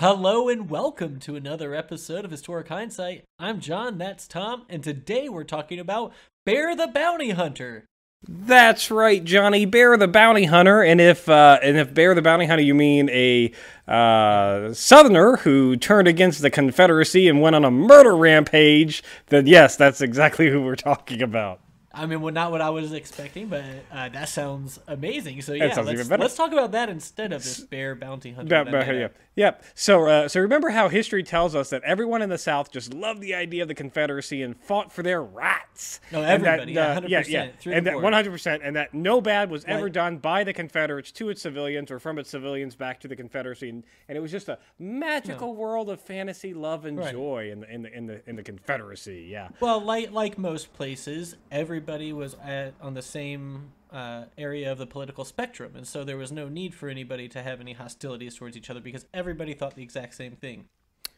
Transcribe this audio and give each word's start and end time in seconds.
Hello 0.00 0.48
and 0.48 0.70
welcome 0.70 1.18
to 1.18 1.36
another 1.36 1.74
episode 1.74 2.24
of 2.24 2.30
Historic 2.30 2.68
Hindsight. 2.68 3.24
I'm 3.38 3.60
John, 3.60 3.98
that's 3.98 4.26
Tom, 4.26 4.64
and 4.70 4.82
today 4.82 5.28
we're 5.28 5.44
talking 5.44 5.78
about 5.78 6.14
Bear 6.46 6.74
the 6.74 6.86
Bounty 6.86 7.32
Hunter. 7.32 7.84
That's 8.26 8.90
right, 8.90 9.22
Johnny 9.22 9.66
Bear 9.66 9.98
the 9.98 10.08
Bounty 10.08 10.46
Hunter. 10.46 10.80
And 10.80 11.02
if 11.02 11.28
uh, 11.28 11.58
and 11.62 11.76
if 11.76 11.92
Bear 11.92 12.14
the 12.14 12.22
Bounty 12.22 12.46
Hunter, 12.46 12.62
you 12.62 12.74
mean 12.74 13.10
a 13.10 13.52
uh, 13.86 14.72
Southerner 14.72 15.36
who 15.36 15.76
turned 15.76 16.08
against 16.08 16.40
the 16.40 16.48
Confederacy 16.48 17.28
and 17.28 17.42
went 17.42 17.56
on 17.56 17.66
a 17.66 17.70
murder 17.70 18.16
rampage, 18.16 19.02
then 19.26 19.46
yes, 19.46 19.76
that's 19.76 20.00
exactly 20.00 20.48
who 20.48 20.62
we're 20.62 20.76
talking 20.76 21.20
about. 21.20 21.60
I 21.92 22.06
mean, 22.06 22.20
well, 22.20 22.32
not 22.32 22.52
what 22.52 22.60
I 22.60 22.70
was 22.70 22.92
expecting, 22.92 23.48
but 23.48 23.64
uh, 23.90 24.08
that 24.10 24.28
sounds 24.28 24.78
amazing. 24.86 25.42
So 25.42 25.54
yeah, 25.54 25.74
sounds 25.74 25.88
let's, 25.88 26.08
let's 26.08 26.36
talk 26.36 26.52
about 26.52 26.70
that 26.72 26.88
instead 26.88 27.32
of 27.32 27.42
this 27.42 27.60
bear 27.60 27.96
bounty 27.96 28.30
hunter. 28.30 28.54
Yeah, 28.54 28.64
that 28.64 28.86
yeah, 28.86 29.02
have. 29.02 29.12
Yep. 29.40 29.64
So, 29.74 30.06
uh, 30.06 30.28
so 30.28 30.40
remember 30.40 30.68
how 30.70 30.88
history 30.88 31.22
tells 31.22 31.54
us 31.54 31.70
that 31.70 31.82
everyone 31.82 32.22
in 32.22 32.28
the 32.28 32.38
South 32.38 32.70
just 32.70 32.92
loved 32.94 33.20
the 33.20 33.34
idea 33.34 33.62
of 33.62 33.68
the 33.68 33.74
Confederacy 33.74 34.42
and 34.42 34.56
fought 34.60 34.92
for 34.92 35.02
their 35.02 35.22
rights. 35.22 36.00
No, 36.12 36.22
And 36.22 36.44
that, 36.44 36.60
everybody, 36.60 36.72
yeah, 36.72 36.96
uh, 36.98 37.00
yeah, 37.08 37.22
yeah, 37.26 37.46
100% 37.46 37.58
through 37.58 37.72
and 37.72 37.86
that 37.86 38.00
100 38.00 38.30
percent, 38.30 38.62
and 38.62 38.76
that 38.76 38.92
no 38.94 39.20
bad 39.20 39.50
was 39.50 39.64
ever 39.64 39.84
Like- 39.84 39.92
done 39.92 40.16
by 40.18 40.44
the 40.44 40.52
Confederates 40.52 41.10
to 41.12 41.30
its 41.30 41.40
civilians 41.42 41.90
or 41.90 41.98
from 41.98 42.18
its 42.18 42.28
civilians 42.30 42.76
back 42.76 43.00
to 43.00 43.08
the 43.08 43.16
Confederacy, 43.16 43.70
and, 43.70 43.84
and 44.08 44.16
it 44.18 44.20
was 44.20 44.30
just 44.30 44.48
a 44.48 44.58
magical 44.78 45.54
world 45.56 45.88
of 45.90 46.00
fantasy, 46.00 46.52
love, 46.54 46.84
and 46.84 46.98
Right. 46.98 47.12
joy 47.12 47.50
in 47.50 47.60
the 47.60 47.70
in 47.72 47.82
the 47.82 47.96
in 47.96 48.06
the 48.06 48.28
in 48.28 48.36
the 48.36 48.42
Confederacy. 48.42 49.26
Yeah. 49.30 49.48
Well, 49.60 49.80
like 49.80 50.10
like 50.12 50.36
most 50.38 50.72
places, 50.74 51.36
everybody 51.50 52.12
was 52.12 52.36
at 52.44 52.74
on 52.80 52.94
the 52.94 53.02
same 53.02 53.72
uh, 53.92 54.24
area 54.38 54.70
of 54.70 54.78
the 54.78 54.86
political 54.86 55.24
spectrum, 55.24 55.72
and 55.76 55.86
so 55.86 56.04
there 56.04 56.16
was 56.16 56.32
no 56.32 56.48
need 56.48 56.74
for 56.74 56.88
anybody 56.88 57.28
to 57.28 57.42
have 57.42 57.60
any 57.60 57.72
hostilities 57.72 58.36
towards 58.36 58.56
each 58.56 58.70
other 58.70 58.80
because 58.80 59.06
everybody 59.12 59.54
thought 59.54 59.74
the 59.74 59.82
exact 59.82 60.14
same 60.14 60.36
thing, 60.36 60.66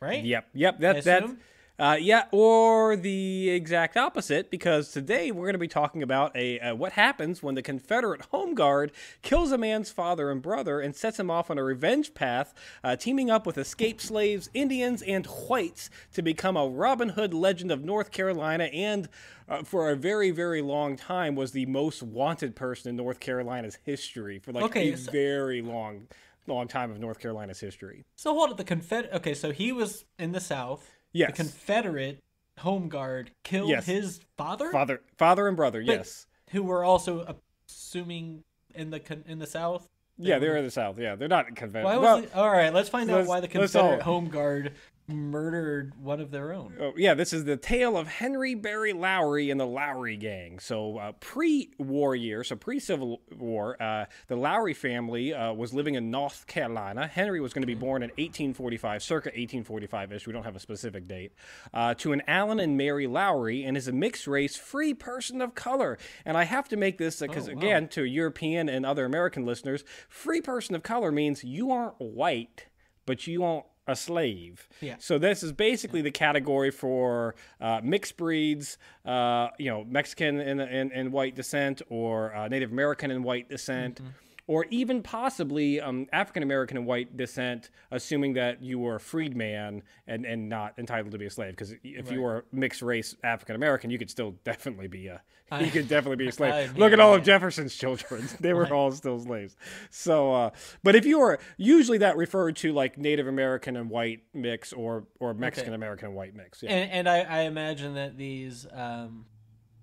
right? 0.00 0.24
Yep, 0.24 0.48
yep. 0.54 0.78
That, 0.80 1.04
that's 1.04 1.06
assume? 1.06 1.38
Uh, 1.82 1.96
yeah, 2.00 2.26
or 2.30 2.94
the 2.94 3.50
exact 3.50 3.96
opposite, 3.96 4.52
because 4.52 4.92
today 4.92 5.32
we're 5.32 5.46
going 5.46 5.54
to 5.54 5.58
be 5.58 5.66
talking 5.66 6.00
about 6.00 6.30
a 6.36 6.60
uh, 6.60 6.74
what 6.76 6.92
happens 6.92 7.42
when 7.42 7.56
the 7.56 7.62
Confederate 7.62 8.20
Home 8.26 8.54
Guard 8.54 8.92
kills 9.22 9.50
a 9.50 9.58
man's 9.58 9.90
father 9.90 10.30
and 10.30 10.40
brother 10.40 10.78
and 10.78 10.94
sets 10.94 11.18
him 11.18 11.28
off 11.28 11.50
on 11.50 11.58
a 11.58 11.64
revenge 11.64 12.14
path, 12.14 12.54
uh, 12.84 12.94
teaming 12.94 13.30
up 13.30 13.46
with 13.46 13.58
escaped 13.58 14.00
slaves, 14.00 14.48
Indians, 14.54 15.02
and 15.02 15.26
whites 15.26 15.90
to 16.12 16.22
become 16.22 16.56
a 16.56 16.68
Robin 16.68 17.08
Hood 17.08 17.34
legend 17.34 17.72
of 17.72 17.82
North 17.84 18.12
Carolina, 18.12 18.64
and 18.66 19.08
uh, 19.48 19.64
for 19.64 19.90
a 19.90 19.96
very, 19.96 20.30
very 20.30 20.62
long 20.62 20.94
time 20.94 21.34
was 21.34 21.50
the 21.50 21.66
most 21.66 22.00
wanted 22.00 22.54
person 22.54 22.90
in 22.90 22.96
North 22.96 23.18
Carolina's 23.18 23.78
history 23.84 24.38
for 24.38 24.52
like 24.52 24.62
Okay, 24.66 24.92
a 24.92 24.96
so- 24.96 25.10
very 25.10 25.60
long, 25.62 26.06
long 26.46 26.68
time 26.68 26.92
of 26.92 27.00
North 27.00 27.18
Carolina's 27.18 27.58
history. 27.58 28.04
So 28.14 28.32
hold 28.34 28.52
it. 28.52 28.56
The 28.56 28.62
Confed. 28.64 29.12
Okay, 29.12 29.34
so 29.34 29.50
he 29.50 29.72
was 29.72 30.04
in 30.16 30.30
the 30.30 30.38
South. 30.40 30.88
Yes. 31.12 31.30
The 31.30 31.36
Confederate 31.36 32.18
Home 32.58 32.88
Guard 32.88 33.30
killed 33.42 33.70
Yes. 33.70 33.86
his 33.86 34.20
father, 34.36 34.70
Father, 34.70 35.00
father, 35.16 35.48
and 35.48 35.56
brother. 35.56 35.80
But 35.84 35.92
yes. 35.98 36.26
who 36.50 36.62
were 36.62 36.84
also 36.84 37.36
assuming 37.68 38.44
in 38.74 38.90
the 38.90 39.00
con- 39.00 39.24
in 39.26 39.38
the 39.38 39.46
South. 39.46 39.88
Yeah, 40.18 40.38
they're 40.38 40.56
in 40.56 40.64
the 40.64 40.70
South. 40.70 40.98
Yeah, 40.98 41.14
they're 41.16 41.28
not 41.28 41.46
Confederate. 41.56 41.84
Why 41.84 41.96
was 41.96 42.02
well, 42.04 42.20
the- 42.22 42.36
all 42.38 42.50
right? 42.50 42.72
Let's 42.72 42.88
find 42.88 43.10
out 43.10 43.26
why 43.26 43.40
the 43.40 43.48
Confederate 43.48 44.02
Home 44.02 44.28
Guard 44.28 44.72
murdered 45.08 45.92
one 46.02 46.20
of 46.20 46.30
their 46.30 46.52
own. 46.52 46.74
oh, 46.80 46.92
yeah, 46.96 47.14
this 47.14 47.32
is 47.32 47.44
the 47.44 47.56
tale 47.56 47.96
of 47.96 48.06
Henry 48.08 48.54
Berry 48.54 48.92
Lowry 48.92 49.50
and 49.50 49.60
the 49.60 49.66
Lowry 49.66 50.16
Gang. 50.16 50.58
So, 50.58 50.98
uh, 50.98 51.12
pre-war 51.20 52.14
year, 52.14 52.44
so 52.44 52.56
pre-Civil 52.56 53.20
War, 53.36 53.80
uh, 53.82 54.06
the 54.28 54.36
Lowry 54.36 54.74
family 54.74 55.34
uh, 55.34 55.52
was 55.52 55.74
living 55.74 55.94
in 55.96 56.10
North 56.10 56.46
Carolina. 56.46 57.06
Henry 57.06 57.40
was 57.40 57.52
going 57.52 57.62
to 57.62 57.66
be 57.66 57.74
born 57.74 58.02
in 58.02 58.10
1845, 58.10 59.02
circa 59.02 59.30
1845-ish. 59.32 60.26
We 60.26 60.32
don't 60.32 60.44
have 60.44 60.56
a 60.56 60.60
specific 60.60 61.06
date. 61.08 61.32
Uh, 61.74 61.94
to 61.94 62.12
an 62.12 62.22
Alan 62.26 62.60
and 62.60 62.76
Mary 62.76 63.06
Lowry, 63.06 63.64
and 63.64 63.76
is 63.76 63.88
a 63.88 63.92
mixed-race, 63.92 64.56
free 64.56 64.94
person 64.94 65.40
of 65.42 65.54
color. 65.54 65.98
And 66.24 66.36
I 66.36 66.44
have 66.44 66.68
to 66.68 66.76
make 66.76 66.98
this 66.98 67.20
because, 67.20 67.48
Oh, 67.48 67.52
wow. 67.54 67.58
again, 67.58 67.88
to 67.88 68.04
European 68.04 68.68
and 68.68 68.86
other 68.86 69.04
American 69.04 69.44
listeners, 69.44 69.84
free 70.08 70.40
person 70.40 70.74
of 70.74 70.82
color 70.82 71.10
means 71.12 71.42
you 71.44 71.70
aren't 71.70 72.00
white, 72.00 72.66
but 73.04 73.26
you 73.26 73.42
aren't 73.44 73.66
a 73.92 73.96
slave. 73.96 74.68
Yeah. 74.80 74.96
So 74.98 75.18
this 75.18 75.42
is 75.42 75.52
basically 75.52 76.02
the 76.02 76.10
category 76.10 76.70
for 76.70 77.34
uh, 77.60 77.80
mixed 77.84 78.16
breeds, 78.16 78.78
uh, 79.06 79.48
you 79.58 79.70
know, 79.70 79.84
Mexican 79.84 80.40
and, 80.40 80.60
and, 80.60 80.90
and 80.92 81.12
white 81.12 81.34
descent, 81.36 81.82
or 81.88 82.34
uh, 82.34 82.48
Native 82.48 82.72
American 82.72 83.10
and 83.10 83.22
white 83.22 83.48
descent, 83.48 83.96
Mm-hmm. 83.96 84.10
Or 84.46 84.66
even 84.70 85.02
possibly 85.02 85.80
um, 85.80 86.06
African 86.12 86.42
American 86.42 86.76
and 86.76 86.86
white 86.86 87.16
descent, 87.16 87.70
assuming 87.90 88.34
that 88.34 88.62
you 88.62 88.78
were 88.78 88.96
a 88.96 89.00
freedman 89.00 89.82
and, 90.06 90.24
and 90.24 90.48
not 90.48 90.78
entitled 90.78 91.12
to 91.12 91.18
be 91.18 91.26
a 91.26 91.30
slave. 91.30 91.52
Because 91.52 91.74
if 91.82 92.10
you 92.10 92.22
were 92.22 92.44
mixed 92.52 92.82
race 92.82 93.16
African 93.22 93.56
American, 93.56 93.90
you 93.90 93.98
could 93.98 94.10
still 94.10 94.34
definitely 94.44 94.88
be 94.88 95.06
a 95.06 95.22
you 95.60 95.70
could 95.70 95.88
definitely 95.88 96.16
be 96.16 96.28
a 96.28 96.32
slave. 96.32 96.76
Look 96.76 96.92
at 96.92 97.00
all 97.00 97.14
of. 97.14 97.22
Jefferson's 97.22 97.74
children; 97.74 98.28
they 98.40 98.52
were 98.52 98.72
all 98.72 98.90
still 98.92 99.18
slaves. 99.20 99.56
So, 99.90 100.32
uh, 100.32 100.50
but 100.82 100.94
if 100.94 101.04
you 101.04 101.18
were 101.18 101.38
usually 101.56 101.98
that 101.98 102.16
referred 102.16 102.56
to 102.56 102.72
like 102.72 102.98
Native 102.98 103.26
American 103.26 103.76
and 103.76 103.90
white 103.90 104.22
mix, 104.34 104.72
or 104.72 105.04
or 105.20 105.34
Mexican 105.34 105.74
American 105.74 106.08
and 106.08 106.16
white 106.16 106.34
mix. 106.34 106.62
Yeah. 106.62 106.70
And, 106.70 106.90
and 106.90 107.08
I, 107.08 107.20
I 107.20 107.40
imagine 107.42 107.94
that 107.94 108.16
these, 108.16 108.66
um, 108.72 109.26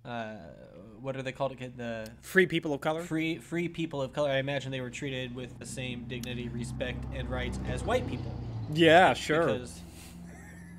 uh, 0.10 0.36
what 1.02 1.16
are 1.16 1.22
they 1.22 1.32
called 1.32 1.52
again? 1.52 1.74
The 1.78 2.10
Free 2.22 2.46
people 2.46 2.74
of 2.74 2.82
color. 2.82 3.04
free 3.04 3.38
free 3.38 3.70
people 3.70 4.02
of 4.02 4.12
color. 4.14 4.30
I 4.32 4.38
imagine 4.38 4.72
they 4.72 4.82
were 4.82 4.90
treated 4.90 5.34
with 5.36 5.58
the 5.60 5.66
same 5.66 6.06
dignity, 6.08 6.50
respect, 6.50 7.04
and 7.16 7.30
rights 7.30 7.60
as 7.68 7.84
white 7.84 8.08
people. 8.08 8.34
Yeah, 8.74 9.14
sure, 9.14 9.46
Because, 9.46 9.82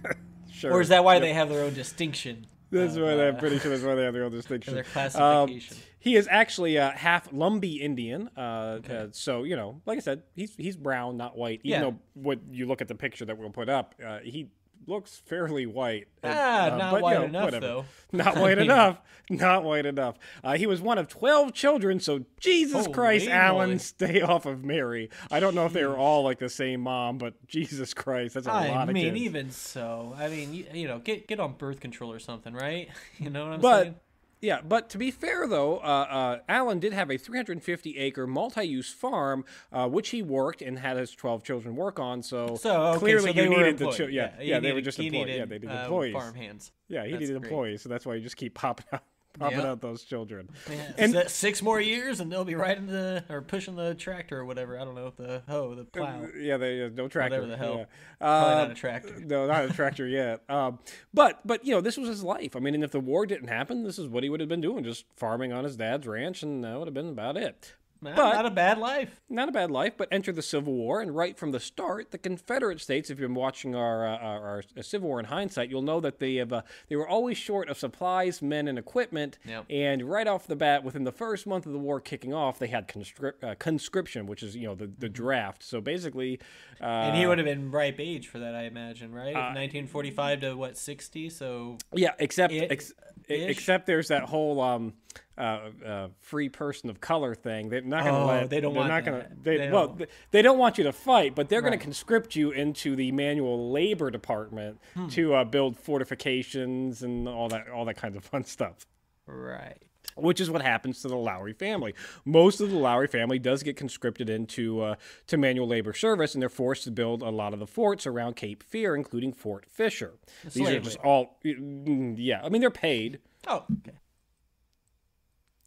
sure. 0.52 0.72
or 0.72 0.80
is 0.80 0.88
that 0.88 1.02
why 1.04 1.14
Yep. 1.14 1.22
they 1.22 1.32
have 1.32 1.48
their 1.48 1.64
own 1.64 1.74
distinction? 1.74 2.46
That's 2.70 2.94
of, 2.94 3.02
why 3.02 3.16
they, 3.16 3.28
I'm 3.28 3.34
uh, 3.36 3.38
pretty 3.40 3.58
sure 3.58 3.70
that's 3.70 3.82
why 3.82 3.96
they 3.96 4.04
have 4.04 4.14
their 4.14 4.24
own 4.24 4.30
distinction. 4.30 4.74
their 4.74 4.84
Um, 4.84 4.92
classification. 4.92 5.76
he 5.98 6.14
is 6.14 6.28
actually 6.30 6.78
uh, 6.78 6.92
half 6.92 7.28
Lumbee 7.32 7.80
Indian. 7.80 8.30
Uh, 8.36 8.40
uh, 8.88 9.06
so 9.10 9.42
you 9.42 9.56
know, 9.56 9.80
like 9.86 9.96
I 9.96 10.00
said, 10.00 10.22
he's 10.36 10.54
he's 10.56 10.76
brown, 10.76 11.16
not 11.16 11.36
white. 11.36 11.60
Even 11.64 11.80
Yeah. 11.80 11.90
though 11.90 11.96
what 12.14 12.38
you 12.50 12.66
look 12.66 12.80
at 12.80 12.86
the 12.88 12.94
picture 12.94 13.24
that 13.24 13.36
we'll 13.38 13.50
put 13.50 13.68
up, 13.68 13.94
uh, 14.06 14.18
he 14.22 14.50
looks 14.86 15.22
fairly 15.26 15.66
white. 15.66 16.08
And, 16.22 16.34
Ah, 16.36 16.64
uh, 16.72 16.76
not 16.76 16.90
but, 16.92 16.96
you 16.98 17.02
white 17.02 17.14
know, 17.18 17.24
enough 17.24 17.44
whatever. 17.44 17.66
though. 17.66 17.84
Not 18.12 18.36
white 18.36 18.58
enough. 18.66 18.98
Not 19.30 19.62
white 19.62 19.86
enough. 19.86 20.16
Uh, 20.42 20.56
he 20.56 20.66
was 20.66 20.80
one 20.80 20.98
of 20.98 21.06
12 21.06 21.52
children, 21.52 22.00
so 22.00 22.24
Jesus 22.40 22.86
Holy 22.86 22.92
Christ, 22.92 23.28
Alan, 23.28 23.68
moly. 23.70 23.78
stay 23.78 24.20
off 24.20 24.44
of 24.46 24.64
Mary. 24.64 25.08
I 25.30 25.38
don't 25.38 25.54
know 25.54 25.64
if 25.66 25.72
they 25.72 25.84
were 25.84 25.96
all 25.96 26.24
like 26.24 26.38
the 26.40 26.48
same 26.48 26.80
mom, 26.80 27.18
but 27.18 27.34
Jesus 27.46 27.94
Christ, 27.94 28.34
that's 28.34 28.48
a 28.48 28.52
I 28.52 28.68
lot 28.68 28.82
of 28.82 28.88
I 28.88 28.92
mean, 28.92 29.16
even 29.16 29.50
so, 29.52 30.14
I 30.18 30.28
mean, 30.28 30.52
you, 30.52 30.66
you 30.74 30.88
know, 30.88 30.98
get 30.98 31.28
get 31.28 31.38
on 31.38 31.52
birth 31.52 31.78
control 31.78 32.10
or 32.12 32.18
something, 32.18 32.52
right? 32.54 32.88
You 33.18 33.30
know 33.30 33.44
what 33.44 33.52
I'm 33.54 33.60
But 33.60 33.82
saying? 33.84 33.94
Yeah, 34.40 34.60
but 34.62 34.88
to 34.90 34.98
be 34.98 35.10
fair 35.10 35.46
though, 35.46 35.78
uh, 35.78 35.80
uh, 35.82 36.38
Alan 36.48 36.78
did 36.78 36.92
have 36.92 37.10
a 37.10 37.16
350 37.18 37.98
acre 37.98 38.26
multi-use 38.26 38.92
farm, 38.92 39.44
uh, 39.72 39.88
which 39.88 40.10
he 40.10 40.22
worked 40.22 40.62
and 40.62 40.78
had 40.78 40.96
his 40.96 41.10
12 41.12 41.42
children 41.42 41.76
work 41.76 41.98
on. 42.00 42.22
So, 42.22 42.56
So 42.56 42.82
okay, 42.82 42.98
clearly 42.98 43.32
so 43.34 43.40
you 43.42 43.48
needed 43.48 43.78
the 43.78 43.84
children. 43.86 43.96
chil- 43.96 44.10
yeah, 44.10 44.32
yeah, 44.40 44.56
you 44.56 44.60
they 44.62 44.72
were 44.72 44.80
just 44.80 44.98
employed. 44.98 45.26
needed, 45.26 45.38
yeah, 45.38 45.44
they 45.44 45.54
needed 45.58 45.70
uh, 45.70 45.82
employees. 45.82 46.12
farm 46.14 46.34
hands. 46.34 46.72
Yeah, 46.88 47.04
he 47.04 47.10
That's 47.12 47.20
needed 47.20 47.40
great. 47.40 47.50
employees, 47.50 47.82
so 47.82 47.88
that's 47.88 48.06
why 48.06 48.14
you 48.14 48.20
just 48.22 48.36
keep 48.36 48.54
popping 48.54 48.86
out, 48.92 49.02
popping 49.38 49.58
Yep. 49.58 49.66
out 49.66 49.80
those 49.80 50.02
children. 50.04 50.48
Yeah, 50.70 50.92
And- 50.98 51.16
s- 51.16 51.32
six 51.32 51.62
more 51.62 51.80
years, 51.80 52.20
and 52.20 52.30
they'll 52.30 52.44
be 52.44 52.54
riding 52.54 52.86
the 52.86 53.24
or 53.28 53.42
pushing 53.42 53.76
the 53.76 53.94
tractor 53.94 54.38
or 54.40 54.44
whatever. 54.44 54.78
I 54.78 54.84
don't 54.84 54.94
know 54.94 55.12
the 55.16 55.42
hoe, 55.48 55.74
the 55.74 55.84
plow. 55.84 56.26
Yeah, 56.36 56.56
they 56.56 56.84
uh, 56.84 56.90
no 56.92 57.08
tractor. 57.08 57.36
Whatever 57.40 57.46
the 57.46 57.56
hell. 57.56 57.76
Yeah. 57.78 57.84
Probably 58.18 58.50
Uh, 58.52 58.62
not 58.62 58.70
a 58.70 58.74
tractor. 58.74 59.20
No, 59.20 59.46
not 59.46 59.64
a 59.64 59.72
tractor 59.72 60.06
yet. 60.06 60.42
Um, 60.50 60.78
but 61.14 61.40
but 61.46 61.64
you 61.64 61.72
know, 61.74 61.80
this 61.80 61.96
was 61.96 62.08
his 62.08 62.22
life. 62.24 62.56
I 62.56 62.58
mean, 62.60 62.74
and 62.74 62.82
if 62.84 62.90
the 62.90 63.00
war 63.00 63.24
didn't 63.24 63.48
happen, 63.48 63.84
this 63.84 63.98
is 63.98 64.08
what 64.08 64.22
he 64.24 64.28
would 64.30 64.40
have 64.40 64.48
been 64.48 64.60
doing, 64.60 64.82
just 64.84 65.04
farming 65.16 65.52
on 65.52 65.64
his 65.64 65.76
dad's 65.76 66.06
ranch, 66.06 66.42
and 66.42 66.64
that 66.64 66.76
would 66.78 66.88
have 66.88 66.94
been 66.94 67.08
about 67.10 67.36
it. 67.36 67.74
Not, 68.02 68.16
but- 68.16 68.32
not 68.32 68.46
a 68.46 68.50
bad 68.50 68.78
life. 68.78 69.20
Not 69.28 69.48
a 69.48 69.52
bad 69.52 69.70
life, 69.70 69.94
but 69.96 70.08
enter 70.10 70.32
the 70.32 70.42
Civil 70.42 70.72
War, 70.74 71.00
and 71.00 71.14
right 71.14 71.36
from 71.38 71.52
the 71.52 71.60
start, 71.60 72.10
the 72.10 72.18
Confederate 72.18 72.80
States. 72.80 73.10
If 73.10 73.20
you've 73.20 73.28
been 73.28 73.34
watching 73.34 73.74
our 73.74 74.06
uh, 74.06 74.16
our, 74.16 74.62
our 74.76 74.82
Civil 74.82 75.08
War 75.08 75.20
in 75.20 75.26
hindsight, 75.26 75.70
you'll 75.70 75.82
know 75.82 76.00
that 76.00 76.18
they 76.18 76.36
have 76.36 76.52
uh, 76.52 76.62
they 76.88 76.96
were 76.96 77.06
always 77.08 77.36
short 77.36 77.68
of 77.68 77.78
supplies, 77.78 78.40
men, 78.42 78.66
and 78.68 78.78
equipment. 78.78 79.38
Yep. 79.46 79.66
And 79.70 80.02
right 80.02 80.26
off 80.26 80.46
the 80.46 80.56
bat, 80.56 80.82
within 80.82 81.04
the 81.04 81.12
first 81.12 81.46
month 81.46 81.66
of 81.66 81.72
the 81.72 81.78
war 81.78 82.00
kicking 82.00 82.32
off, 82.34 82.58
they 82.58 82.68
had 82.68 82.88
conscript, 82.88 83.44
uh, 83.44 83.54
conscription, 83.58 84.26
which 84.26 84.42
is 84.42 84.56
you 84.56 84.66
know 84.66 84.74
the, 84.74 84.90
the 84.98 85.08
draft. 85.08 85.62
So 85.62 85.80
basically, 85.80 86.40
uh, 86.80 86.84
And 86.84 87.16
he 87.16 87.26
would 87.26 87.38
have 87.38 87.46
been 87.46 87.70
ripe 87.70 88.00
age 88.00 88.28
for 88.28 88.38
that, 88.38 88.54
I 88.54 88.62
imagine, 88.64 89.12
right? 89.12 89.34
1945 89.34 90.40
to 90.40 90.54
what 90.54 90.76
60? 90.76 91.30
So 91.30 91.78
yeah, 91.94 92.12
except 92.18 92.52
ex- 92.52 92.92
except 93.28 93.86
there's 93.86 94.08
that 94.08 94.24
whole 94.24 94.60
um, 94.60 94.94
uh, 95.40 95.70
uh, 95.86 96.08
free 96.20 96.48
person 96.48 96.90
of 96.90 97.00
color 97.00 97.34
thing. 97.34 97.68
They're 97.68 97.80
not 97.80 98.04
going 98.04 98.14
to 98.14 98.20
Oh, 98.20 98.26
let. 98.26 98.50
they 98.50 98.60
don't 98.60 98.72
they're 98.74 98.80
want 98.82 98.92
not 98.92 99.04
gonna. 99.04 99.28
They, 99.42 99.56
They 99.56 99.70
well, 99.70 99.88
don't. 99.88 100.08
they, 100.30 100.42
don't 100.42 100.58
want 100.58 100.78
you 100.78 100.84
to 100.84 100.92
fight, 100.92 101.34
but 101.34 101.48
they're 101.48 101.62
going 101.62 101.72
to 101.78 101.82
conscript 101.82 102.36
you 102.36 102.50
into 102.50 102.94
the 102.96 103.10
manual 103.12 103.70
labor 103.72 104.10
department 104.10 104.78
Hmm. 104.94 105.08
to 105.08 105.34
uh, 105.34 105.44
build 105.44 105.76
fortifications 106.24 107.02
and 107.02 107.28
all 107.28 107.48
that, 107.48 107.68
all 107.68 107.84
that 107.86 107.94
kinds 107.96 108.16
of 108.16 108.24
fun 108.24 108.44
stuff. 108.44 108.86
right. 109.26 109.78
which 110.16 110.40
is 110.40 110.50
what 110.50 110.60
happens 110.60 111.00
to 111.02 111.08
the 111.08 111.16
Lowry 111.16 111.52
family. 111.52 111.94
Most 112.24 112.60
of 112.60 112.70
the 112.70 112.76
Lowry 112.76 113.06
family 113.06 113.38
does 113.38 113.62
get 113.62 113.76
conscripted 113.76 114.28
into 114.28 114.80
uh, 114.82 114.94
to 115.28 115.36
manual 115.36 115.68
labor 115.68 115.92
service, 115.92 116.34
and 116.34 116.42
they're 116.42 116.48
forced 116.48 116.84
to 116.84 116.90
build 116.90 117.22
a 117.22 117.30
lot 117.30 117.52
of 117.54 117.58
the 117.60 117.66
forts 117.66 118.06
around 118.06 118.34
Cape 118.36 118.62
Fear, 118.62 118.96
including 118.96 119.32
Fort 119.32 119.66
Fisher. 119.66 120.14
These 120.52 120.68
are 120.68 120.80
just 120.80 120.98
all, 120.98 121.38
mm, 121.44 122.16
yeah. 122.18 122.40
I 122.44 122.48
mean, 122.48 122.60
they're 122.60 122.70
paid. 122.70 123.20
Oh, 123.46 123.64
okay. 123.86 123.96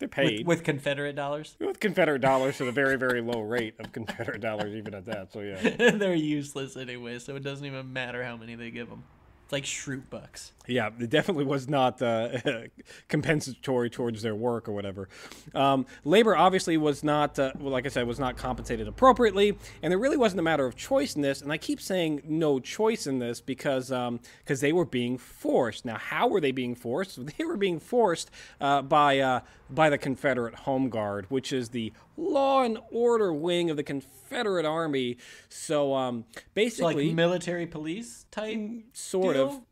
They're 0.03 0.23
With, 0.25 0.31
paid 0.31 0.45
with 0.45 0.63
Confederate 0.63 1.15
dollars, 1.15 1.55
with, 1.59 1.79
Confederate 1.79 2.19
dollars 2.19 2.59
at 2.59 2.67
a 2.67 2.71
very, 2.71 2.97
very 2.97 3.21
low 3.21 3.41
rate 3.41 3.75
of 3.79 3.91
Confederate 3.93 4.41
dollars, 4.41 4.75
even 4.75 4.93
at 4.93 5.05
that. 5.05 5.31
So 5.31 5.39
yeah, 5.39 5.91
they're 5.91 6.13
useless 6.13 6.75
anyway, 6.75 7.19
so 7.19 7.35
it 7.35 7.43
doesn't 7.43 7.65
even 7.65 7.93
matter 7.93 8.23
how 8.23 8.35
many 8.35 8.55
they 8.55 8.69
give 8.71 8.89
them. 8.89 9.03
It's 9.45 9.51
like 9.51 9.65
Schrute 9.65 10.09
bucks. 10.09 10.53
yeah, 10.67 10.89
it 10.97 11.09
definitely 11.09 11.43
was 11.43 11.67
not 11.67 12.01
uh, 12.01 12.29
compensatory 13.09 13.89
towards 13.89 14.21
their 14.21 14.35
work 14.35 14.69
or 14.69 14.71
whatever. 14.71 15.09
Um, 15.53 15.85
labor 16.05 16.33
obviously 16.33 16.77
was 16.77 17.03
not, 17.03 17.37
uh, 17.37 17.51
well, 17.59 17.73
like 17.73 17.85
I 17.85 17.89
said, 17.89 18.07
was 18.07 18.19
not 18.19 18.37
compensated 18.37 18.87
appropriately, 18.87 19.57
and 19.81 19.91
there 19.91 19.97
really 19.99 20.15
wasn't 20.15 20.39
a 20.39 20.43
matter 20.43 20.65
of 20.65 20.77
choice 20.77 21.17
in 21.17 21.21
this. 21.21 21.41
And 21.41 21.51
I 21.51 21.57
keep 21.57 21.81
saying 21.81 22.21
no 22.25 22.61
choice 22.61 23.05
in 23.05 23.19
this 23.19 23.41
because 23.41 23.89
because 23.89 24.61
they 24.61 24.71
were 24.71 24.85
being 24.85 25.17
forced. 25.17 25.83
Now, 25.83 25.97
how 25.97 26.29
were 26.29 26.39
they 26.39 26.51
being 26.51 26.73
forced? 26.75 27.19
They 27.37 27.43
were 27.43 27.57
being 27.57 27.81
forced 27.81 28.31
uh, 28.61 28.81
by 28.81 29.19
uh, 29.19 29.41
by 29.73 29.89
the 29.89 29.97
Confederate 29.97 30.55
Home 30.55 30.89
Guard, 30.89 31.25
which 31.29 31.51
is 31.53 31.69
the 31.69 31.91
law 32.17 32.63
and 32.63 32.77
order 32.91 33.33
wing 33.33 33.69
of 33.69 33.77
the 33.77 33.83
Confederate 33.83 34.65
Army. 34.65 35.17
So 35.49 35.93
um, 35.95 36.25
So 36.35 36.41
basically, 36.53 37.07
like 37.07 37.15
military 37.15 37.65
police 37.65 38.25
type. 38.31 38.59
sort 38.93 39.35
of. 39.35 39.49
deal? 39.49 39.67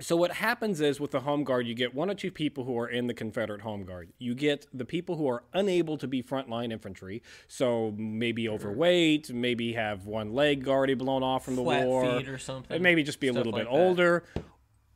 So 0.00 0.16
what 0.16 0.32
happens 0.32 0.80
is 0.80 0.98
with 0.98 1.10
the 1.10 1.20
home 1.20 1.44
guard, 1.44 1.66
you 1.66 1.74
get 1.74 1.94
one 1.94 2.08
or 2.08 2.14
two 2.14 2.30
people 2.30 2.64
who 2.64 2.78
are 2.78 2.88
in 2.88 3.06
the 3.06 3.12
Confederate 3.12 3.60
home 3.60 3.84
guard. 3.84 4.10
You 4.18 4.34
get 4.34 4.66
the 4.72 4.86
people 4.86 5.16
who 5.16 5.28
are 5.28 5.42
unable 5.52 5.98
to 5.98 6.08
be 6.08 6.22
frontline 6.22 6.72
infantry, 6.72 7.22
so 7.48 7.92
maybe 7.98 8.48
overweight, 8.48 9.30
maybe 9.30 9.74
have 9.74 10.06
one 10.06 10.32
leg 10.32 10.66
already 10.68 10.94
blown 10.94 11.22
off 11.22 11.44
from 11.44 11.56
the 11.56 11.62
Flat 11.62 11.86
war, 11.86 12.18
feet 12.18 12.30
or 12.30 12.38
something. 12.38 12.74
and 12.74 12.82
maybe 12.82 13.02
just 13.02 13.20
be 13.20 13.28
a 13.28 13.32
Stuff 13.32 13.44
little 13.44 13.52
bit 13.58 13.66
that. 13.66 13.70
older, 13.70 14.24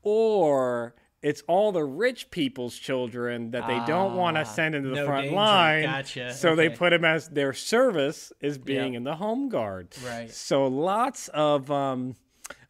or 0.02 0.94
it's 1.24 1.42
all 1.48 1.72
the 1.72 1.82
rich 1.82 2.30
people's 2.30 2.76
children 2.76 3.50
that 3.52 3.66
they 3.66 3.80
don't 3.90 4.14
want 4.14 4.36
Ah, 4.36 4.40
to 4.44 4.46
send 4.46 4.74
into 4.74 4.90
the 4.90 4.96
no 4.96 5.06
front 5.06 5.22
danger. 5.24 5.36
line. 5.36 5.82
Gotcha. 5.84 6.32
So 6.34 6.54
they 6.54 6.68
put 6.68 6.90
them 6.90 7.04
as 7.04 7.28
their 7.30 7.52
service 7.54 8.30
is 8.40 8.58
being 8.58 8.92
Yeah. 8.92 8.98
in 8.98 9.04
the 9.04 9.16
home 9.16 9.48
guard. 9.48 9.88
Right. 10.06 10.30
So 10.30 10.66
lots 10.66 11.28
of 11.28 11.70
um, 11.70 12.14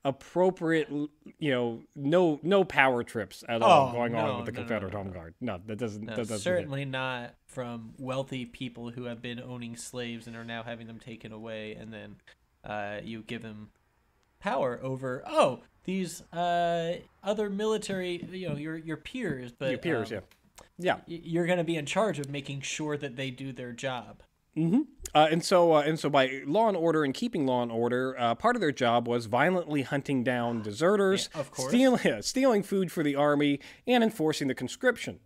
appropriate, 0.05 0.89
you 0.91 1.51
know, 1.51 1.81
no 1.97 2.39
no 2.43 2.63
power 2.65 3.03
trips 3.03 3.43
at 3.49 3.63
all 3.63 3.89
Oh, 3.89 3.93
going 3.93 4.15
on 4.15 4.37
with 4.37 4.47
the 4.47 4.53
no, 4.53 4.57
no, 4.61 4.63
Confederate 4.67 4.93
no, 4.93 4.99
home 5.03 5.13
guard. 5.13 5.35
No, 5.41 5.61
that 5.67 5.79
doesn't. 5.79 6.05
No, 6.05 6.13
that 6.15 6.17
doesn't. 6.29 6.39
certainly 6.39 6.85
not 6.85 7.35
from 7.47 7.95
wealthy 7.99 8.45
people 8.47 8.91
who 8.91 9.05
have 9.05 9.21
been 9.23 9.41
owning 9.41 9.77
slaves 9.77 10.27
and 10.27 10.37
are 10.37 10.45
now 10.45 10.63
having 10.63 10.87
them 10.87 10.99
taken 11.01 11.33
away, 11.33 11.73
and 11.75 11.93
then 11.93 12.17
uh, 12.65 13.01
you 13.03 13.23
give 13.23 13.43
them 13.43 13.71
power 14.45 14.79
over 14.83 15.23
oh 15.27 15.61
these 15.85 16.23
uh, 16.33 16.95
other 17.23 17.51
military, 17.51 18.27
you 18.31 18.49
know, 18.49 18.57
your 18.57 18.77
your 18.77 18.97
peers, 18.97 19.53
but 19.53 19.71
Your 19.71 19.79
peers, 19.79 20.13
um, 20.13 20.21
yeah, 20.79 20.97
yeah. 21.07 21.19
You're 21.23 21.47
going 21.47 21.59
to 21.59 21.65
be 21.65 21.77
in 21.77 21.87
charge 21.87 22.19
of 22.19 22.31
making 22.31 22.61
sure 22.63 22.97
that 22.97 23.17
they 23.17 23.31
do 23.31 23.53
their 23.53 23.73
job. 23.73 24.23
Uh, 24.57 25.29
and 25.31 25.45
so, 25.45 25.73
uh, 25.75 25.81
and 25.83 25.99
so, 25.99 26.09
by 26.09 26.43
law 26.47 26.69
and 26.69 26.77
order 26.77 27.03
and 27.05 27.13
keeping 27.13 27.45
law 27.45 27.63
and 27.63 27.73
order, 27.73 28.17
uh, 28.19 28.35
part 28.37 28.55
of 28.57 28.61
their 28.61 28.71
job 28.73 29.09
was 29.09 29.27
violently 29.27 29.83
hunting 29.83 30.23
down 30.23 30.63
deserters, 30.71 31.29
Yeah, 31.35 31.41
of 31.41 31.51
course. 31.51 31.69
stealing, 31.69 32.23
stealing 32.23 32.63
food 32.63 32.93
for 32.93 33.03
the 33.03 33.17
army, 33.17 33.61
and 33.87 34.05
enforcing 34.05 34.47
the 34.49 34.55
conscription. 34.55 35.19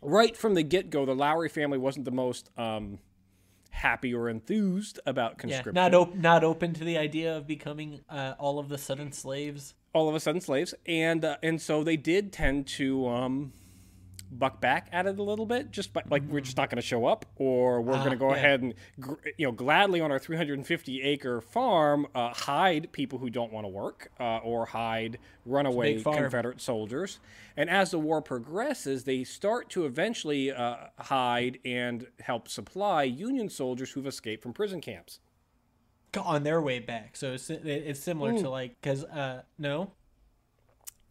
Right 0.00 0.36
from 0.36 0.54
the 0.54 0.62
get-go, 0.62 1.04
the 1.04 1.14
Lowry 1.14 1.48
family 1.48 1.78
wasn't 1.78 2.06
the 2.06 2.10
most 2.10 2.48
um, 2.56 2.98
happy 3.72 4.14
or 4.14 4.28
enthused 4.28 5.00
about 5.06 5.32
Yeah, 5.32 5.36
conscription. 5.38 5.74
not 5.74 5.94
op- 5.94 6.14
not 6.14 6.44
open 6.44 6.72
to 6.74 6.84
the 6.84 6.96
idea 6.98 7.36
of 7.36 7.46
becoming 7.46 8.00
uh, 8.08 8.34
all 8.38 8.58
of 8.58 8.68
the 8.68 8.78
sudden 8.78 9.12
slaves. 9.12 9.74
all 9.94 10.08
of 10.08 10.14
a 10.14 10.20
sudden 10.20 10.40
slaves, 10.40 10.74
and 10.86 11.24
uh, 11.24 11.36
and 11.42 11.60
so 11.60 11.82
they 11.84 11.96
did 11.96 12.32
tend 12.32 12.66
to 12.66 13.06
um, 13.08 13.52
buck 14.38 14.60
back 14.60 14.88
at 14.92 15.06
it 15.06 15.18
a 15.18 15.22
little 15.22 15.46
bit. 15.46 15.70
Just 15.70 15.92
by, 15.92 16.02
like 16.10 16.22
we're 16.28 16.40
just 16.40 16.56
not 16.56 16.70
going 16.70 16.80
to 16.80 16.86
show 16.86 17.06
up, 17.06 17.26
or 17.36 17.80
we're 17.80 17.98
going 17.98 18.10
to 18.10 18.16
go 18.16 18.30
yeah. 18.30 18.36
ahead 18.36 18.62
and 18.62 18.74
you 19.36 19.46
know 19.46 19.52
gladly 19.52 20.00
on 20.00 20.10
our 20.10 20.18
350 20.18 21.02
acre 21.02 21.40
farm 21.40 22.06
uh, 22.14 22.30
hide 22.34 22.90
people 22.92 23.18
who 23.18 23.30
don't 23.30 23.52
want 23.52 23.64
to 23.64 23.68
work, 23.68 24.10
uh, 24.18 24.38
or 24.38 24.66
hide 24.66 25.18
runaway. 25.46 26.00
Confederate 26.02 26.60
soldiers. 26.60 27.18
And 27.56 27.68
as 27.68 27.90
the 27.90 27.98
war 27.98 28.22
progresses, 28.22 29.04
they 29.04 29.24
start 29.24 29.68
to 29.70 29.84
eventually 29.84 30.50
uh, 30.50 30.76
hide 30.98 31.58
and 31.64 32.06
help 32.20 32.48
supply 32.48 33.02
Union 33.02 33.48
soldiers 33.50 33.90
who've 33.92 34.06
escaped 34.06 34.42
from 34.42 34.52
prison 34.54 34.80
camps. 34.80 35.20
on 36.18 36.42
their 36.42 36.60
way 36.60 36.78
back. 36.78 37.16
So 37.16 37.32
it's 37.32 37.48
it's 37.50 38.00
similar 38.00 38.32
Hmm. 38.32 38.38
to 38.42 38.50
like 38.50 38.80
because 38.80 39.04
uh 39.04 39.42
no 39.58 39.92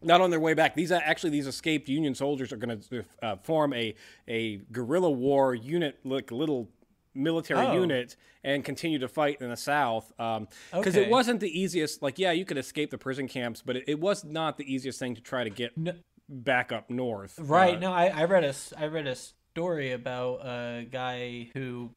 not 0.04 0.20
on 0.20 0.30
their 0.30 0.40
way 0.40 0.54
back. 0.54 0.74
These 0.74 0.92
are 0.92 1.00
actually 1.04 1.30
these 1.30 1.46
escaped 1.46 1.88
Union 1.88 2.14
soldiers 2.14 2.52
are 2.52 2.56
going 2.56 2.80
to 2.80 3.04
uh, 3.22 3.36
form 3.36 3.72
a 3.74 3.94
a 4.28 4.56
guerrilla 4.72 5.10
war 5.10 5.54
unit, 5.54 5.98
like 6.04 6.30
little 6.30 6.68
military 7.14 7.66
Oh. 7.66 7.74
unit, 7.74 8.16
and 8.42 8.64
continue 8.64 8.98
to 8.98 9.08
fight 9.08 9.40
in 9.42 9.50
the 9.50 9.56
South. 9.56 10.12
Because 10.16 10.46
Okay. 10.72 11.02
it 11.04 11.10
wasn't 11.10 11.40
the 11.40 11.60
easiest. 11.60 12.02
Like, 12.02 12.18
yeah, 12.18 12.32
you 12.32 12.44
could 12.44 12.56
escape 12.58 12.90
the 12.90 12.98
prison 12.98 13.28
camps, 13.28 13.62
but 13.64 13.76
it, 13.76 13.84
it 13.86 14.00
was 14.00 14.24
not 14.24 14.56
the 14.56 14.64
easiest 14.72 14.98
thing 14.98 15.14
to 15.14 15.20
try 15.20 15.44
to 15.44 15.50
get 15.50 15.76
no 15.76 15.92
back 16.28 16.72
up 16.72 16.88
north. 16.88 17.38
right 17.38 17.76
Uh, 17.76 17.80
no 17.80 17.92
I 17.92 18.06
I 18.06 18.24
read 18.24 18.44
a 18.44 18.54
I 18.78 18.86
read 18.86 19.06
a 19.06 19.14
story 19.16 19.92
about 19.92 20.36
a 20.46 20.86
guy 20.90 21.50
who 21.52 21.90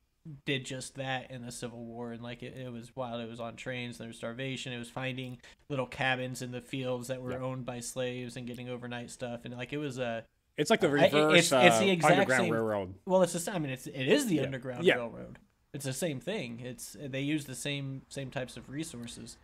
did 0.45 0.66
just 0.66 0.95
that 0.95 1.30
in 1.30 1.45
the 1.45 1.51
Civil 1.51 1.83
War 1.86 2.12
and 2.12 2.22
like 2.22 2.42
it, 2.42 2.56
it 2.57 2.72
was 2.72 2.92
while 2.95 3.19
it 3.19 3.30
was 3.30 3.39
on 3.39 3.56
trains 3.56 3.98
there 4.00 4.07
was 4.07 4.18
starvation 4.18 4.74
it 4.74 4.80
was 4.80 4.89
finding 4.89 5.38
little 5.69 5.86
cabins 5.86 6.42
in 6.42 6.51
the 6.51 6.62
fields 6.62 7.07
that 7.10 7.22
were 7.22 7.39
owned 7.39 7.66
by 7.66 7.80
slaves 7.80 8.36
and 8.36 8.48
getting 8.48 8.68
overnight 8.69 9.12
stuff 9.12 9.42
and 9.45 9.56
like 9.56 9.72
it 9.72 9.77
was 9.77 10.00
a 10.00 10.24
it's 10.57 10.69
like 10.72 10.80
the 10.80 10.89
reverse 10.89 11.51
it's- 11.51 11.51
it's 11.51 11.75
uh, 11.75 11.80
the 11.80 11.89
exact 11.92 12.13
Underground 12.13 12.44
same- 12.44 12.54
Railroad. 12.54 12.94
well 13.06 13.22
it's 13.22 13.33
the 13.33 13.39
same 13.39 13.56
I 13.56 13.60
mean 13.60 13.72
it's 13.72 13.86
it 13.88 14.07
is 14.07 14.25
the 14.27 14.39
underground 14.39 14.83
Yeah. 14.83 14.95
railroad. 14.95 15.38
It's 15.74 15.83
the 15.86 15.92
same 15.94 16.22
thing. 16.22 16.62
It's 16.62 16.95
they 17.00 17.19
use 17.22 17.44
the 17.45 17.54
same 17.54 18.04
same 18.07 18.31
types 18.31 18.56
of 18.56 18.69
resources 18.69 19.38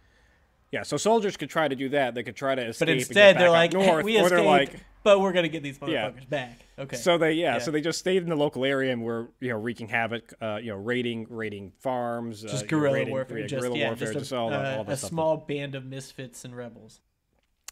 Yeah, 0.71 0.83
so 0.83 0.95
soldiers 0.97 1.35
could 1.35 1.49
try 1.49 1.67
to 1.67 1.75
do 1.75 1.89
that. 1.89 2.15
They 2.15 2.23
could 2.23 2.35
try 2.35 2.55
to 2.55 2.65
escape. 2.67 2.87
but 2.87 2.89
instead 2.95 3.37
they're 3.37 3.49
like 3.49 3.73
north, 3.73 4.05
we 4.05 4.15
or 4.17 4.21
escaped 4.23 4.29
they're 4.29 4.45
like, 4.45 4.75
but 5.03 5.19
we're 5.19 5.33
gonna 5.33 5.49
get 5.49 5.63
these 5.63 5.77
Yeah. 5.85 6.09
motherfuckers 6.11 6.29
back 6.29 6.59
okay 6.79 6.95
So 6.95 7.17
they 7.17 7.33
yeah, 7.33 7.53
Yeah. 7.55 7.59
so 7.59 7.71
they 7.71 7.81
just 7.81 7.99
stayed 7.99 8.23
in 8.23 8.29
the 8.29 8.35
local 8.37 8.63
area 8.63 8.93
and 8.93 9.03
were 9.03 9.31
you 9.41 9.49
know 9.49 9.57
wreaking 9.59 9.89
havoc, 9.89 10.33
uh, 10.41 10.59
you 10.61 10.69
know 10.71 10.77
raiding 10.77 11.27
raiding 11.29 11.73
farms, 11.79 12.41
just 12.43 12.63
uh, 12.63 12.67
guerrilla 12.67 12.93
raiding- 12.95 13.11
warfare, 13.11 13.39
yeah, 13.39 13.47
just 13.47 13.59
guerrilla 13.61 13.77
yeah, 13.77 13.87
warfare, 13.87 14.07
just 14.07 14.15
a, 14.15 14.19
just 14.19 14.33
all, 14.33 14.53
uh, 14.53 14.77
all 14.77 14.81
a 14.89 14.95
stuff. 14.95 15.09
small 15.09 15.37
band 15.37 15.75
of 15.75 15.85
misfits 15.85 16.45
and 16.45 16.55
rebels, 16.55 17.01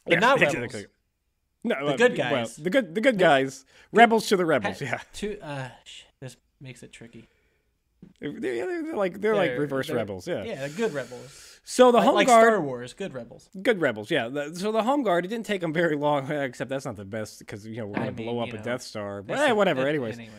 but 0.05 0.13
Yeah, 0.15 0.19
not 0.19 0.41
exactly. 0.41 0.59
rebels. 0.61 0.85
No, 1.63 1.75
The 1.87 1.93
uh, 1.93 1.97
good 1.97 2.17
well, 2.17 2.31
guys. 2.31 2.55
the 2.57 2.69
good 2.69 2.95
the 2.95 3.01
good 3.01 3.17
guys, 3.17 3.65
rebels 3.93 4.27
to 4.27 4.35
the 4.37 4.45
rebels. 4.45 4.81
Yeah, 4.81 4.99
To 5.13 5.39
uh, 5.39 5.69
sh- 5.85 6.03
this 6.19 6.35
makes 6.59 6.83
it 6.83 6.91
tricky. 6.91 7.29
They're, 8.19 8.31
they're, 8.39 8.83
they're 8.83 8.95
like 8.95 9.21
they're, 9.21 9.35
like 9.35 9.51
They're- 9.51 9.59
reverse 9.61 9.87
they're- 9.87 9.95
rebels. 9.97 10.27
Yeah. 10.27 10.43
Yeah, 10.43 10.55
they're 10.67 10.69
good 10.69 10.93
rebels. 10.93 11.45
So 11.65 11.91
the 11.91 11.97
Like, 11.99 12.05
home 12.05 12.15
like 12.15 12.27
guard, 12.27 12.47
Star 12.53 12.61
Wars, 12.61 12.93
good 12.93 13.13
rebels. 13.13 13.47
good 13.61 13.79
rebels. 13.79 14.09
Yeah. 14.09 14.27
The- 14.29 14.55
so 14.55 14.71
the 14.71 14.81
home 14.83 15.03
guard, 15.03 15.25
it 15.25 15.27
didn't 15.27 15.45
take 15.45 15.61
them 15.61 15.73
very 15.73 15.95
long. 15.95 16.31
Except 16.31 16.69
that's 16.69 16.85
not 16.85 16.95
the 16.95 17.05
best 17.05 17.39
because 17.39 17.65
you 17.67 17.77
know 17.77 17.85
we're 17.87 17.97
I 17.97 17.99
gonna 18.05 18.11
mean, 18.13 18.25
blow 18.27 18.39
up 18.39 18.49
a 18.49 18.57
know, 18.57 18.63
Death 18.63 18.81
Star. 18.81 19.21
But 19.21 19.37
eh, 19.37 19.51
whatever. 19.51 19.81
An- 19.81 19.87
Anyways, 19.89 20.15
anyway. 20.17 20.33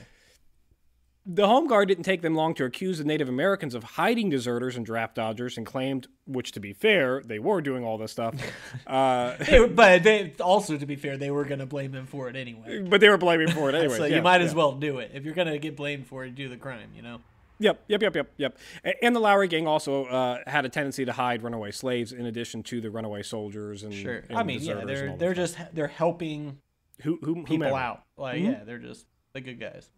The 1.27 1.47
Home 1.47 1.67
Guard 1.69 1.87
didn't 1.89 2.05
take 2.05 2.23
them 2.23 2.35
long 2.35 2.55
to 2.55 2.65
accuse 2.65 2.97
the 2.99 3.05
Native 3.05 3.29
Americans 3.29 3.75
of 3.75 3.85
hiding 3.85 4.31
deserters 4.31 4.75
and 4.77 4.87
draft 4.87 5.15
dodgers 5.15 5.59
and 5.59 5.67
claimed, 5.67 6.09
which 6.27 6.51
to 6.53 6.61
be 6.61 6.73
fair, 6.73 7.23
they 7.23 7.39
were 7.39 7.61
doing 7.61 7.85
all 7.85 7.99
this 7.99 8.11
stuff. 8.11 8.35
Uh, 8.87 9.37
They 9.45 9.61
were- 9.61 9.69
but 9.69 10.03
they 10.03 10.33
also, 10.41 10.77
to 10.79 10.87
be 10.87 10.97
fair, 10.97 11.17
they 11.19 11.31
were 11.31 11.45
gonna 11.45 11.67
blame 11.67 11.93
them 11.93 12.07
for 12.07 12.29
it 12.29 12.35
anyway. 12.37 12.83
but 12.83 13.01
they 13.01 13.09
were 13.09 13.19
blaming 13.19 13.51
for 13.51 13.69
it 13.69 13.75
anyway. 13.75 13.97
so 13.99 14.05
yeah, 14.07 14.17
you 14.17 14.23
might 14.23 14.41
as 14.41 14.53
yeah. 14.53 14.57
well 14.59 14.73
do 14.73 14.99
it 14.99 15.13
if 15.15 15.25
you're 15.25 15.35
gonna 15.35 15.59
get 15.59 15.77
blamed 15.77 16.07
for 16.09 16.25
it. 16.25 16.35
Do 16.35 16.49
the 16.49 16.57
crime, 16.57 16.89
you 16.97 17.03
know. 17.03 17.19
Yep, 17.61 17.85
yep, 17.89 18.03
yep, 18.03 18.15
yep, 18.17 18.31
yep. 18.39 18.59
And 19.03 19.15
the 19.15 19.21
Lowry 19.21 19.47
gang 19.47 19.67
also 19.67 20.07
uh, 20.07 20.39
had 20.47 20.65
a 20.65 20.69
tendency 20.69 21.05
to 21.05 21.13
hide 21.13 21.43
runaway 21.43 21.71
slaves 21.71 22.11
in 22.13 22.25
addition 22.27 22.63
to 22.65 22.81
the 22.81 22.91
runaway 22.91 23.23
soldiers 23.23 23.83
and, 23.83 23.93
Sure. 23.95 24.25
and 24.29 24.39
I 24.39 24.43
mean, 24.43 24.61
yeah, 24.63 24.85
they're 24.85 25.17
they're 25.17 25.35
just 25.35 25.57
they're 25.75 25.87
helping 25.87 26.59
who, 27.03 27.19
who, 27.23 27.35
people 27.45 27.57
whomever. 27.57 27.77
out. 27.77 28.03
Like, 28.17 28.39
Mm-hmm. 28.41 28.51
yeah, 28.51 28.65
they're 28.65 28.79
just 28.79 29.07
the 29.35 29.41
good 29.41 29.61
guys. 29.61 29.91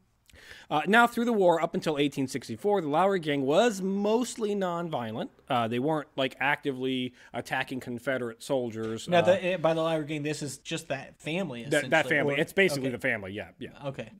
Uh, 0.70 0.80
now, 0.86 1.06
through 1.06 1.26
the 1.26 1.32
war 1.32 1.60
up 1.62 1.74
until 1.74 1.92
1864, 1.94 2.80
the 2.80 2.88
Lowry 2.88 3.20
gang 3.20 3.42
was 3.42 3.82
mostly 3.82 4.54
nonviolent. 4.56 5.28
Uh, 5.48 5.68
they 5.68 5.78
weren't 5.78 6.08
like 6.16 6.34
actively 6.40 7.12
attacking 7.34 7.80
Confederate 7.80 8.42
soldiers. 8.42 9.08
Now, 9.08 9.18
uh, 9.18 9.22
the, 9.22 9.44
eh, 9.44 9.56
by 9.58 9.74
the 9.74 9.82
Lowry 9.82 10.06
gang, 10.06 10.22
this 10.22 10.42
is 10.42 10.58
just 10.58 10.88
that 10.88 11.20
family. 11.20 11.64
that, 11.68 11.90
that 11.90 12.08
family. 12.08 12.34
or- 12.34 12.38
it's 12.38 12.52
basically 12.54 12.88
okay. 12.88 12.96
the 12.96 13.00
family. 13.02 13.32
Yeah, 13.32 13.48
yeah. 13.58 13.70
Okay. 13.86 14.10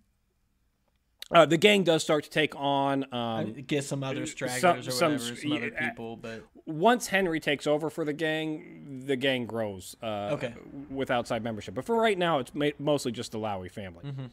Uh, 1.33 1.47
the 1.47 1.57
gang 1.57 1.83
does 1.83 2.03
start 2.03 2.25
to 2.25 2.31
take 2.31 2.55
on. 2.57 3.05
I 3.12 3.43
Um, 3.43 3.53
get 3.67 3.85
some 3.85 4.05
other 4.05 4.27
stragglers 4.27 4.61
some- 4.61 5.12
or 5.12 5.15
whatever, 5.17 5.33
s- 5.33 5.43
some 5.43 5.53
other 5.53 5.69
yeah, 5.69 5.89
people, 5.89 6.17
but 6.17 6.43
once 6.67 7.07
Henry 7.09 7.41
takes 7.41 7.67
over 7.67 7.89
for 7.91 8.05
the 8.05 8.12
gang, 8.12 9.03
the 9.07 9.17
gang 9.17 9.47
grows. 9.47 9.97
Uh, 10.03 10.31
Okay. 10.35 10.55
With 10.91 11.11
outside 11.11 11.43
membership, 11.43 11.75
but 11.75 11.85
for 11.85 11.97
right 11.97 12.19
now, 12.19 12.39
it's 12.39 12.53
mostly 12.79 13.12
just 13.12 13.33
the 13.33 13.39
Lowry 13.39 13.69
family. 13.71 14.05
Mm-hmm. 14.05 14.27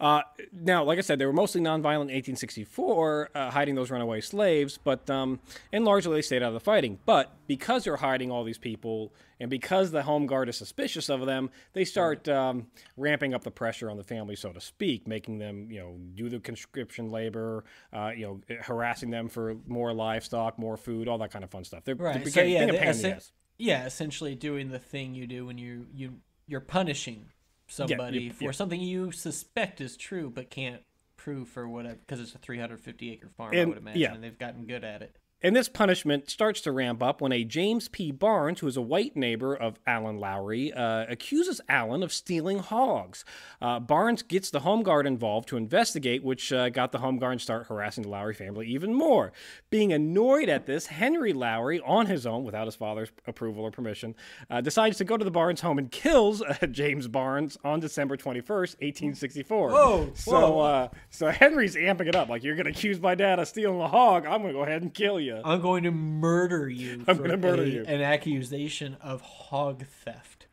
Uh, 0.00 0.22
now, 0.52 0.82
like 0.82 0.96
I 0.98 1.02
said, 1.02 1.18
they 1.18 1.26
were 1.26 1.32
mostly 1.32 1.60
nonviolent 1.60 2.08
in 2.08 2.14
1864, 2.16 3.30
uh, 3.34 3.50
hiding 3.50 3.74
those 3.74 3.90
runaway 3.90 4.20
slaves, 4.22 4.78
but 4.82 5.08
um, 5.10 5.40
and 5.72 5.84
largely 5.84 6.14
they 6.16 6.22
stayed 6.22 6.42
out 6.42 6.48
of 6.48 6.54
the 6.54 6.60
fighting. 6.60 6.98
But 7.04 7.32
because 7.46 7.84
they're 7.84 7.96
hiding 7.96 8.30
all 8.30 8.42
these 8.42 8.58
people, 8.58 9.12
and 9.38 9.50
because 9.50 9.90
the 9.90 10.02
home 10.02 10.26
guard 10.26 10.48
is 10.48 10.56
suspicious 10.56 11.08
of 11.10 11.26
them, 11.26 11.50
they 11.74 11.84
start 11.84 12.28
um, 12.28 12.68
ramping 12.96 13.34
up 13.34 13.44
the 13.44 13.50
pressure 13.50 13.90
on 13.90 13.96
the 13.98 14.04
family, 14.04 14.36
so 14.36 14.52
to 14.52 14.60
speak, 14.60 15.06
making 15.06 15.38
them, 15.38 15.70
you 15.70 15.80
know, 15.80 15.96
do 16.14 16.28
the 16.28 16.40
conscription 16.40 17.10
labor, 17.10 17.64
uh, 17.92 18.10
you 18.16 18.26
know, 18.48 18.56
harassing 18.62 19.10
them 19.10 19.28
for 19.28 19.56
more 19.66 19.92
livestock, 19.92 20.58
more 20.58 20.76
food, 20.76 21.08
all 21.08 21.18
that 21.18 21.30
kind 21.30 21.44
of 21.44 21.50
fun 21.50 21.64
stuff. 21.64 21.84
They're, 21.84 21.94
Right. 21.94 22.22
they're 22.24 22.32
So 22.32 22.40
yeah, 22.42 22.62
a 22.62 22.66
the- 22.66 22.72
pain 22.78 22.88
in 22.88 23.02
the 23.02 23.14
ass. 23.16 23.32
yeah, 23.58 23.84
essentially 23.84 24.34
doing 24.34 24.70
the 24.70 24.78
thing 24.78 25.14
you 25.14 25.26
do 25.26 25.44
when 25.46 25.58
you 25.58 25.86
you 25.94 26.20
you're 26.46 26.60
punishing 26.60 27.26
somebody 27.70 28.20
you- 28.24 28.32
for 28.32 28.44
yeah. 28.44 28.50
something 28.50 28.80
you 28.80 29.12
suspect 29.12 29.80
is 29.80 29.96
true 29.96 30.30
but 30.30 30.50
can't 30.50 30.82
prove 31.16 31.48
for 31.48 31.68
whatever 31.68 31.96
because 31.96 32.20
it's 32.20 32.34
a 32.34 32.38
350 32.38 33.12
acre 33.12 33.28
farm. 33.36 33.54
I 33.54 33.64
would 33.64 33.76
imagine, 33.78 34.00
yeah. 34.00 34.14
and 34.14 34.22
they've 34.24 34.38
gotten 34.38 34.64
good 34.66 34.84
at 34.84 35.02
it. 35.02 35.16
And 35.42 35.56
this 35.56 35.70
punishment 35.70 36.28
starts 36.28 36.60
to 36.62 36.72
ramp 36.72 37.02
up 37.02 37.22
when 37.22 37.32
a 37.32 37.44
James 37.44 37.88
P. 37.88 38.10
Barnes, 38.12 38.60
who 38.60 38.66
is 38.66 38.76
a 38.76 38.82
white 38.82 39.16
neighbor 39.16 39.54
of 39.54 39.78
Alan 39.86 40.18
Lowry, 40.18 40.70
uh, 40.70 41.06
accuses 41.08 41.62
Alan 41.66 42.02
of 42.02 42.12
stealing 42.12 42.58
hogs. 42.58 43.24
Uh, 43.62 43.80
Barnes 43.80 44.22
gets 44.22 44.50
the 44.50 44.60
Home 44.60 44.82
Guard 44.82 45.06
involved 45.06 45.48
to 45.48 45.56
investigate, 45.56 46.22
which 46.22 46.52
uh, 46.52 46.68
got 46.68 46.92
the 46.92 46.98
Home 46.98 47.18
Guard 47.18 47.38
to 47.38 47.42
start 47.42 47.66
harassing 47.68 48.02
the 48.02 48.10
Lowry 48.10 48.34
family 48.34 48.66
even 48.68 48.92
more. 48.92 49.32
Being 49.70 49.94
annoyed 49.94 50.50
at 50.50 50.66
this, 50.66 50.86
Henry 50.86 51.32
Lowry, 51.32 51.80
on 51.80 52.04
his 52.04 52.26
own, 52.26 52.44
without 52.44 52.66
his 52.66 52.74
father's 52.76 53.10
approval 53.26 53.64
or 53.64 53.70
permission, 53.70 54.14
uh, 54.50 54.60
decides 54.60 54.98
to 54.98 55.04
go 55.04 55.16
to 55.16 55.24
the 55.24 55.30
Barnes 55.30 55.62
home 55.62 55.78
and 55.78 55.90
kills 55.90 56.42
uh, 56.42 56.66
James 56.70 57.08
Barnes 57.08 57.56
on 57.64 57.80
December 57.80 58.18
21st, 58.18 58.76
1864. 58.82 59.70
Whoa, 59.70 60.10
So, 60.14 60.32
whoa. 60.52 60.60
Uh, 60.60 60.88
so 61.08 61.30
Henry's 61.30 61.76
amping 61.76 62.08
it 62.08 62.14
up. 62.14 62.28
Like, 62.28 62.44
you're 62.44 62.56
going 62.56 62.66
to 62.66 62.72
accuse 62.72 63.00
my 63.00 63.14
dad 63.14 63.38
of 63.38 63.48
stealing 63.48 63.80
a 63.80 63.88
hog. 63.88 64.26
I'm 64.26 64.42
going 64.42 64.52
to 64.52 64.58
go 64.58 64.64
ahead 64.64 64.82
and 64.82 64.92
kill 64.92 65.18
you. 65.18 65.29
I'm 65.44 65.60
going 65.60 65.84
to 65.84 65.90
murder 65.90 66.68
you. 66.68 67.04
I'm 67.08 67.16
for 67.16 67.22
gonna 67.22 67.36
murder 67.36 67.62
a- 67.62 67.66
you. 67.66 67.84
An 67.86 68.00
accusation 68.02 68.96
of 69.00 69.20
hog 69.20 69.84
theft. 69.86 70.46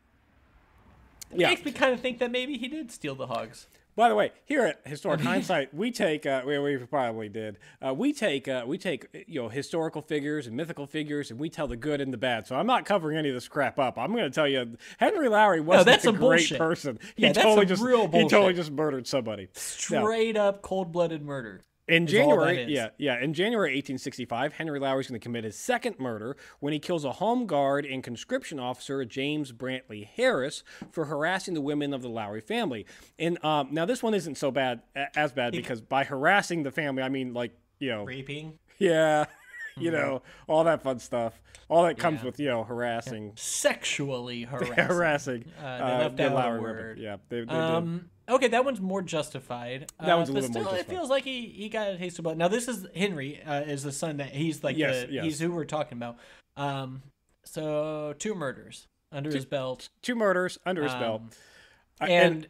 It 1.31 1.39
Yeah. 1.41 1.49
makes 1.49 1.65
me 1.65 1.71
kind 1.71 1.93
of 1.93 1.99
think 1.99 2.19
that 2.19 2.31
maybe 2.31 2.57
he 2.57 2.67
did 2.67 2.91
steal 2.91 3.15
the 3.15 3.27
hogs. 3.27 3.67
By 3.97 4.09
the 4.09 4.15
way, 4.15 4.31
here 4.45 4.63
at 4.63 4.81
Historic 4.85 5.21
Hindsight, 5.21 5.73
we 5.73 5.89
take 5.89 6.27
uh, 6.27 6.43
we, 6.45 6.59
we 6.59 6.77
probably 6.77 7.29
did. 7.29 7.57
Uh, 7.83 7.95
we 7.95 8.13
take 8.13 8.47
uh, 8.47 8.63
we 8.67 8.77
take 8.77 9.25
you 9.27 9.41
know 9.41 9.49
historical 9.49 10.03
figures 10.03 10.45
and 10.45 10.55
mythical 10.55 10.85
figures, 10.85 11.31
and 11.31 11.39
we 11.39 11.49
tell 11.49 11.65
the 11.67 11.75
good 11.75 11.99
and 11.99 12.13
the 12.13 12.17
bad. 12.17 12.45
So 12.45 12.55
I'm 12.55 12.67
not 12.67 12.85
covering 12.85 13.17
any 13.17 13.29
of 13.29 13.33
this 13.35 13.47
crap 13.47 13.79
up. 13.79 13.97
I'm 13.97 14.11
going 14.11 14.23
to 14.25 14.29
tell 14.29 14.47
you, 14.47 14.77
Henry 14.99 15.27
Lowry 15.29 15.61
wasn't 15.61 15.87
that's 15.87 16.05
a 16.05 16.11
great 16.11 16.19
bullshit. 16.19 16.57
person. 16.59 16.99
Yeah, 17.15 17.29
he 17.29 17.33
that's 17.33 17.43
totally 17.43 17.65
just 17.65 17.81
real 17.81 18.07
he 18.07 18.27
totally 18.27 18.53
just 18.53 18.69
murdered 18.69 19.07
somebody. 19.07 19.47
Straight 19.53 20.37
up 20.37 20.61
cold 20.61 20.91
blooded 20.91 21.23
murder. 21.23 21.61
In 21.87 22.05
is 22.05 22.11
January, 22.11 22.65
yeah, 22.67 22.89
yeah, 22.97 23.19
in 23.21 23.33
January 23.33 23.69
1865, 23.69 24.53
Henry 24.53 24.79
Lowry 24.79 25.01
is 25.01 25.07
going 25.07 25.19
to 25.19 25.23
commit 25.23 25.43
his 25.43 25.57
second 25.57 25.97
murder 25.99 26.35
when 26.59 26.73
he 26.73 26.79
kills 26.79 27.05
a 27.05 27.13
home 27.13 27.45
guard 27.47 27.85
and 27.85 28.03
conscription 28.03 28.59
officer, 28.59 29.03
James 29.05 29.51
Brantley 29.53 30.05
Harris, 30.05 30.63
for 30.91 31.05
harassing 31.05 31.53
the 31.53 31.61
women 31.61 31.93
of 31.93 32.01
the 32.01 32.09
Lowry 32.09 32.41
family. 32.41 32.85
And 33.17 33.43
um, 33.43 33.69
now 33.71 33.85
this 33.85 34.03
one 34.03 34.13
isn't 34.13 34.35
so 34.35 34.51
bad 34.51 34.81
as 35.15 35.31
bad 35.31 35.53
because 35.53 35.79
by 35.81 36.03
harassing 36.03 36.63
the 36.63 36.71
family, 36.71 37.03
I 37.03 37.09
mean 37.09 37.33
like 37.33 37.51
you 37.79 37.89
know, 37.89 38.03
Raping. 38.05 38.57
yeah, 38.79 39.25
you 39.77 39.91
know, 39.91 40.23
all 40.47 40.63
that 40.65 40.81
fun 40.81 40.97
stuff, 40.99 41.39
all 41.69 41.83
that 41.83 41.97
comes 41.97 42.19
Yeah. 42.21 42.25
with 42.25 42.39
you 42.39 42.47
know 42.49 42.63
harassing, 42.63 43.33
Sexually 43.35 44.41
harassing. 44.43 44.73
harassing. 44.75 45.45
Uh, 45.63 45.77
they 45.77 45.83
left 46.03 46.17
the 46.17 46.37
out 46.37 46.47
a 46.47 46.49
women. 46.51 46.61
word. 46.63 46.99
Yeah, 46.99 47.17
they, 47.29 47.41
they 47.41 47.45
did. 47.45 47.55
Um. 47.55 48.09
Okay, 48.29 48.47
that 48.49 48.65
one's 48.65 48.81
more 48.81 49.01
justified. 49.01 49.91
That 49.99 50.13
uh, 50.13 50.17
one's 50.17 50.29
a 50.29 50.33
but 50.33 50.41
little 50.43 50.53
more 50.55 50.63
justified. 50.63 50.79
It 50.79 50.97
feels 50.97 51.09
like 51.09 51.23
he, 51.23 51.45
he 51.47 51.69
got 51.69 51.87
a 51.87 51.97
taste 51.97 52.19
of 52.19 52.23
blood. 52.23 52.37
Now 52.37 52.47
this 52.49 52.67
is 52.67 52.85
Henry 52.95 53.41
uh, 53.43 53.61
is 53.61 53.83
the 53.83 53.91
son 53.91 54.17
that 54.17 54.29
he's 54.29 54.63
like 54.63 54.77
Yes, 54.77 55.05
the, 55.05 55.13
yes. 55.13 55.23
he's 55.23 55.39
who 55.39 55.51
we're 55.51 55.65
talking 55.65 55.97
about. 55.97 56.17
Um. 56.55 57.03
So 57.45 58.13
two 58.19 58.35
murders 58.35 58.87
under 59.11 59.31
his 59.31 59.45
belt. 59.45 59.89
Two 60.01 60.15
murders 60.15 60.57
under 60.65 60.83
his 60.83 60.93
belt. 60.93 61.21
Um, 61.21 61.29
Uh, 61.99 62.05
and 62.05 62.47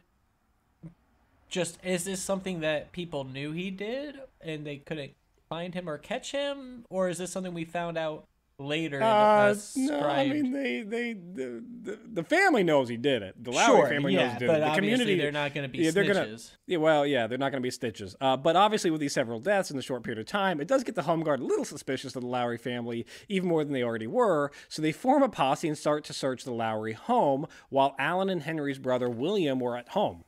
just 1.48 1.78
is 1.84 2.04
this 2.04 2.20
something 2.20 2.60
that 2.60 2.92
people 2.92 3.24
knew 3.24 3.52
he 3.52 3.70
did 3.70 4.20
and 4.40 4.66
they 4.66 4.76
couldn't 4.76 5.12
find 5.48 5.72
him 5.74 5.88
or 5.88 5.96
catch 5.96 6.32
him, 6.32 6.84
or 6.90 7.08
is 7.08 7.18
this 7.18 7.30
something 7.32 7.54
we 7.54 7.64
found 7.64 7.96
out 7.96 8.24
later? 8.58 9.02
Uh, 9.02 9.06
uh, 9.06 9.54
no, 9.76 10.00
I 10.08 10.28
mean 10.28 10.52
they 10.52 10.82
they 10.82 11.12
the, 11.12 11.64
the, 11.82 11.98
the 12.12 12.24
family 12.24 12.64
knows 12.64 12.88
he 12.88 12.96
did 12.96 13.22
it. 13.22 13.42
The 13.42 13.52
Lowry 13.52 13.80
sure, 13.80 13.88
family 13.88 14.14
yeah, 14.14 14.24
knows 14.24 14.32
he 14.34 14.38
did 14.40 14.46
but 14.48 14.56
it. 14.56 14.60
The 14.60 14.66
obviously 14.66 14.90
community 14.90 15.18
they're 15.20 15.32
not 15.32 15.54
going 15.54 15.62
to 15.64 15.68
be 15.68 15.78
yeah, 15.78 15.90
snitches. 15.90 15.94
they're 15.94 16.04
gonna 16.14 16.38
yeah, 16.66 16.78
well, 16.78 17.06
yeah, 17.06 17.26
they're 17.26 17.38
not 17.38 17.50
going 17.52 17.62
to 17.62 17.66
be 17.66 17.70
stitches. 17.70 18.16
Uh, 18.20 18.36
but 18.36 18.56
obviously, 18.56 18.90
with 18.90 19.00
these 19.00 19.12
several 19.12 19.38
deaths 19.40 19.70
in 19.70 19.76
the 19.76 19.82
short 19.82 20.02
period 20.02 20.18
of 20.18 20.26
time, 20.26 20.60
it 20.60 20.66
does 20.68 20.82
get 20.84 20.94
the 20.94 21.02
Home 21.02 21.22
Guard 21.22 21.40
a 21.40 21.44
little 21.44 21.64
suspicious 21.64 22.16
of 22.16 22.22
the 22.22 22.28
Lowry 22.28 22.58
family, 22.58 23.06
even 23.28 23.48
more 23.48 23.62
than 23.64 23.72
they 23.72 23.82
already 23.82 24.06
were. 24.06 24.50
So 24.68 24.82
they 24.82 24.92
form 24.92 25.22
a 25.22 25.28
posse 25.28 25.68
and 25.68 25.78
start 25.78 26.04
to 26.04 26.12
search 26.12 26.44
the 26.44 26.52
Lowry 26.52 26.92
home, 26.94 27.46
while 27.68 27.94
Alan 27.98 28.28
and 28.28 28.42
Henry's 28.42 28.78
brother 28.78 29.08
William 29.08 29.60
were 29.60 29.76
at 29.76 29.90
home. 29.90 30.24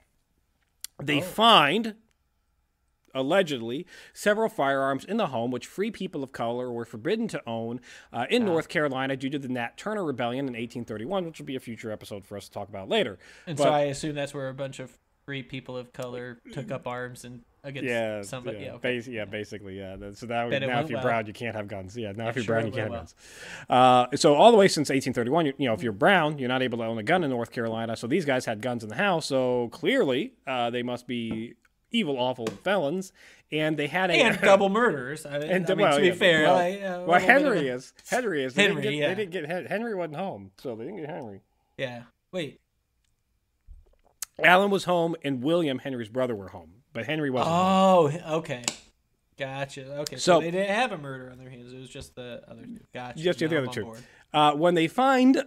They 1.03 1.19
Oh. 1.19 1.23
find 1.23 1.95
allegedly 3.15 3.87
several 4.13 4.49
firearms 4.49 5.05
in 5.05 5.17
the 5.17 5.29
home 5.29 5.51
which 5.51 5.67
free 5.67 5.91
people 5.91 6.23
of 6.23 6.33
color 6.33 6.71
were 6.73 6.85
forbidden 6.85 7.29
to 7.29 7.43
own 7.47 7.81
uh, 8.13 8.27
in 8.31 8.45
North 8.45 8.69
Carolina 8.69 9.17
due 9.17 9.31
to 9.31 9.39
the 9.39 9.49
Nat 9.49 9.77
Turner 9.77 10.05
Rebellion 10.05 10.41
in 10.47 10.53
1831, 10.55 11.25
which 11.27 11.39
will 11.39 11.47
be 11.47 11.57
a 11.57 11.61
future 11.61 11.91
episode 11.91 12.25
for 12.25 12.37
us 12.37 12.47
to 12.47 12.51
talk 12.51 12.69
about 12.69 12.89
later. 12.89 13.19
And 13.47 13.57
But- 13.57 13.65
so 13.65 13.71
I 13.71 13.81
assume 13.83 14.15
that's 14.15 14.35
where 14.35 14.49
a 14.49 14.55
bunch 14.55 14.79
of 14.81 14.97
free 15.27 15.43
people 15.43 15.77
of 15.77 15.93
color 15.93 16.41
took 16.53 16.71
up 16.73 16.87
arms 16.87 17.25
and 17.25 17.43
against 17.63 17.89
yeah, 17.91 18.23
somebody. 18.23 18.57
yeah, 18.59 18.65
Yeah, 18.65 18.73
okay. 18.73 18.97
bas- 18.97 19.07
yeah, 19.07 19.25
basically, 19.27 19.79
yeah. 19.79 19.95
So 20.15 20.27
now, 20.27 20.49
Bet 20.49 20.63
it 20.63 20.67
now 20.67 20.81
if 20.81 20.89
you're 20.89 20.97
well. 20.97 21.05
brown, 21.05 21.27
you 21.27 21.35
can't 21.35 21.55
have 21.55 21.69
guns. 21.69 21.95
Yeah, 21.95 22.13
now 22.13 22.29
if 22.29 22.37
you're 22.37 22.45
sure 22.45 22.55
brown, 22.55 22.67
you 22.67 22.73
can't 22.73 22.91
have 22.91 23.01
guns. 23.01 23.15
Uh, 23.69 24.07
so 24.17 24.35
all 24.35 24.51
the 24.51 24.57
way 24.57 24.67
since 24.67 24.89
1831, 24.89 25.45
you, 25.47 25.53
you 25.59 25.67
know, 25.69 25.75
if 25.75 25.83
you're 25.83 25.93
brown, 25.93 26.39
you're 26.39 26.49
not 26.49 26.63
able 26.63 26.79
to 26.79 26.85
own 26.85 26.97
a 26.99 27.03
gun 27.03 27.23
in 27.23 27.29
North 27.31 27.51
Carolina. 27.53 27.97
So 27.97 28.07
these 28.07 28.25
guys 28.25 28.47
had 28.47 28.63
guns 28.63 28.83
in 28.83 28.89
the 28.89 28.97
house. 28.97 29.27
So 29.27 29.69
clearly, 29.73 30.33
uh, 30.47 30.71
they 30.71 30.83
must 30.83 31.07
be 31.07 31.55
evil, 31.91 32.19
awful 32.19 32.47
felons, 32.47 33.13
and 33.53 33.77
they 33.77 33.87
had 33.87 34.11
a 34.11 34.15
and 34.15 34.41
double 34.43 34.69
murders. 34.69 35.27
I, 35.27 35.37
And 35.39 35.69
I 35.71 35.75
mean, 35.75 35.87
well, 35.87 35.97
to 35.97 36.01
be 36.01 36.07
yeah, 36.09 36.15
fair, 36.15 36.43
well, 36.45 36.55
like, 36.55 36.75
uh, 36.77 36.81
well, 36.81 36.99
little 37.01 37.07
bit 37.07 37.17
of 37.17 37.23
Henry 37.23 37.69
a- 37.69 37.75
is. 37.75 37.93
Henry 38.09 38.45
is. 38.45 38.55
They 38.55 38.63
Henry, 38.63 38.83
didn't 38.83 38.95
get, 38.95 39.01
yeah. 39.01 39.15
They 39.15 39.27
didn't 39.27 39.49
get 39.51 39.67
Henry 39.71 39.95
wasn't 39.95 40.17
home, 40.17 40.51
so 40.59 40.75
they 40.77 40.85
didn't 40.85 41.01
get 41.01 41.11
Henry. 41.11 41.41
Yeah. 41.77 42.03
Wait. 42.33 42.61
Alan 44.43 44.71
was 44.71 44.85
home, 44.85 45.17
and 45.23 45.43
William, 45.43 45.79
Henry's 45.79 46.09
brother, 46.09 46.35
were 46.35 46.49
home, 46.49 46.73
but 46.93 47.05
Henry 47.07 47.31
wasn't. 47.31 47.51
home. 47.55 48.21
Oh, 48.27 48.37
okay. 48.39 48.65
Gotcha. 49.39 49.97
Okay, 50.01 50.17
So- 50.17 50.37
so, 50.37 50.41
they 50.41 50.51
didn't 50.51 50.75
have 50.75 50.93
a 50.93 50.99
murder 50.99 51.31
on 51.31 51.39
their 51.39 51.51
hands. 51.51 51.73
It 51.73 51.79
was 51.79 51.89
just 51.91 52.15
the 52.15 52.43
other 52.49 52.63
two. 52.63 52.81
Gotcha. 52.95 53.19
Just 53.19 53.39
the 53.39 53.47
other 53.47 53.67
two. 53.67 53.85
board. 53.85 54.01
Uh, 54.33 54.53
when 54.55 54.75
they 54.75 54.87
find, 54.87 55.37
uh, 55.37 55.41
uh, 55.41 55.45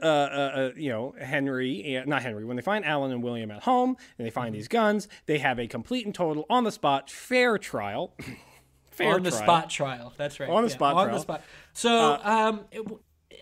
uh, 0.56 0.72
you 0.76 0.90
know, 0.90 1.16
Henry, 1.20 1.98
uh, 1.98 2.04
not 2.06 2.22
Henry, 2.22 2.44
when 2.44 2.56
they 2.58 2.62
find 2.62 2.84
Alan 2.86 3.12
and 3.12 3.24
William 3.24 3.50
at 3.52 3.64
home 3.64 3.96
and 4.18 4.26
they 4.26 4.30
find 4.32 4.48
Mm-hmm. 4.48 4.56
these 4.56 4.68
guns, 4.68 5.08
they 5.26 5.38
have 5.38 5.58
a 5.60 5.68
complete 5.68 6.06
and 6.06 6.14
total 6.14 6.46
on 6.50 6.64
the 6.66 6.72
spot 6.72 7.10
fair 7.10 7.58
trial. 7.58 8.14
fair 8.92 9.14
on 9.14 9.24
the 9.24 9.30
trial. 9.32 9.44
spot 9.44 9.70
trial. 9.70 10.14
That's 10.18 10.40
right. 10.40 10.50
On 10.50 10.64
the 10.64 10.70
yeah, 10.70 10.76
spot 10.76 10.96
On 10.96 11.06
trial. 11.06 11.10
Uh, 11.10 11.18
the 11.18 11.22
spot. 11.22 11.42
So, 11.74 12.20
um, 12.24 12.62
it, 12.72 12.86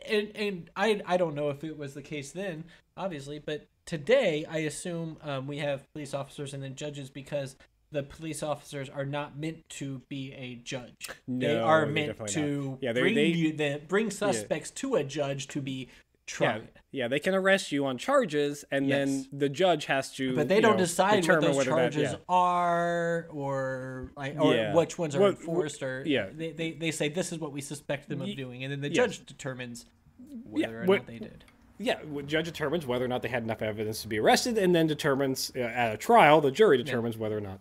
and 0.07 0.31
and 0.35 0.69
I 0.75 1.01
I 1.05 1.17
don't 1.17 1.35
know 1.35 1.49
if 1.49 1.63
it 1.63 1.77
was 1.77 1.93
the 1.95 2.01
case 2.01 2.31
then, 2.31 2.63
obviously, 2.95 3.39
but 3.39 3.67
today 3.85 4.45
I 4.49 4.59
assume 4.59 5.17
um, 5.23 5.47
we 5.47 5.57
have 5.57 5.83
police 5.93 6.13
officers 6.13 6.53
and 6.53 6.61
then 6.63 6.75
judges 6.75 7.09
because 7.09 7.55
the 7.91 8.03
police 8.03 8.41
officers 8.41 8.89
are 8.89 9.05
not 9.05 9.37
meant 9.37 9.67
to 9.69 10.01
be 10.09 10.33
a 10.33 10.55
judge. 10.55 11.09
they 11.27 11.53
No, 11.53 11.63
are 11.63 11.85
they're 11.85 11.93
meant 11.93 12.27
to. 12.29 12.77
Yeah, 12.81 12.93
they- 12.93 13.01
bring 13.01 13.15
they- 13.15 13.25
you 13.27 13.53
the, 13.53 13.81
bring 13.87 14.09
suspects 14.09 14.71
to 14.71 14.95
a 14.95 15.03
judge 15.03 15.47
to 15.49 15.61
be 15.61 15.89
tried. 16.25 16.69
yeah, 16.91 17.09
they 17.09 17.19
can 17.19 17.33
arrest 17.35 17.71
you 17.73 17.85
on 17.85 17.97
charges, 17.97 18.63
and 18.71 18.87
Yes. 18.87 19.07
then 19.09 19.27
the 19.37 19.49
judge 19.49 19.85
has 19.85 20.13
to. 20.15 20.35
But 20.35 20.47
they 20.47 20.61
don't 20.61 20.73
know, 20.73 20.77
decide 20.77 21.27
what 21.27 21.41
those 21.41 21.57
that- 21.57 21.65
charges 21.65 22.11
yeah. 22.13 22.17
are, 22.29 23.27
or 23.31 24.11
like, 24.15 24.39
or 24.39 24.55
Yeah. 24.55 24.73
which 24.73 24.97
ones 24.97 25.15
are 25.15 25.19
What- 25.21 25.31
enforced, 25.39 25.83
or 25.83 26.03
yeah. 26.05 26.29
they, 26.33 26.51
they 26.53 26.71
they 26.71 26.91
say 26.91 27.09
this 27.09 27.33
is 27.33 27.39
what 27.39 27.51
we 27.51 27.59
suspect 27.59 28.07
them 28.07 28.21
of 28.21 28.33
doing, 28.37 28.63
and 28.63 28.71
then 28.71 28.79
the 28.81 28.89
judge 28.89 29.25
determines 29.25 29.85
whether 30.45 30.81
or 30.83 30.85
not 30.85 31.07
they 31.07 31.19
did. 31.19 31.43
Yeah, 31.81 31.99
judge 32.25 32.45
determines 32.45 32.85
whether 32.85 33.05
or 33.05 33.07
not 33.07 33.21
they 33.21 33.29
had 33.29 33.43
enough 33.43 33.61
evidence 33.61 34.01
to 34.03 34.07
be 34.07 34.19
arrested, 34.19 34.57
and 34.57 34.75
then 34.75 34.87
determines 34.87 35.51
uh, 35.55 35.59
at 35.59 35.93
a 35.93 35.97
trial, 35.97 36.41
the 36.41 36.51
jury 36.51 36.77
determines 36.77 37.17
whether 37.17 37.37
or 37.37 37.41
not. 37.41 37.59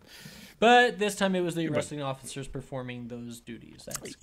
But 0.58 0.98
this 0.98 1.16
time 1.16 1.34
it 1.34 1.40
was 1.40 1.54
the 1.54 1.66
arresting 1.68 2.02
officers 2.02 2.46
performing 2.46 3.08
those 3.08 3.40
duties. 3.40 3.86
That's... 3.86 4.14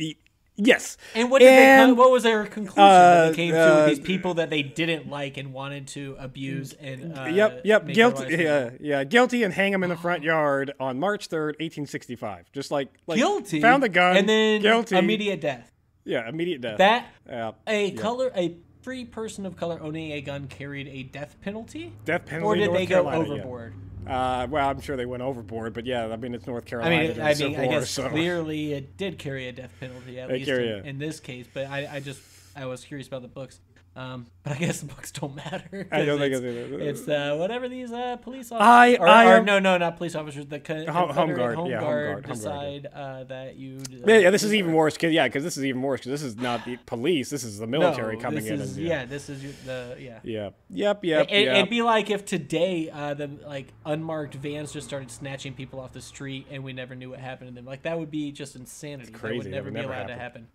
Yes. 0.60 0.98
And 1.14 1.30
what 1.30 1.40
did 1.40 1.50
they 1.50 1.66
And, 1.66 1.92
come, 1.92 1.98
what 1.98 2.10
was 2.10 2.24
their 2.24 2.44
conclusion 2.46 2.82
uh, 2.82 3.26
that 3.26 3.30
they 3.30 3.36
came 3.36 3.52
to 3.52 3.60
uh, 3.60 3.86
with 3.86 3.98
these 3.98 4.06
people 4.06 4.34
that 4.36 4.50
they 4.50 4.64
didn't 4.64 5.08
like 5.08 5.38
and 5.38 5.54
wanted 5.54 5.88
to 5.90 6.16
abuse 6.18 6.74
and 6.74 7.16
uh, 7.16 7.26
yep, 7.26 7.62
yep, 7.64 7.86
make 7.86 7.96
their 7.96 8.08
lives 8.08 8.22
guilty. 8.22 8.44
Yeah, 8.44 8.70
yeah, 8.80 9.04
guilty, 9.04 9.44
and 9.44 9.54
hang 9.54 9.72
him 9.72 9.84
in 9.84 9.90
the 9.90 9.96
front 9.96 10.24
yard 10.24 10.74
on 10.80 11.00
March 11.00 11.28
third, 11.28 11.58
eighteen 11.60 11.86
sixty-five. 11.86 12.52
Just 12.54 12.72
like, 12.72 12.90
like 13.06 13.20
guilty 13.20 13.62
found 13.62 13.84
a 13.84 13.90
gun, 13.90 14.18
and 14.18 14.28
then 14.28 14.62
guilty, 14.62 14.98
immediate 14.98 15.42
death. 15.42 15.72
yeah, 16.08 16.28
immediate 16.28 16.62
death. 16.62 16.80
That 16.80 17.08
yeah, 17.30 17.52
a 17.68 17.92
color 17.92 18.32
a 18.36 18.58
free 18.88 19.04
person 19.04 19.46
of 19.46 19.58
color 19.58 19.78
owning 19.82 20.14
a 20.14 20.22
gun 20.22 20.48
carried 20.48 20.88
a 20.88 21.04
death 21.04 21.36
penalty, 21.42 21.92
death 22.06 22.26
penalty. 22.26 22.46
or 22.48 22.56
did 22.56 22.68
North 22.68 22.78
they 22.78 22.86
Carolina, 22.86 23.18
go 23.18 23.26
yeah. 23.26 23.34
overboard? 23.42 23.74
Uh, 24.08 24.48
well, 24.50 24.70
I'm 24.70 24.80
sure 24.80 24.96
they 24.96 25.06
went 25.06 25.22
overboard, 25.22 25.74
but 25.74 25.86
yeah, 25.86 26.06
I 26.06 26.16
mean 26.16 26.34
it's 26.34 26.48
North 26.48 26.64
I 26.66 26.70
Carolina. 26.70 26.96
mean, 27.14 27.22
I 27.22 27.34
mean, 27.34 27.60
I 27.60 27.68
guess 27.68 27.90
so- 27.90 28.08
clearly 28.08 28.72
it 28.72 28.96
did 28.96 29.20
carry 29.20 29.50
a 29.50 29.52
death 29.52 29.74
penalty 29.82 30.22
at 30.22 30.30
They 30.30 30.36
least 30.36 30.48
carry 30.48 30.70
in, 30.72 30.86
in 30.86 31.00
this 31.00 31.20
case. 31.20 31.48
But 31.54 31.68
I, 31.68 31.96
I 31.96 32.00
just, 32.00 32.22
I 32.56 32.66
was 32.66 32.86
curious 32.86 33.10
about 33.10 33.24
the 33.24 33.28
books. 33.28 33.60
Um, 33.98 34.28
but 34.44 34.54
I 34.54 34.58
guess 34.60 34.82
the 34.82 34.86
books 34.86 35.12
don't 35.12 35.36
matter. 35.36 35.88
I 35.92 36.06
don't 36.06 36.20
think 36.20 36.34
it's, 36.36 36.44
it's- 36.44 37.00
it's 37.00 37.08
uh, 37.10 37.36
whatever 37.36 37.68
these 37.68 37.92
uh, 37.92 38.18
police 38.18 38.52
I- 38.52 38.94
officers. 38.94 39.00
or, 39.00 39.08
I 39.08 39.26
or 39.34 39.44
no, 39.44 39.58
no, 39.58 39.78
not 39.80 39.98
police 39.98 40.14
officers. 40.14 40.46
The 40.46 40.60
co- 40.60 40.86
Home- 40.86 41.10
home 41.10 41.34
guard, 41.34 41.56
Home 41.56 41.70
yeah, 41.72 41.80
home 41.80 41.86
guard 41.88 42.06
home 42.08 42.22
guard, 42.22 42.26
decide 42.28 42.86
uh, 42.94 43.24
that 43.24 43.56
you. 43.56 43.82
Yeah, 44.06 44.18
yeah, 44.20 44.30
this 44.30 44.44
is 44.44 44.54
even 44.54 44.74
worse. 44.74 44.96
Cause, 44.98 45.12
yeah, 45.12 45.28
because 45.28 45.44
this 45.44 45.58
is 45.58 45.66
even 45.66 45.82
worse. 45.82 46.02
Because 46.02 46.22
this 46.22 46.24
is 46.24 46.38
not 46.38 46.64
the 46.64 46.78
police. 46.86 47.32
This 47.32 47.44
is 47.44 47.58
the 47.58 47.66
military 47.66 48.18
no, 48.18 48.22
coming 48.22 48.44
this 48.44 48.52
in. 48.52 48.62
Is, 48.62 48.78
and, 48.78 48.86
yeah. 48.86 49.06
this 49.06 49.30
is 49.30 49.42
the 49.66 49.98
yeah. 50.00 50.20
Yeah. 50.24 50.50
Yep. 50.70 51.04
Yep. 51.04 51.28
It, 51.32 51.44
yep. 51.46 51.56
It'd 51.58 51.70
be 51.72 51.82
like 51.82 52.12
if 52.12 52.24
today 52.24 52.92
uh, 52.92 53.16
the 53.16 53.30
like 53.48 53.74
unmarked 53.86 54.36
vans 54.36 54.72
just 54.72 54.88
started 54.88 55.10
snatching 55.10 55.54
people 55.54 55.80
off 55.80 55.92
the 55.94 56.02
street 56.02 56.46
and 56.52 56.64
we 56.64 56.72
never 56.72 56.94
knew 56.94 57.10
what 57.10 57.20
happened 57.20 57.50
to 57.50 57.56
them. 57.56 57.66
Like 57.66 57.82
that 57.82 57.98
would 57.98 58.12
be 58.12 58.32
just 58.32 58.56
insanity. 58.56 59.12
That 59.12 59.18
crazy. 59.20 59.38
would 59.38 59.46
That 59.48 59.52
never 59.52 59.66
would 59.66 59.74
be 59.74 59.82
never 59.82 59.94
allowed 59.94 60.08
to 60.08 60.16
happen. 60.16 60.48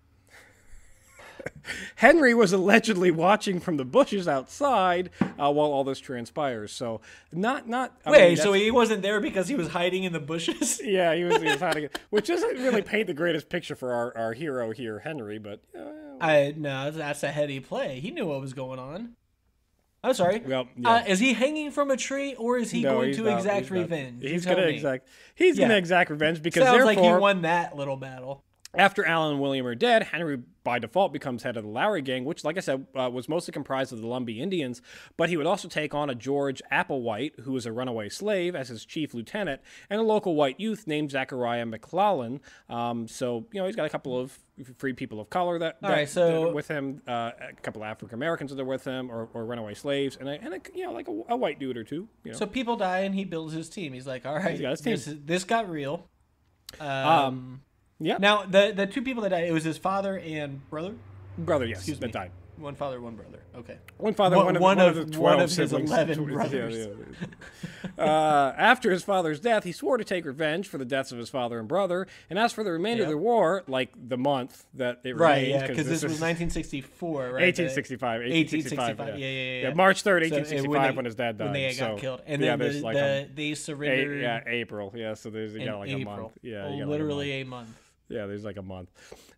Henry 1.96 2.34
was 2.34 2.52
allegedly 2.52 3.11
watching 3.11 3.61
from 3.61 3.76
the 3.76 3.84
bushes 3.84 4.26
outside 4.28 5.11
uh, 5.20 5.50
while 5.52 5.70
all 5.72 5.84
this 5.84 5.99
transpires. 6.00 6.72
So 6.72 7.00
not 7.32 7.68
not. 7.68 7.92
I 8.04 8.11
Wait, 8.11 8.28
mean, 8.28 8.37
so 8.37 8.52
he 8.52 8.70
wasn't 8.70 9.02
there 9.02 9.20
because 9.20 9.49
he 9.49 9.54
was 9.54 9.68
hiding 9.68 10.04
in 10.04 10.12
the 10.12 10.20
bushes? 10.20 10.80
Yeah, 10.92 11.14
he 11.14 11.25
was, 11.25 11.37
he 11.38 11.49
was 11.49 11.61
hiding 11.61 11.88
which 12.11 12.26
doesn't 12.26 12.56
really 12.58 12.82
paint 12.82 13.06
the 13.06 13.14
greatest 13.14 13.49
picture 13.49 13.75
for 13.76 13.92
our, 13.92 14.16
our 14.16 14.32
hero 14.32 14.72
here, 14.72 14.99
Henry. 14.99 15.38
But 15.38 15.61
uh, 15.78 15.80
I 16.20 16.54
no, 16.56 16.90
that's 16.90 17.22
a 17.22 17.30
heady 17.30 17.61
play. 17.61 18.00
He 18.00 18.11
knew 18.11 18.26
what 18.26 18.40
was 18.40 18.52
going 18.52 18.78
on. 18.78 19.16
I'm 20.04 20.14
sorry. 20.14 20.40
well, 20.40 20.66
yeah. 20.76 20.90
Uh, 20.90 21.04
is 21.06 21.20
he 21.20 21.32
hanging 21.32 21.70
from 21.70 21.92
a 21.92 21.96
tree 21.96 22.34
or 22.34 22.58
is 22.58 22.72
he 22.72 22.82
No, 22.82 22.94
going 22.94 23.14
to 23.14 23.22
not, 23.22 23.38
exact 23.38 23.61
he's 23.62 23.70
revenge? 23.70 24.22
He's 24.22 24.44
gonna 24.44 24.66
me. 24.66 24.75
exact. 24.75 25.06
He's 25.37 25.56
Yeah. 25.56 25.68
gonna 25.68 25.78
exact 25.78 26.11
revenge 26.11 26.42
because 26.42 26.64
Sounds 26.64 26.84
like 26.84 26.96
therefore, 26.96 27.18
he 27.18 27.20
won 27.22 27.42
that 27.42 27.76
little 27.76 27.96
battle. 27.96 28.42
After 28.74 29.04
Alan 29.04 29.32
and 29.32 29.40
William 29.40 29.66
are 29.66 29.74
dead, 29.74 30.04
Henry 30.04 30.38
by 30.64 30.78
default 30.78 31.12
becomes 31.12 31.42
head 31.42 31.56
of 31.56 31.64
the 31.64 31.68
Lowry 31.68 32.00
gang, 32.02 32.24
which, 32.24 32.44
like 32.44 32.56
I 32.56 32.60
said, 32.60 32.86
uh, 32.94 33.10
was 33.10 33.28
mostly 33.28 33.52
comprised 33.52 33.92
of 33.92 34.00
the 34.00 34.06
Lumbee 34.06 34.38
Indians. 34.38 34.80
But 35.16 35.28
he 35.28 35.36
would 35.36 35.46
also 35.46 35.68
take 35.68 35.92
on 35.94 36.08
a 36.08 36.14
George 36.14 36.62
Applewhite, 36.70 37.40
who 37.40 37.52
was 37.52 37.66
a 37.66 37.72
runaway 37.72 38.08
slave, 38.08 38.54
as 38.54 38.68
his 38.68 38.84
chief 38.86 39.12
lieutenant, 39.12 39.60
and 39.90 40.00
a 40.00 40.04
local 40.04 40.34
white 40.34 40.58
youth 40.58 40.86
named 40.86 41.10
Zachariah 41.10 41.66
McClellan. 41.66 42.40
Um, 42.70 43.08
so 43.08 43.46
you 43.52 43.60
know 43.60 43.66
he's 43.66 43.76
got 43.76 43.86
a 43.86 43.90
couple 43.90 44.18
of 44.18 44.38
free 44.78 44.92
people 44.92 45.20
of 45.20 45.28
color 45.28 45.58
that, 45.58 45.80
that, 45.82 45.90
right, 45.90 46.08
so- 46.08 46.26
that 46.26 46.48
are 46.48 46.52
with 46.52 46.68
him, 46.68 47.02
uh, 47.08 47.32
a 47.40 47.60
couple 47.60 47.82
of 47.82 47.88
African 47.88 48.14
Americans 48.14 48.54
that 48.54 48.60
are 48.60 48.64
with 48.64 48.84
him, 48.84 49.10
or, 49.10 49.28
or 49.34 49.44
runaway 49.44 49.74
slaves, 49.74 50.16
and 50.18 50.28
a, 50.28 50.32
and 50.40 50.54
a, 50.54 50.60
you 50.74 50.86
know 50.86 50.92
like 50.92 51.08
a, 51.08 51.22
a 51.30 51.36
white 51.36 51.58
dude 51.58 51.76
or 51.76 51.84
two. 51.84 52.08
You 52.24 52.32
know. 52.32 52.38
So 52.38 52.46
people 52.46 52.76
die 52.76 53.00
and 53.00 53.14
he 53.14 53.24
builds 53.24 53.52
his 53.52 53.68
team. 53.68 53.92
He's 53.92 54.06
like, 54.06 54.24
all 54.24 54.36
right, 54.36 54.58
got 54.60 54.70
his 54.70 54.80
team. 54.80 54.92
this, 54.94 55.14
this 55.24 55.44
got 55.44 55.68
real. 55.68 56.06
Um, 56.80 57.60
yeah, 58.02 58.18
now 58.18 58.44
the 58.44 58.73
the 58.75 58.87
two 58.87 59.02
people 59.02 59.23
that 59.23 59.30
died, 59.30 59.44
it 59.49 59.52
was 59.52 59.64
his 59.64 59.78
father 59.78 60.18
and 60.18 60.68
brother. 60.71 60.94
brother, 61.38 61.64
yes, 61.66 61.78
excuse 61.78 61.99
that 62.00 62.06
me. 62.06 62.12
died. 62.12 62.30
One 62.59 62.75
father, 62.76 63.00
one 63.00 63.16
brother. 63.16 63.40
Okay. 63.56 63.78
One 63.97 64.14
father, 64.14 64.37
One- 64.37 64.44
one, 64.47 64.56
of, 64.56 64.62
one 64.62 64.76
one 64.78 64.88
of- 64.88 64.97
of 64.99 65.11
the 65.12 65.18
one 65.18 65.32
12 65.37 65.40
of 65.40 65.56
his 65.56 65.71
siblings. 65.71 65.90
11 65.90 66.25
brothers. 66.32 66.76
yeah, 66.76 67.26
yeah. 67.99 68.04
uh, 68.04 68.54
after 68.56 68.90
his 68.92 69.02
father's 69.02 69.40
death, 69.40 69.64
he 69.64 69.73
swore 69.73 69.97
to 69.97 70.04
take 70.04 70.25
revenge 70.25 70.68
for 70.68 70.78
the 70.78 70.85
deaths 70.85 71.11
of 71.12 71.18
his 71.18 71.28
father 71.28 71.59
and 71.59 71.66
brother. 71.66 72.06
And 72.30 72.38
as 72.38 72.52
for 72.52 72.62
the 72.62 72.71
remainder 72.71 73.02
Yep. 73.02 73.06
of 73.09 73.11
the 73.11 73.18
war, 73.18 73.64
like 73.66 73.90
the 73.97 74.18
month 74.18 74.64
that 74.75 75.00
it 75.02 75.16
Right, 75.16 75.37
remained, 75.47 75.49
yeah, 75.62 75.66
because 75.66 75.87
this, 75.88 76.02
was 76.04 76.21
1964, 76.21 77.21
right? 77.23 77.32
1865, 77.32 78.21
1865, 78.21 78.99
1865, 78.99 79.18
yeah, 79.18 79.26
yeah, 79.26 79.61
yeah. 79.62 79.68
yeah. 79.68 79.75
March 79.75 80.04
3rd, 80.04 80.04
So, 80.04 80.11
uh, 80.12 80.38
1865, 80.38 80.97
when, 80.97 81.04
his 81.06 81.14
dad 81.14 81.38
died. 81.38 81.44
When 81.47 81.52
they 81.54 81.73
so, 81.73 81.88
got 81.88 81.99
killed, 81.99 82.23
and 82.26 82.42
yeah, 82.42 82.56
then 82.56 82.73
the, 82.73 82.80
like 82.80 82.94
the, 82.97 83.04
a, 83.04 83.28
they 83.35 83.50
a- 83.52 83.56
surrendered 83.56 84.21
yeah, 84.23 84.40
April, 84.47 84.92
yeah. 84.94 85.14
So 85.14 85.30
there's 85.30 85.54
you 85.54 85.64
got 85.64 85.78
like 85.80 85.88
April. 85.88 86.14
a 86.14 86.21
month, 86.21 86.32
yeah, 86.42 86.85
literally 86.85 87.40
a 87.40 87.44
month. 87.44 87.68
Yeah, 88.09 88.26
there's 88.26 88.44
like 88.44 88.59
a 88.59 88.62
month, 88.62 88.90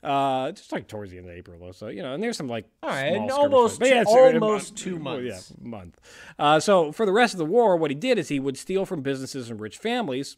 uh, 0.03 0.51
just 0.51 0.73
like 0.73 0.89
towards 0.89 1.13
the 1.13 1.19
end 1.19 1.27
of 1.29 1.33
April, 1.33 1.59
though. 1.61 1.73
So 1.73 1.89
you 1.89 2.03
know, 2.03 2.15
and 2.15 2.23
there's 2.23 2.37
some 2.37 2.49
like 2.49 2.67
All 2.83 2.91
right, 2.91 3.17
almost. 3.31 3.81
Yeah, 3.81 4.03
almost 4.07 4.77
two 4.77 4.97
well, 4.97 5.21
yeah, 5.21 5.33
months. 5.33 5.53
month. 5.61 6.01
Uh, 6.39 6.59
so 6.59 6.91
for 6.91 7.07
the 7.07 7.13
rest 7.13 7.35
of 7.35 7.39
the 7.39 7.45
war, 7.45 7.77
what 7.77 7.91
he 7.91 7.95
did 7.95 8.19
is 8.19 8.29
he 8.29 8.41
would 8.41 8.59
steal 8.59 8.85
from 8.85 9.03
businesses 9.03 9.49
and 9.49 9.61
rich 9.61 9.79
families. 9.79 10.37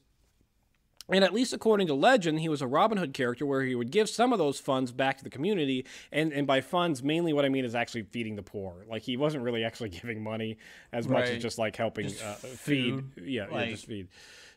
And 1.08 1.22
at 1.22 1.32
least 1.32 1.52
according 1.52 1.86
to 1.86 1.94
legend, 1.94 2.40
he 2.40 2.48
was 2.48 2.60
a 2.60 2.66
Robin 2.66 2.98
Hood 2.98 3.14
character 3.14 3.46
where 3.46 3.62
he 3.62 3.76
would 3.76 3.92
give 3.92 4.08
some 4.08 4.32
of 4.32 4.38
those 4.38 4.58
funds 4.58 4.90
back 4.90 5.18
to 5.18 5.24
the 5.24 5.30
community. 5.30 5.86
And, 6.10 6.32
and 6.32 6.46
by 6.46 6.60
funds, 6.60 7.02
mainly 7.02 7.32
what 7.32 7.44
I 7.44 7.48
mean 7.48 7.64
is 7.64 7.76
actually 7.76 8.02
feeding 8.02 8.34
the 8.34 8.42
poor. 8.42 8.84
Like 8.88 9.02
he 9.02 9.16
wasn't 9.16 9.44
really 9.44 9.64
actually 9.64 9.88
giving 10.00 10.22
money 10.22 10.58
as 10.92 11.06
much 11.06 11.28
as 11.28 11.40
just 11.40 11.58
like 11.58 11.76
helping 11.76 12.08
Just 12.08 12.24
uh, 12.24 12.34
feed. 12.34 13.04
Yeah, 13.22 13.46
yeah, 13.50 13.66
just 13.66 13.86
feed, 13.86 14.08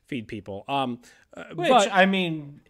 feed 0.08 0.28
people. 0.28 0.66
Um, 0.68 1.00
uh, 1.36 1.44
Which 1.54 1.70
but 1.70 1.90
I 1.94 2.08
mean, 2.08 2.62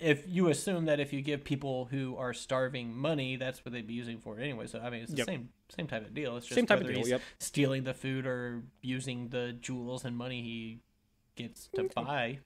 if 0.00 0.24
you 0.28 0.48
assume 0.48 0.84
that 0.86 1.00
if 1.00 1.12
you 1.12 1.22
give 1.22 1.44
people 1.44 1.86
who 1.86 2.16
are 2.16 2.32
starving 2.32 2.96
money, 2.96 3.36
that's 3.36 3.64
what 3.64 3.72
they'd 3.72 3.86
be 3.86 3.94
using 3.94 4.18
for 4.18 4.38
it 4.38 4.42
anyway. 4.42 4.66
So 4.66 4.80
I 4.80 4.90
mean, 4.90 5.02
it's 5.02 5.10
the 5.12 5.18
Yep. 5.18 5.26
same 5.26 5.48
same 5.68 5.86
type 5.86 6.04
of 6.06 6.14
deal. 6.14 6.36
It's 6.36 6.46
just 6.46 6.54
Same 6.56 6.66
type 6.66 6.80
of 6.80 6.86
deal, 6.86 6.96
he's 6.98 7.08
yep. 7.08 7.22
stealing 7.38 7.84
the 7.84 7.94
food 7.94 8.26
or 8.26 8.62
using 8.82 9.28
the 9.28 9.52
jewels 9.60 10.04
and 10.04 10.16
money 10.16 10.42
he 10.42 10.80
gets 11.36 11.68
to 11.74 11.88
buy. 11.94 12.38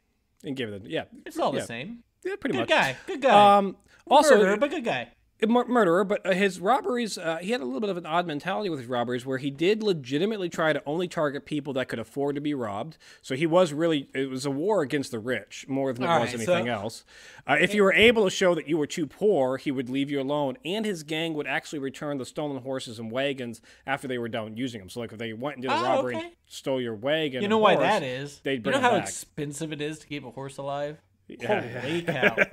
and 0.45 0.55
give 0.57 0.71
it, 0.73 0.83
yeah, 0.87 1.05
It's 1.25 1.39
all 1.39 1.51
the 1.53 1.63
same. 1.63 2.05
yeah, 2.25 2.37
pretty 2.41 2.53
Good 2.53 2.61
much. 2.61 2.69
Good 2.69 2.75
guy. 2.75 2.97
Good 3.07 3.23
guy. 3.23 3.57
Um, 3.59 3.77
also, 4.07 4.37
Murderer, 4.39 4.57
but 4.59 4.71
good 4.71 4.85
guy. 4.85 5.09
Murderer, 5.47 6.03
but 6.05 6.25
uh, 6.27 6.33
his 6.33 6.61
robberies, 6.61 7.19
uh, 7.19 7.37
he 7.43 7.51
had 7.51 7.61
a 7.61 7.65
little 7.65 7.81
bit 7.81 7.91
of 7.91 7.97
an 7.97 8.07
odd 8.07 8.27
mentality 8.27 8.71
with 8.71 8.81
his 8.81 8.89
robberies 8.89 9.27
where 9.27 9.39
he 9.39 9.51
did 9.51 9.83
legitimately 9.83 10.49
try 10.49 10.73
to 10.73 10.83
only 10.87 11.09
target 11.09 11.45
people 11.45 11.73
that 11.75 11.89
could 11.89 11.99
afford 11.99 12.35
to 12.37 12.41
be 12.41 12.55
robbed. 12.55 12.97
So 13.21 13.35
he 13.35 13.47
was 13.47 13.73
really, 13.73 14.09
it 14.15 14.31
was 14.31 14.47
a 14.47 14.51
war 14.51 14.81
against 14.83 15.11
the 15.11 15.19
rich 15.19 15.67
more 15.69 15.93
than 15.93 16.05
it 16.05 16.07
All 16.09 16.21
was 16.21 16.29
right, 16.31 16.35
anything 16.37 16.67
so- 16.67 16.73
else. 16.73 17.05
Uh, 17.49 17.57
if 17.61 17.75
you 17.75 17.83
were 17.85 17.93
able 17.93 18.25
to 18.25 18.31
show 18.31 18.55
that 18.55 18.67
you 18.69 18.77
were 18.79 18.87
too 18.87 19.07
poor, 19.07 19.57
he 19.59 19.71
would 19.71 19.89
leave 19.89 20.11
you 20.11 20.21
alone, 20.21 20.57
and 20.65 20.85
his 20.85 21.03
gang 21.03 21.35
would 21.35 21.47
actually 21.47 21.79
return 21.79 22.19
the 22.19 22.27
stolen 22.27 22.63
horses 22.63 22.99
and 22.99 23.11
wagons 23.13 23.61
after 23.87 24.09
they 24.09 24.19
were 24.19 24.29
done 24.29 24.57
using 24.57 24.81
them. 24.81 24.89
So, 24.89 25.01
like, 25.01 25.13
if 25.13 25.19
they 25.19 25.33
went 25.33 25.57
and 25.57 25.63
did 25.63 25.71
a 25.71 25.77
Oh, 25.79 25.83
robbery 25.83 26.17
okay. 26.17 26.25
and 26.27 26.35
stole 26.47 26.81
your 26.81 26.95
wagon, 26.95 27.43
You 27.43 27.49
know 27.49 27.59
why 27.59 27.75
horse, 27.75 27.85
that 27.87 28.03
is? 28.03 28.41
they'd 28.41 28.55
you 28.55 28.61
bring 28.61 28.75
know 28.77 28.81
how 28.81 28.93
back. 28.93 29.03
expensive 29.05 29.71
it 29.73 29.81
is 29.81 29.99
to 30.01 30.07
keep 30.07 30.25
a 30.25 30.31
horse 30.31 30.57
alive? 30.57 30.99
Yeah. 31.29 31.81
Holy 31.83 32.03
cow! 32.03 32.37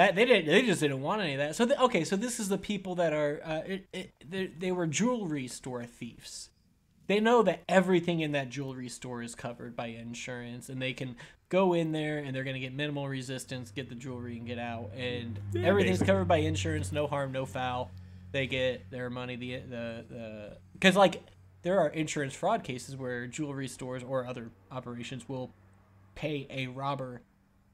That 0.00 0.14
they 0.14 0.24
didn't. 0.24 0.46
They 0.46 0.62
just 0.62 0.80
didn't 0.80 1.02
want 1.02 1.20
any 1.20 1.34
of 1.34 1.38
that. 1.40 1.54
So 1.54 1.66
the, 1.66 1.78
okay, 1.82 2.04
so 2.04 2.16
this 2.16 2.40
is 2.40 2.48
the 2.48 2.56
people 2.56 2.94
that 2.94 3.12
are. 3.12 3.38
Uh, 3.44 3.60
it, 3.66 3.86
it, 3.92 4.10
they, 4.26 4.46
they 4.46 4.72
were 4.72 4.86
jewelry 4.86 5.46
store 5.46 5.84
thieves. 5.84 6.48
They 7.06 7.20
know 7.20 7.42
that 7.42 7.64
everything 7.68 8.20
in 8.20 8.32
that 8.32 8.48
jewelry 8.48 8.88
store 8.88 9.22
is 9.22 9.34
covered 9.34 9.76
by 9.76 9.88
insurance, 9.88 10.70
and 10.70 10.80
they 10.80 10.94
can 10.94 11.16
go 11.50 11.74
in 11.74 11.92
there 11.92 12.16
and 12.16 12.34
they're 12.34 12.44
gonna 12.44 12.60
get 12.60 12.72
minimal 12.72 13.08
resistance, 13.08 13.72
get 13.72 13.90
the 13.90 13.94
jewelry, 13.94 14.38
and 14.38 14.46
get 14.46 14.58
out. 14.58 14.90
And 14.96 15.38
everything's 15.54 15.98
basically. 15.98 16.06
covered 16.06 16.28
by 16.28 16.38
insurance, 16.38 16.92
no 16.92 17.06
harm, 17.06 17.30
no 17.30 17.44
foul. 17.44 17.90
They 18.32 18.46
get 18.46 18.90
their 18.90 19.10
money. 19.10 19.36
The 19.36 19.56
the 19.56 20.04
the 20.08 20.56
because 20.72 20.96
like 20.96 21.22
there 21.60 21.78
are 21.78 21.90
insurance 21.90 22.32
fraud 22.32 22.64
cases 22.64 22.96
where 22.96 23.26
jewelry 23.26 23.68
stores 23.68 24.02
or 24.02 24.26
other 24.26 24.48
operations 24.72 25.28
will 25.28 25.50
pay 26.14 26.46
a 26.48 26.68
robber 26.68 27.20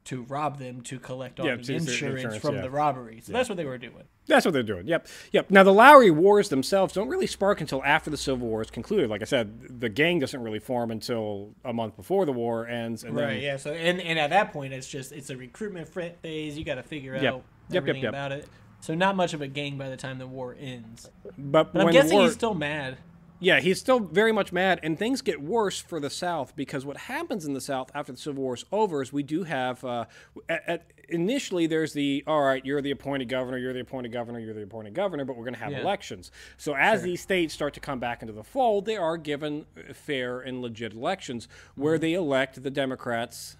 to 0.06 0.22
rob 0.22 0.58
them 0.58 0.80
to 0.82 0.98
collect 0.98 1.38
all 1.40 1.46
Yeah, 1.46 1.56
the 1.56 1.74
insurance, 1.74 2.00
insurance, 2.02 2.36
from 2.36 2.56
yeah. 2.56 2.62
the 2.62 2.70
robbery. 2.70 3.20
So 3.22 3.32
that's 3.32 3.48
what 3.48 3.56
they 3.56 3.64
were 3.64 3.78
doing. 3.78 4.04
That's 4.26 4.44
what 4.44 4.52
they're 4.54 4.62
doing. 4.62 4.86
Yep. 4.88 5.06
Yep. 5.32 5.50
Now, 5.50 5.62
the 5.62 5.72
Lowry 5.72 6.10
Wars 6.10 6.48
themselves 6.48 6.94
don't 6.94 7.08
really 7.08 7.26
spark 7.26 7.60
until 7.60 7.82
after 7.84 8.10
the 8.10 8.16
Civil 8.16 8.46
War 8.48 8.62
is 8.62 8.70
concluded. 8.70 9.10
Like 9.10 9.22
I 9.22 9.24
said, 9.24 9.80
the 9.80 9.88
gang 9.88 10.18
doesn't 10.18 10.40
really 10.40 10.58
form 10.58 10.90
until 10.90 11.54
a 11.64 11.72
month 11.72 11.96
before 11.96 12.24
the 12.24 12.32
war 12.32 12.66
ends. 12.66 13.04
And 13.04 13.14
Right. 13.16 13.34
Then, 13.34 13.40
Yeah. 13.42 13.56
So 13.56 13.72
and 13.72 14.00
and 14.00 14.18
at 14.18 14.30
that 14.30 14.52
point, 14.52 14.72
it's 14.72 14.88
just 14.88 15.12
it's 15.12 15.30
a 15.30 15.36
recruitment 15.36 15.88
phase. 15.88 16.56
You 16.58 16.64
got 16.64 16.76
to 16.76 16.82
figure 16.82 17.14
Yep. 17.14 17.22
out 17.24 17.34
Yep, 17.34 17.42
yep, 17.70 17.82
everything 17.82 18.02
yep. 18.04 18.10
about 18.10 18.32
it. 18.32 18.48
So 18.80 18.94
not 18.94 19.16
much 19.16 19.34
of 19.34 19.42
a 19.42 19.48
gang 19.48 19.76
by 19.78 19.88
the 19.88 19.96
time 19.96 20.18
the 20.18 20.26
war 20.26 20.56
ends. 20.58 21.10
But, 21.36 21.72
But 21.72 21.82
I'm 21.86 21.90
guessing 21.92 22.12
war, 22.14 22.24
he's 22.24 22.34
still 22.34 22.54
mad. 22.54 22.98
Yeah, 23.40 23.60
he's 23.60 23.78
still 23.78 24.00
very 24.00 24.32
much 24.32 24.52
mad, 24.52 24.80
and 24.82 24.98
things 24.98 25.20
get 25.22 25.40
worse 25.42 25.78
for 25.80 26.00
the 26.00 26.10
South 26.10 26.56
because 26.56 26.86
what 26.86 26.96
happens 26.96 27.44
in 27.44 27.52
the 27.54 27.60
South 27.60 27.90
after 27.94 28.12
the 28.12 28.18
Civil 28.18 28.42
War 28.42 28.54
is 28.54 28.64
over 28.72 29.02
is 29.02 29.12
we 29.12 29.22
do 29.22 29.44
have. 29.44 29.84
Uh, 29.84 30.04
at, 30.48 30.62
at, 30.68 30.90
initially, 31.08 31.66
there's 31.66 31.92
the 31.92 32.24
all 32.26 32.42
right, 32.42 32.64
you're 32.64 32.80
the 32.82 32.90
appointed 32.90 33.28
governor, 33.28 33.58
you're 33.58 33.72
the 33.72 33.80
appointed 33.80 34.10
governor, 34.12 34.38
you're 34.40 34.54
the 34.54 34.62
appointed 34.62 34.94
governor, 34.94 35.24
but 35.24 35.36
we're 35.36 35.44
going 35.44 35.54
to 35.54 35.60
have 35.60 35.72
Yeah. 35.72 35.80
elections. 35.82 36.30
So 36.56 36.74
as 36.74 37.02
these 37.02 37.20
states 37.20 37.52
start 37.54 37.74
to 37.74 37.80
come 37.80 37.98
back 38.00 38.22
into 38.22 38.32
the 38.32 38.42
fold, 38.44 38.86
they 38.86 38.96
are 38.96 39.16
given 39.16 39.66
fair 39.92 40.40
and 40.40 40.60
legit 40.62 40.94
elections 40.94 41.46
where 41.74 41.94
Mm-hmm. 41.94 42.00
they 42.02 42.14
elect 42.14 42.62
the 42.62 42.70
Democrats 42.70 43.56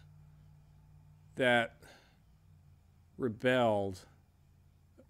that 1.36 1.74
rebelled 3.18 4.00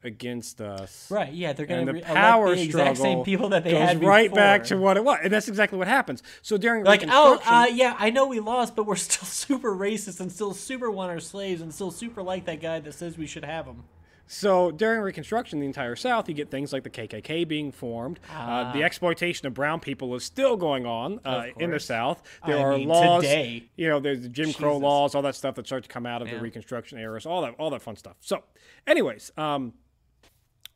against 0.04 0.61
us. 0.61 1.11
Right. 1.11 1.32
Yeah. 1.32 1.52
They're 1.52 1.66
And 1.66 1.87
gonna 1.87 2.00
the 2.00 2.06
re- 2.06 2.14
power 2.14 2.54
the 2.54 2.62
exact 2.62 2.98
same 2.98 3.24
people 3.24 3.48
that 3.50 3.64
they 3.64 3.72
goes 3.72 3.80
had 3.80 4.02
right 4.04 4.32
back 4.32 4.64
to 4.64 4.76
what 4.76 4.96
it 4.96 5.04
was, 5.04 5.18
and 5.22 5.32
that's 5.32 5.48
exactly 5.48 5.78
what 5.78 5.88
happens. 5.88 6.22
So 6.42 6.56
during 6.56 6.85
Like, 6.85 7.04
oh, 7.09 7.40
uh, 7.44 7.66
yeah, 7.72 7.96
I 7.98 8.11
know 8.11 8.26
we 8.26 8.40
lost, 8.40 8.76
but 8.76 8.87
we're 8.87 8.96
still 8.96 9.26
super 9.26 9.74
racist 9.74 10.20
and 10.20 10.30
still 10.30 10.54
super 10.54 10.90
want 10.90 11.11
our 11.11 11.20
slaves 11.20 11.61
and 11.61 11.72
still 11.74 11.90
super 11.90 12.22
like 12.22 12.44
that 12.46 12.61
guy 12.61 12.80
that 12.80 12.92
says 12.94 13.18
we 13.18 13.26
should 13.26 13.44
have 13.44 13.66
them. 13.66 13.85
So 14.28 14.72
during 14.72 15.00
Reconstruction, 15.00 15.61
the 15.61 15.66
entire 15.66 15.94
South, 15.94 16.28
you 16.28 16.35
get 16.35 16.50
things 16.50 16.72
like 16.72 16.82
the 16.82 16.90
KKK 16.90 17.46
being 17.46 17.70
formed. 17.70 18.18
Uh, 18.35 18.72
the 18.72 18.82
exploitation 18.82 19.46
of 19.46 19.54
brown 19.54 19.78
people 19.78 20.14
is 20.16 20.24
still 20.24 20.56
going 20.56 20.85
on 20.85 21.20
uh, 21.24 21.46
in 21.59 21.70
the. 21.70 21.78
South. 21.78 22.22
There 22.44 22.59
I 22.59 22.62
are 22.62 22.76
mean, 22.76 22.88
laws, 22.88 23.22
today. 23.22 23.68
you 23.76 23.88
know, 23.88 24.00
there's 24.00 24.22
the 24.22 24.28
Jim 24.28 24.52
Crow 24.52 24.78
laws, 24.78 25.14
all 25.14 25.22
that 25.22 25.37
stuff 25.37 25.54
that 25.54 25.66
starts 25.66 25.87
to 25.87 25.92
come 25.92 26.06
out 26.06 26.22
of 26.22 26.28
the. 26.28 26.40
Reconstruction 26.40 26.98
eras, 26.98 27.24
all 27.24 27.42
that, 27.42 27.54
all 27.59 27.70
that 27.70 27.82
fun 27.82 27.94
stuff. 27.96 28.16
So, 28.20 28.42
anyways, 28.87 29.30
um, 29.37 29.74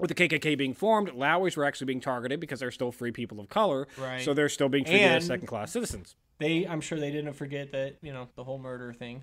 with 0.00 0.08
the 0.08 0.14
KKK 0.14 0.56
being 0.56 0.74
formed, 0.74 1.10
Lowrys 1.10 1.56
were 1.56 1.64
actually 1.64 1.86
being 1.86 2.00
targeted 2.00 2.40
because 2.40 2.60
they're 2.60 2.70
still 2.70 2.92
free 2.92 3.12
people 3.12 3.38
of 3.40 3.48
color. 3.48 3.86
Right. 3.98 4.22
So 4.22 4.34
they're 4.34 4.48
still 4.48 4.68
being 4.68 4.84
treated 4.84 5.10
as 5.10 5.26
second-class 5.26 5.72
citizens. 5.72 6.16
They, 6.38 6.66
I'm 6.66 6.80
sure 6.80 6.98
they 6.98 7.10
didn't 7.10 7.34
forget 7.34 7.72
that 7.72 7.96
you 8.02 8.12
know 8.12 8.28
the 8.34 8.44
whole 8.44 8.58
murder 8.58 8.92
thing. 8.92 9.22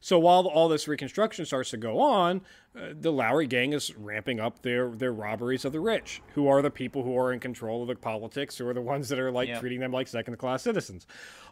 So 0.00 0.18
while 0.18 0.46
all 0.46 0.68
this 0.68 0.86
reconstruction 0.88 1.44
starts 1.46 1.70
to 1.70 1.76
go 1.76 2.00
on, 2.00 2.40
uh, 2.76 2.90
the 2.92 3.10
Lowry 3.10 3.46
gang 3.48 3.72
is 3.72 3.94
ramping 3.96 4.38
up 4.38 4.62
their 4.62 4.88
their 4.90 5.12
robberies 5.12 5.64
of 5.64 5.72
the 5.72 5.80
rich, 5.80 6.22
who 6.34 6.46
are 6.48 6.62
the 6.62 6.70
people 6.70 7.02
who 7.02 7.16
are 7.18 7.32
in 7.32 7.40
control 7.40 7.82
of 7.82 7.88
the 7.88 7.96
politics, 7.96 8.58
who 8.58 8.68
are 8.68 8.74
the 8.74 8.80
ones 8.80 9.08
that 9.08 9.18
are 9.18 9.30
like 9.32 9.48
Yep. 9.48 9.60
treating 9.60 9.80
them 9.80 9.90
like 9.92 10.06
second 10.08 10.36
class 10.38 10.62
citizens. 10.62 11.06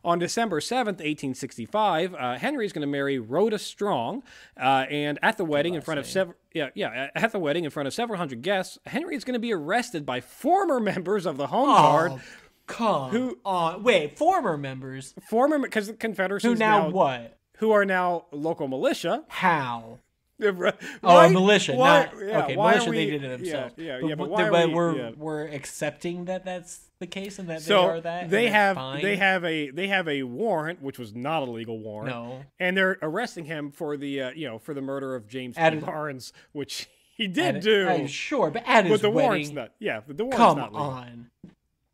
On 0.04 0.18
December 0.20 0.60
seventh, 0.60 1.00
eighteen 1.02 1.34
sixty 1.34 1.64
five, 1.66 2.14
uh, 2.14 2.36
Henry 2.38 2.64
is 2.64 2.72
going 2.72 2.82
to 2.82 2.86
marry 2.86 3.18
Rhoda 3.18 3.58
Strong, 3.58 4.22
uh, 4.56 4.86
and 4.90 5.18
at 5.22 5.36
the 5.38 5.44
wedding 5.44 5.74
in 5.74 5.80
front 5.80 5.98
of 5.98 6.06
several 6.06 6.36
yeah 6.52 6.68
yeah 6.74 7.08
at 7.16 7.32
the 7.32 7.38
wedding 7.40 7.64
in 7.64 7.70
front 7.70 7.88
of 7.88 7.94
several 7.94 8.16
hundred 8.18 8.42
guests, 8.42 8.78
Henry 8.86 9.16
is 9.16 9.24
going 9.24 9.34
to 9.34 9.40
be 9.40 9.52
arrested 9.52 10.06
by 10.06 10.20
former 10.20 10.78
members 10.92 11.26
of 11.26 11.36
the 11.36 11.48
Home 11.48 11.66
Guard, 11.66 12.12
Oh, 12.12 12.20
come 12.66 13.36
on! 13.44 13.82
Wait, 13.82 14.16
former 14.16 14.56
members 14.56 15.14
former 15.28 15.58
because 15.58 15.88
the 15.88 15.94
Confederacy 15.94 16.46
who 16.48 16.54
now, 16.54 16.84
now 16.84 16.90
what? 16.90 17.37
Who 17.58 17.70
are 17.72 17.84
now 17.84 18.24
local 18.32 18.68
militia. 18.68 19.24
How? 19.28 19.98
Why- 20.40 20.72
Oh, 21.02 21.28
militia, 21.30 21.74
why- 21.74 22.04
not 22.04 22.14
yeah, 22.24 22.44
okay. 22.44 22.54
Militia, 22.56 22.90
they 22.92 23.06
did 23.06 23.24
it 23.24 23.38
themselves. 23.38 23.74
Yeah, 23.76 23.84
yeah, 23.84 23.98
but, 24.00 24.08
yeah, 24.08 24.14
but 24.14 24.30
why 24.30 24.48
but 24.50 24.68
we- 24.68 24.74
we're 24.74 24.96
yeah. 24.96 25.10
we're 25.16 25.46
accepting 25.48 26.26
that 26.26 26.44
that's 26.44 26.78
the 27.00 27.08
case 27.08 27.40
and 27.40 27.48
that 27.48 27.60
So 27.60 27.74
they 27.82 27.88
are 27.88 28.00
that. 28.02 28.30
they 28.30 28.48
have 28.48 28.76
fine? 28.76 29.02
they 29.02 29.16
have 29.16 29.44
a 29.44 29.70
they 29.70 29.88
have 29.88 30.06
a 30.06 30.22
warrant, 30.22 30.80
which 30.80 30.96
was 30.96 31.12
not 31.12 31.42
a 31.42 31.50
legal 31.50 31.80
warrant. 31.80 32.14
No. 32.14 32.44
and 32.60 32.76
they're 32.76 32.98
arresting 33.02 33.46
him 33.46 33.72
for 33.72 33.96
the 33.96 34.22
uh, 34.22 34.30
you 34.30 34.46
know 34.46 34.58
for 34.60 34.74
the 34.74 34.80
murder 34.80 35.16
of 35.16 35.26
James 35.26 35.56
an- 35.58 35.80
Barnes, 35.80 36.32
which 36.52 36.88
he 37.16 37.26
did 37.26 37.56
At- 37.56 37.62
do. 37.62 37.88
uh, 37.88 38.06
sure, 38.06 38.48
but 38.52 38.62
at 38.64 38.84
his 38.84 38.92
but 38.92 39.02
the 39.02 39.10
warrant's 39.10 39.48
wedding, 39.48 39.54
not. 39.56 39.72
Yeah, 39.80 40.02
but 40.06 40.16
the 40.16 40.24
warrant's 40.24 40.38
come 40.38 40.58
not 40.58 40.72
legal. 40.72 40.86
on. 40.86 41.30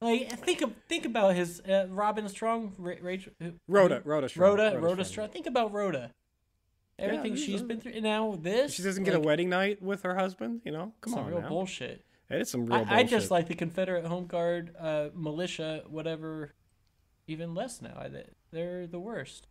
Like 0.01 0.39
think 0.41 0.61
of 0.63 0.73
think 0.89 1.05
about 1.05 1.35
his 1.35 1.61
uh, 1.61 1.87
Robin 1.89 2.29
Strong, 2.29 2.75
Ra- 2.79 2.95
Rachel, 3.01 3.33
Rhoda, 3.69 4.03
Rhoda 4.05 4.29
Strong, 4.29 4.51
Rhoda, 4.51 4.63
Rhoda 4.63 4.79
Rhoda, 4.79 5.05
Strong. 5.05 5.05
Strong. 5.05 5.29
Think 5.31 5.47
about 5.47 5.73
Rhoda. 5.73 6.11
Everything 6.99 7.33
this 7.35 7.45
she's 7.45 7.63
been 7.63 7.81
through. 7.81 8.01
Now 8.01 8.39
this. 8.41 8.75
She 8.75 8.83
doesn't 8.83 9.05
get 9.05 9.15
a 9.15 9.21
wedding 9.21 9.49
night 9.49 9.83
with 9.83 10.03
her 10.03 10.15
husband. 10.15 10.61
You 10.65 10.73
know, 10.73 10.93
come 11.01 11.15
Some 11.15 11.25
on 11.25 11.31
real 11.31 11.41
now. 11.41 11.49
bullshit. 11.49 12.05
It 12.31 12.43
is 12.43 12.51
some 12.51 12.67
real 12.67 12.75
I, 12.75 12.79
bullshit. 12.85 12.99
I 12.99 13.03
just 13.05 13.31
like 13.31 13.49
the 13.49 13.55
Confederate 13.55 14.07
Home 14.07 14.27
Guard, 14.27 14.75
uh, 14.79 15.09
militia, 15.15 15.83
whatever, 15.89 16.53
even 17.27 17.55
less 17.55 17.83
now. 17.83 17.97
I, 17.97 18.11
they're 18.51 18.87
the 18.87 19.01
worst. 19.01 19.47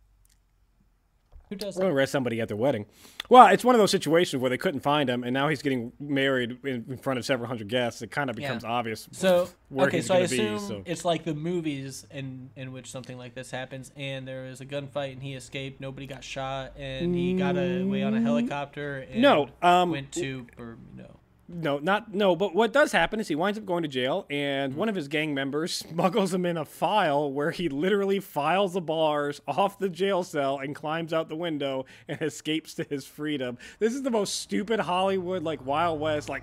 Who 1.50 1.56
does 1.56 1.76
gonna 1.76 1.92
arrest 1.94 2.12
somebody 2.12 2.40
at 2.40 2.48
their 2.48 2.56
wedding. 2.56 2.86
Well, 3.28 3.46
it's 3.48 3.64
one 3.64 3.74
of 3.74 3.78
those 3.78 3.90
situations 3.90 4.40
where 4.40 4.50
they 4.50 4.56
couldn't 4.58 4.80
find 4.80 5.08
him, 5.08 5.24
and 5.24 5.32
now 5.32 5.48
he's 5.48 5.62
getting 5.62 5.92
married 6.00 6.58
in, 6.64 6.84
in 6.88 6.96
front 6.98 7.18
of 7.18 7.24
several 7.24 7.48
hundred 7.48 7.68
guests. 7.68 8.02
It 8.02 8.10
kind 8.10 8.28
of 8.30 8.38
Yeah. 8.38 8.48
becomes 8.48 8.64
obvious. 8.64 9.08
So 9.12 9.48
where 9.68 9.86
okay, 9.88 9.98
he's 9.98 10.06
so 10.06 10.14
I 10.14 10.18
gonna 10.18 10.28
be, 10.28 10.40
assume 10.40 10.58
so- 10.68 10.82
it's 10.86 11.04
like 11.04 11.24
the 11.24 11.34
movies 11.34 12.06
in 12.10 12.50
in 12.56 12.72
which 12.72 12.90
something 12.90 13.16
like 13.18 13.34
this 13.34 13.50
happens, 13.50 13.92
and 13.96 14.26
there 14.26 14.46
is 14.46 14.60
a 14.60 14.66
gunfight, 14.66 15.12
and 15.12 15.22
he 15.22 15.34
escaped. 15.34 15.80
Nobody 15.80 16.06
got 16.06 16.24
shot, 16.24 16.72
and 16.78 17.14
he 17.14 17.34
got 17.34 17.56
away 17.56 18.02
on 18.02 18.14
a 18.14 18.20
helicopter. 18.20 19.06
And 19.10 19.22
No, 19.22 19.48
um, 19.62 19.90
went 19.90 20.12
to 20.12 20.46
or 20.58 20.76
no. 20.96 21.20
No, 21.46 21.78
not 21.78 22.14
no. 22.14 22.34
But 22.34 22.54
what 22.54 22.72
does 22.72 22.92
happen 22.92 23.20
is 23.20 23.28
he 23.28 23.34
winds 23.34 23.58
up 23.58 23.66
going 23.66 23.82
to 23.82 23.88
jail, 23.88 24.26
and 24.30 24.72
mm-hmm. 24.72 24.80
one 24.80 24.88
of 24.88 24.94
his 24.94 25.08
gang 25.08 25.34
members 25.34 25.74
smuggles 25.90 26.32
him 26.32 26.46
in 26.46 26.56
a 26.56 26.64
file 26.64 27.30
where 27.30 27.50
he 27.50 27.68
literally 27.68 28.20
files 28.20 28.72
the 28.72 28.80
bars 28.80 29.40
off 29.46 29.78
the 29.78 29.88
jail 29.88 30.22
cell 30.22 30.58
and 30.58 30.74
climbs 30.74 31.12
out 31.12 31.28
the 31.28 31.36
window 31.36 31.84
and 32.08 32.20
escapes 32.22 32.74
to 32.74 32.84
his 32.84 33.06
freedom. 33.06 33.58
This 33.78 33.94
is 33.94 34.02
the 34.02 34.10
most 34.10 34.40
stupid 34.40 34.80
Hollywood 34.80 35.42
like 35.42 35.64
Wild 35.64 36.00
West 36.00 36.28
like 36.28 36.42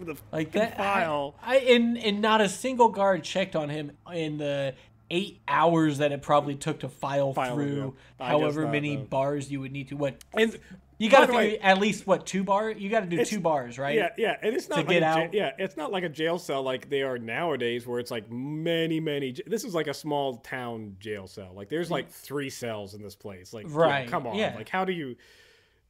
a 0.00 0.16
Like 0.32 0.52
that. 0.52 0.76
file. 0.76 1.34
I, 1.42 1.56
I 1.56 1.58
and 1.58 1.98
and 1.98 2.20
not 2.20 2.40
a 2.40 2.48
single 2.48 2.88
guard 2.88 3.24
checked 3.24 3.56
on 3.56 3.68
him 3.68 3.92
in 4.12 4.38
the 4.38 4.74
eight 5.10 5.40
hours 5.46 5.98
that 5.98 6.12
it 6.12 6.22
probably 6.22 6.54
took 6.54 6.80
to 6.80 6.88
file, 6.88 7.32
File 7.32 7.54
through 7.54 7.94
yeah. 8.18 8.26
I 8.26 8.30
guess 8.30 8.40
however 8.40 8.66
many 8.66 8.96
no. 8.96 9.02
bars 9.02 9.50
you 9.50 9.60
would 9.60 9.72
need 9.72 9.88
to. 9.88 9.96
What 9.96 10.16
and 10.32 10.58
you 11.04 11.10
got 11.10 11.26
to 11.26 11.32
way, 11.32 11.50
figure 11.52 11.66
at 11.66 11.78
least 11.78 12.06
what 12.06 12.26
two 12.26 12.44
bar? 12.44 12.70
You 12.70 12.88
got 12.88 13.00
to 13.00 13.06
do 13.06 13.24
two 13.24 13.40
bars, 13.40 13.78
right? 13.78 13.94
Yeah, 13.94 14.08
yeah, 14.16 14.36
and 14.42 14.54
it's 14.54 14.68
not 14.68 14.78
like 14.78 14.88
get 14.88 15.02
a 15.02 15.06
out. 15.06 15.34
yeah, 15.34 15.52
it's 15.58 15.76
not 15.76 15.92
like 15.92 16.04
a 16.04 16.08
jail 16.08 16.38
cell 16.38 16.62
like 16.62 16.88
they 16.88 17.02
are 17.02 17.18
nowadays, 17.18 17.86
where 17.86 18.00
it's 18.00 18.10
like 18.10 18.30
many, 18.30 19.00
many. 19.00 19.34
This 19.46 19.64
is 19.64 19.74
like 19.74 19.86
a 19.86 19.94
small 19.94 20.36
town 20.38 20.96
jail 20.98 21.26
cell. 21.26 21.52
Like 21.54 21.68
there's 21.68 21.88
mm. 21.88 21.92
like 21.92 22.10
three 22.10 22.50
cells 22.50 22.94
in 22.94 23.02
this 23.02 23.14
place. 23.14 23.52
Like, 23.52 23.66
Right, 23.68 24.08
come 24.08 24.26
on, 24.26 24.36
yeah. 24.36 24.54
like 24.56 24.68
how 24.68 24.84
do 24.84 24.92
you? 24.92 25.16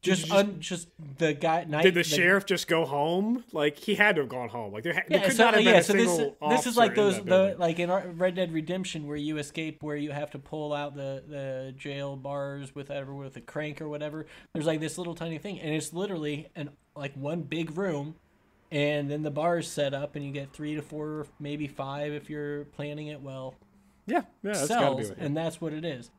Just 0.05 0.31
un, 0.31 0.61
just 0.61 0.89
the 1.19 1.33
guy. 1.33 1.65
Night, 1.65 1.83
Did 1.83 1.95
the, 1.95 2.05
sheriff 2.05 2.45
just 2.45 2.69
go 2.69 2.85
home? 2.85 3.43
Like 3.53 3.79
he 3.79 3.95
had 3.95 4.17
to 4.17 4.23
have 4.23 4.29
gone 4.29 4.49
home. 4.51 4.73
Like 4.73 4.85
there, 4.85 4.93
ha- 4.93 5.01
there 5.09 5.21
could 5.21 5.37
so, 5.37 5.45
not 5.45 5.55
have 5.55 5.63
yeah, 5.63 5.73
been 5.73 5.81
a 5.81 5.85
so 5.85 5.93
this 5.95 6.17
single 6.17 6.51
is 6.51 6.57
this 6.57 6.67
is 6.67 6.77
like 6.77 6.95
those 6.95 7.23
the 7.25 7.57
like 7.59 7.79
in 7.79 7.91
Red 8.19 8.35
Dead 8.35 8.53
Redemption 8.53 9.07
where 9.07 9.17
you 9.17 9.39
escape 9.39 9.83
where 9.83 9.97
you 9.97 10.11
have 10.11 10.31
to 10.33 10.39
pull 10.39 10.73
out 10.73 10.95
the 10.95 11.23
the 11.27 11.75
jail 11.77 12.17
bars 12.17 12.75
with 12.75 12.91
whatever 12.91 13.15
with 13.15 13.37
a 13.37 13.41
crank 13.41 13.81
or 13.81 13.89
whatever. 13.89 14.27
There's 14.53 14.67
like 14.67 14.81
this 14.81 14.99
little 14.99 15.15
tiny 15.15 15.39
thing, 15.39 15.59
and 15.61 15.75
it's 15.75 15.93
literally 15.93 16.49
an 16.55 16.71
like 16.95 17.15
one 17.15 17.43
big 17.43 17.77
room, 17.77 18.17
and 18.71 19.11
then 19.11 19.23
the 19.23 19.31
bars 19.31 19.69
set 19.69 19.95
up, 19.95 20.17
and 20.17 20.25
you 20.25 20.33
get 20.33 20.53
three 20.53 20.75
to 20.75 20.83
four, 20.83 21.27
maybe 21.41 21.67
five 21.67 22.13
if 22.13 22.29
you're 22.29 22.65
planning 22.67 23.07
it 23.09 23.21
well. 23.21 23.55
yeah, 24.07 24.23
yeah, 24.43 24.53
that's 24.53 24.69
gotta 24.69 24.97
be 24.97 25.05
cells, 25.05 25.11
it. 25.11 25.19
and 25.19 25.37
that's 25.37 25.61
what 25.61 25.73
it 25.73 25.85
is. 25.85 26.11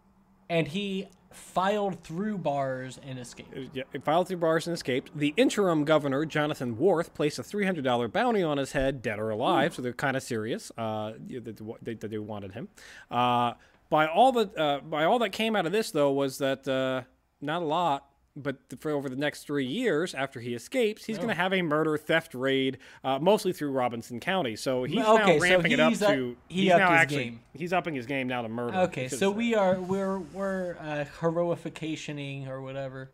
And 0.49 0.67
he 0.67 1.07
filed 1.35 2.01
through 2.03 2.37
bars 2.37 2.99
and 3.05 3.19
escaped. 3.19 3.53
Yeah, 3.73 3.83
he 3.91 3.99
filed 3.99 4.27
through 4.27 4.37
bars 4.37 4.67
and 4.67 4.73
escaped. 4.73 5.11
The 5.15 5.33
interim 5.37 5.83
governor, 5.83 6.25
Jonathan 6.25 6.77
Worth, 6.77 7.13
placed 7.13 7.39
a 7.39 7.43
$300 7.43 8.11
bounty 8.11 8.41
on 8.41 8.57
his 8.57 8.71
head, 8.71 9.01
dead 9.01 9.19
or 9.19 9.29
alive, 9.29 9.75
so 9.75 9.81
they're 9.81 9.93
kind 9.93 10.15
of 10.15 10.23
serious 10.23 10.71
uh, 10.77 11.13
yeah, 11.27 11.39
that 11.41 11.57
they, 11.81 11.93
that 11.95 12.09
they 12.09 12.17
wanted 12.17 12.53
him. 12.53 12.69
Uh, 13.11 13.53
by 13.89 14.07
all 14.07 14.31
that, 14.31 14.57
uh, 14.57 14.79
by 14.79 15.03
all 15.03 15.19
that 15.19 15.31
came 15.31 15.55
out 15.55 15.65
of 15.65 15.71
this, 15.71 15.91
though, 15.91 16.11
was 16.11 16.37
that 16.39 16.67
uh, 16.67 17.01
not 17.41 17.61
a 17.61 17.65
lot. 17.65 18.09
But 18.37 18.57
for 18.79 18.91
over 18.91 19.07
the 19.07 19.15
next 19.15 19.43
three 19.45 19.65
years, 19.65 20.13
after 20.13 20.41
he 20.41 20.53
escapes, 20.53 21.05
he's 21.05 21.15
going 21.17 21.29
to 21.29 21.35
have 21.35 21.53
a 21.53 21.61
murder 21.61 21.97
theft 21.97 22.33
raid, 22.35 22.79
uh, 23.01 23.17
mostly 23.19 23.53
through 23.53 23.71
Robeson 23.71 24.19
County. 24.19 24.57
So 24.57 24.83
he's 24.83 24.97
Okay, 25.05 25.37
now 25.37 25.39
so 25.39 25.39
ramping 25.39 25.71
it 25.71 25.79
up 25.79 25.93
up- 25.93 25.99
to. 25.99 26.35
he 26.49 26.63
he's 26.63 26.69
now 26.69 26.91
his 26.91 26.99
actually 27.01 27.23
game. 27.23 27.39
he's 27.53 27.71
upping 27.71 27.95
his 27.95 28.05
game 28.05 28.27
now 28.27 28.41
to 28.41 28.49
murder. 28.49 28.75
Okay, 28.77 29.07
so 29.07 29.29
uh, 29.29 29.31
we 29.31 29.55
are 29.55 29.79
we're 29.79 30.19
we're 30.19 30.75
uh, 30.81 31.05
heroificationing 31.21 32.47
or 32.49 32.61
whatever 32.61 33.11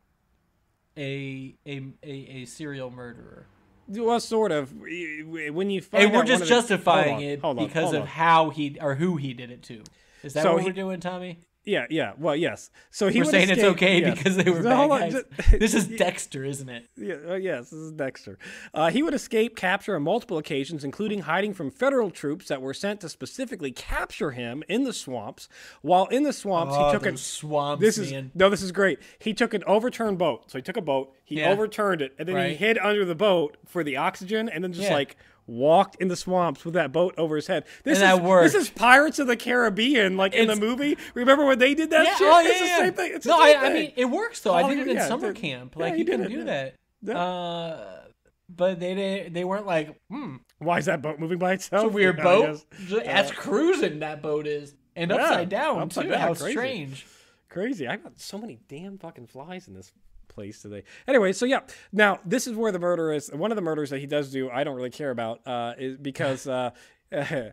a 0.97 1.55
a 1.67 1.83
a, 2.03 2.09
a 2.41 2.45
serial 2.45 2.89
murderer, 2.89 3.45
Well, 3.87 4.19
sort 4.19 4.51
of. 4.51 4.73
When 4.75 5.69
you 5.69 5.81
find 5.81 6.05
and 6.05 6.13
we're 6.13 6.23
just 6.25 6.41
the- 6.43 6.49
justifying 6.49 7.09
hold 7.09 7.17
on, 7.17 7.23
it 7.23 7.39
hold 7.41 7.59
on, 7.59 7.65
because 7.67 7.83
hold 7.83 7.95
of 7.95 8.07
how 8.07 8.49
he 8.49 8.77
or 8.81 8.95
who 8.95 9.17
he 9.17 9.33
did 9.35 9.51
it 9.51 9.61
to. 9.63 9.83
Is 10.23 10.33
that 10.33 10.43
So 10.43 10.53
what 10.53 10.61
he- 10.63 10.67
we're 10.67 10.73
doing, 10.73 10.99
Tommy? 10.99 11.39
Yeah, 11.63 11.85
yeah. 11.91 12.13
Well, 12.17 12.35
yes. 12.35 12.71
So 12.89 13.07
he 13.09 13.19
We're 13.19 13.25
would 13.25 13.31
saying 13.31 13.49
it's 13.51 13.63
okay 13.63 14.01
yes. 14.01 14.17
because 14.17 14.35
they 14.35 14.49
were 14.49 14.61
No, 14.61 14.89
bad 14.89 15.11
guys. 15.11 15.13
just- 15.13 15.51
this 15.59 15.73
is 15.75 15.87
Dexter, 15.97 16.43
isn't 16.43 16.67
it? 16.69 16.85
Yeah, 16.97 17.15
uh, 17.29 17.33
yes, 17.35 17.69
this 17.69 17.79
is 17.79 17.91
Dexter. 17.91 18.39
Uh, 18.73 18.89
he 18.89 19.03
would 19.03 19.13
escape 19.13 19.55
capture 19.55 19.95
on 19.95 20.01
multiple 20.01 20.39
occasions, 20.39 20.83
including 20.83 21.19
hiding 21.19 21.53
from 21.53 21.69
federal 21.69 22.09
troops 22.09 22.47
that 22.47 22.61
were 22.63 22.73
sent 22.73 23.01
to 23.01 23.09
specifically 23.09 23.71
capture 23.71 24.31
him 24.31 24.63
in 24.67 24.85
the 24.85 24.93
swamps. 24.93 25.47
While 25.83 26.07
in 26.07 26.23
the 26.23 26.33
swamps, 26.33 26.73
Oh, 26.75 26.87
he 26.87 26.91
took 26.93 27.05
a 27.05 27.15
swamps, 27.15 27.81
This 27.81 27.97
is 27.99 28.11
man. 28.11 28.31
no, 28.33 28.49
this 28.49 28.63
is 28.63 28.71
great. 28.71 28.97
He 29.19 29.33
took 29.33 29.53
an 29.53 29.63
overturned 29.67 30.17
boat. 30.17 30.49
So 30.49 30.57
he 30.57 30.63
took 30.63 30.77
a 30.77 30.81
boat, 30.81 31.13
he 31.23 31.39
Yeah. 31.41 31.51
overturned 31.51 32.01
it, 32.01 32.13
and 32.17 32.27
then 32.27 32.49
he 32.49 32.55
hid 32.55 32.79
under 32.79 33.05
the 33.05 33.15
boat 33.15 33.57
for 33.67 33.83
the 33.83 33.97
oxygen, 33.97 34.49
and 34.49 34.63
then 34.63 34.73
just 34.73 34.89
Yeah. 34.89 34.95
like 34.95 35.15
walked 35.51 35.95
in 36.01 36.07
the 36.07 36.15
swamps 36.15 36.63
with 36.63 36.73
that 36.75 36.91
boat 36.91 37.13
over 37.17 37.35
his 37.35 37.47
head. 37.47 37.65
This 37.83 37.99
And 38.01 38.25
is 38.25 38.53
this 38.53 38.63
is 38.63 38.69
Pirates 38.69 39.19
of 39.19 39.27
the 39.27 39.35
Caribbean, 39.35 40.15
like 40.17 40.33
in 40.33 40.47
the 40.47 40.55
movie. 40.55 40.97
Remember 41.13 41.45
when 41.45 41.59
they 41.59 41.73
did 41.73 41.89
that 41.91 42.05
Yeah, 42.05 42.15
shit? 42.15 42.27
oh, 42.31 42.39
it's 42.39 42.49
yeah, 42.53 42.59
the 42.59 42.65
yeah. 42.65 42.77
same 42.77 42.93
thing. 42.93 43.11
It's 43.15 43.25
no, 43.25 43.37
same 43.43 43.59
I, 43.59 43.65
I 43.67 43.73
mean 43.73 43.93
it 43.95 44.05
works 44.05 44.39
though. 44.41 44.53
I 44.53 44.67
did 44.69 44.79
it 44.79 44.87
in 44.87 44.95
yeah, 44.95 45.07
summer 45.07 45.33
did- 45.33 45.41
camp. 45.41 45.73
yeah, 45.77 45.83
Like 45.83 45.97
you 45.97 46.05
did 46.05 46.11
can 46.13 46.21
it, 46.23 46.29
do 46.29 46.37
yeah. 46.39 46.43
that. 46.45 46.75
Yeah. 47.03 47.19
Uh, 47.21 48.01
but 48.49 48.79
they 48.79 48.95
didn't. 48.95 49.33
They 49.33 49.43
weren't 49.43 49.65
like, 49.65 49.95
hmm, 50.09 50.37
Why 50.59 50.77
is 50.77 50.85
that 50.85 51.01
boat 51.01 51.19
moving 51.19 51.37
by 51.39 51.53
itself? 51.53 51.85
it's 51.85 51.91
a 51.91 51.95
weird 51.95 52.17
Yeah, 52.19 52.23
boat. 52.23 52.45
guess. 52.77 52.87
Ju- 52.87 53.01
That's 53.05 53.31
cruising. 53.31 53.99
That 53.99 54.21
boat 54.21 54.45
is, 54.47 54.75
and 54.95 55.09
Yeah, 55.11 55.17
upside 55.17 55.49
down 55.49 55.79
upside 55.81 56.05
too. 56.05 56.11
down, 56.11 56.19
How 56.19 56.33
crazy. 56.33 56.51
strange. 56.51 57.05
Crazy. 57.49 57.87
I 57.87 57.95
got 57.97 58.19
so 58.19 58.37
many 58.37 58.59
damn 58.69 58.97
fucking 58.97 59.27
flies 59.27 59.67
in 59.67 59.73
this 59.73 59.91
place 60.31 60.61
today. 60.61 60.83
Anyway, 61.07 61.33
so 61.33 61.45
yeah. 61.45 61.59
Now 61.91 62.19
this 62.25 62.47
is 62.47 62.55
where 62.55 62.71
the 62.71 62.79
murder 62.79 63.11
is. 63.11 63.29
One 63.29 63.51
of 63.51 63.55
the 63.55 63.61
murders 63.61 63.89
that 63.91 63.99
he 63.99 64.07
does 64.07 64.31
do, 64.31 64.49
I 64.49 64.63
don't 64.63 64.75
really 64.75 64.89
care 64.89 65.11
about, 65.11 65.45
uh, 65.45 65.73
is 65.77 65.97
because 65.97 66.47
uh, 66.47 66.71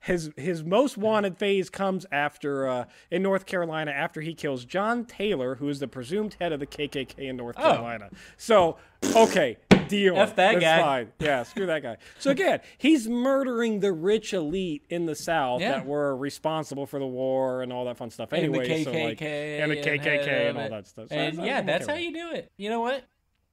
his 0.00 0.30
his 0.36 0.64
most 0.64 0.96
wanted 0.96 1.36
phase 1.36 1.68
comes 1.68 2.06
after 2.10 2.68
uh, 2.68 2.84
in 3.10 3.22
North 3.22 3.46
Carolina 3.46 3.90
after 3.90 4.20
he 4.20 4.34
kills 4.34 4.64
John 4.64 5.04
Taylor, 5.04 5.56
who 5.56 5.68
is 5.68 5.80
the 5.80 5.88
presumed 5.88 6.36
head 6.40 6.52
of 6.52 6.60
the 6.60 6.66
KKK 6.66 7.18
in 7.18 7.36
North 7.36 7.56
Carolina. 7.56 8.10
So 8.36 8.76
okay, 9.14 9.58
deal. 9.90 10.16
Oh. 10.16 10.20
F 10.22 10.36
that 10.36 10.52
That's 10.52 10.64
guy. 10.64 10.80
Fine. 10.82 11.12
Yeah, 11.18 11.42
screw 11.42 11.66
that 11.66 11.82
guy. 11.82 11.96
So 12.18 12.30
again, 12.30 12.60
he's 12.78 13.08
murdering 13.08 13.80
the 13.80 13.92
rich 13.92 14.32
elite 14.32 14.84
in 14.88 15.06
the 15.06 15.14
South 15.14 15.60
Yeah. 15.60 15.72
that 15.72 15.86
were 15.86 16.16
responsible 16.16 16.86
for 16.86 16.98
the 16.98 17.06
war 17.06 17.62
and 17.62 17.72
all 17.72 17.84
that 17.84 17.96
fun 17.98 18.10
stuff. 18.10 18.32
and 18.32 18.42
Anyway, 18.44 18.66
the 18.66 18.84
so 18.84 18.90
KKK 18.92 19.04
like 19.04 19.22
and 19.22 19.70
the 19.72 19.76
KKK 19.76 20.04
head 20.04 20.46
and 20.48 20.58
all 20.58 20.70
that 20.70 20.86
stuff. 20.86 21.08
So 21.10 21.14
And 21.14 21.38
I'm- 21.38 21.46
yeah, 21.46 21.60
that's 21.62 21.86
how 21.86 21.94
you 21.94 22.12
do 22.12 22.30
it. 22.32 22.50
You 22.56 22.70
know 22.70 22.80
what? 22.80 23.04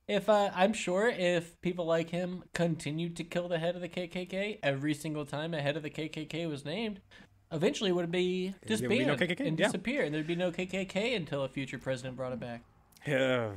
If 0.08 0.30
uh, 0.30 0.52
I'm 0.56 0.72
sure 0.72 1.10
if 1.10 1.60
people 1.62 1.86
like 1.86 2.12
him 2.12 2.46
continued 2.54 3.18
to 3.18 3.26
kill 3.26 3.50
the 3.50 3.60
head 3.60 3.76
of 3.76 3.82
the 3.82 3.90
KKK 3.90 4.60
every 4.64 4.94
single 4.94 5.26
time 5.26 5.54
a 5.54 5.62
head 5.62 5.76
of 5.76 5.84
the 5.84 5.90
KKK 5.90 6.48
was 6.48 6.64
named, 6.64 7.02
eventually 7.52 7.90
it 7.90 7.94
would 7.94 8.10
be 8.10 8.50
be 8.50 8.56
disbanded 8.68 9.08
no 9.08 9.14
and 9.46 9.60
yeah. 9.60 9.66
disappear, 9.66 10.04
and 10.04 10.16
there'd 10.16 10.26
be 10.26 10.36
no 10.36 10.52
KKK 10.52 11.14
until 11.16 11.44
a 11.44 11.50
future 11.50 11.78
president 11.78 12.16
brought 12.16 12.32
it 12.32 12.40
back. 12.40 12.62
Yeah. 13.06 13.50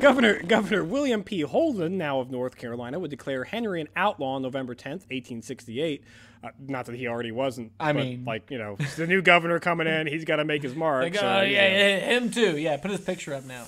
Governor 0.00 0.42
Governor 0.42 0.84
William 0.84 1.22
P. 1.22 1.40
Holden, 1.40 1.98
now 1.98 2.20
of 2.20 2.30
North 2.30 2.56
Carolina, 2.56 2.98
would 2.98 3.10
declare 3.10 3.44
Henry 3.44 3.80
an 3.80 3.88
outlaw 3.96 4.34
on 4.34 4.42
November 4.42 4.74
10th, 4.74 5.06
1868. 5.10 6.02
Uh, 6.42 6.48
not 6.58 6.86
that 6.86 6.94
he 6.94 7.08
already 7.08 7.32
wasn't. 7.32 7.72
I 7.80 7.92
but, 7.92 8.04
mean- 8.04 8.24
like 8.24 8.50
you 8.50 8.58
know, 8.58 8.76
the 8.96 9.06
new 9.06 9.22
governor 9.22 9.58
coming 9.58 9.86
in, 9.86 10.06
he's 10.06 10.24
got 10.24 10.36
to 10.36 10.44
make 10.44 10.62
his 10.62 10.74
mark. 10.74 11.02
Like, 11.02 11.14
so, 11.16 11.40
you 11.40 11.54
yeah, 11.54 11.68
yeah, 11.68 11.98
him 11.98 12.30
too. 12.30 12.56
Yeah, 12.56 12.76
put 12.76 12.90
his 12.90 13.00
picture 13.00 13.34
up 13.34 13.44
now. 13.44 13.66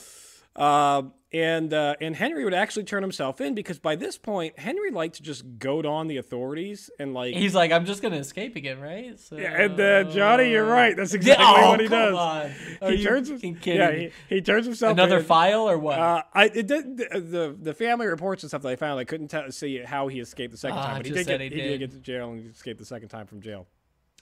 Uh, 0.61 1.03
and 1.33 1.73
uh, 1.73 1.95
and 2.01 2.17
Henry 2.17 2.43
would 2.45 2.55
actually 2.55 2.83
turn 2.85 3.03
himself 3.05 3.41
in 3.41 3.55
because 3.55 3.79
by 3.79 3.95
this 3.95 4.19
point 4.19 4.59
Henry 4.59 4.91
liked 4.91 5.15
to 5.15 5.23
just 5.23 5.45
goad 5.61 5.87
on 5.87 6.09
the 6.09 6.17
authorities 6.17 6.91
and 6.99 7.15
like 7.15 7.37
He's 7.37 7.55
like, 7.55 7.71
I'm 7.71 7.85
just 7.87 8.03
gonna 8.03 8.17
escape 8.17 8.57
again, 8.57 8.81
right? 8.81 9.17
So, 9.19 9.37
Yeah, 9.37 9.63
and 9.63 9.81
uh, 9.81 10.05
Johnny, 10.11 10.51
you're 10.51 10.67
right. 10.67 10.97
That's 10.97 11.15
exactly 11.15 11.47
oh, 11.49 11.69
what 11.71 11.79
he 11.81 11.87
does. 11.87 12.15
on. 12.17 12.51
Are 12.83 12.91
he 12.91 13.05
turns. 13.05 13.31
yeah, 13.65 13.93
he, 13.93 14.11
he 14.29 14.41
turns 14.41 14.67
himself 14.67 14.93
Another 14.95 15.19
in. 15.19 15.25
file 15.25 15.69
or 15.71 15.79
what? 15.79 16.01
Uh, 16.01 16.23
I 16.35 16.47
it 16.47 16.67
did, 16.67 16.97
the, 16.97 17.21
the 17.21 17.57
the 17.63 17.75
family 17.75 18.09
reports 18.09 18.43
and 18.43 18.51
stuff 18.51 18.63
that 18.63 18.69
I 18.71 18.77
found. 18.77 18.99
I 18.99 19.05
couldn't 19.05 19.29
tell, 19.29 19.49
see 19.53 19.79
how 19.79 20.09
he 20.09 20.19
escaped 20.19 20.51
the 20.51 20.59
second 20.59 20.79
Ah, 20.79 20.87
time, 20.87 20.97
but 20.97 21.07
he 21.07 21.13
did 21.13 21.27
get 21.29 21.41
he, 21.41 21.49
he 21.49 21.55
did. 21.55 21.69
did. 21.69 21.79
get 21.79 21.91
to 21.93 21.99
jail 21.99 22.33
and 22.33 22.51
escaped 22.51 22.81
the 22.81 22.85
second 22.85 23.09
time 23.09 23.27
from 23.29 23.41
jail. 23.41 23.69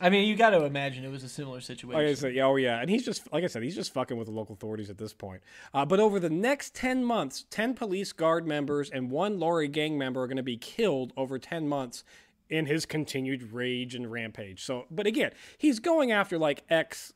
I 0.00 0.10
mean, 0.10 0.28
you 0.28 0.36
got 0.36 0.50
to 0.50 0.64
imagine 0.64 1.04
it 1.04 1.10
was 1.10 1.24
a 1.24 1.28
similar 1.28 1.60
situation. 1.60 1.98
Like 2.00 2.10
I 2.10 2.14
said, 2.14 2.34
yeah, 2.34 2.44
oh 2.44 2.56
yeah, 2.56 2.80
and 2.80 2.88
he's 2.88 3.04
just 3.04 3.32
like 3.32 3.42
I 3.44 3.48
said, 3.48 3.62
he's 3.62 3.74
just 3.74 3.92
fucking 3.92 4.16
with 4.16 4.26
the 4.26 4.32
local 4.32 4.52
authorities 4.54 4.90
at 4.90 4.98
this 4.98 5.12
point. 5.12 5.42
Uh, 5.74 5.84
but 5.84 5.98
over 6.00 6.20
the 6.20 6.30
next 6.30 6.74
ten 6.74 7.04
months, 7.04 7.46
ten 7.50 7.74
police 7.74 8.12
guard 8.12 8.46
members 8.46 8.90
and 8.90 9.10
one 9.10 9.38
Lowry 9.40 9.68
gang 9.68 9.98
member 9.98 10.22
are 10.22 10.26
going 10.28 10.36
to 10.36 10.42
be 10.42 10.56
killed 10.56 11.12
over 11.16 11.38
ten 11.38 11.68
months 11.68 12.04
in 12.48 12.66
his 12.66 12.86
continued 12.86 13.52
rage 13.52 13.94
and 13.94 14.10
rampage. 14.10 14.64
So, 14.64 14.86
but 14.90 15.06
again, 15.06 15.32
he's 15.58 15.80
going 15.80 16.12
after 16.12 16.38
like 16.38 16.62
ex 16.70 17.12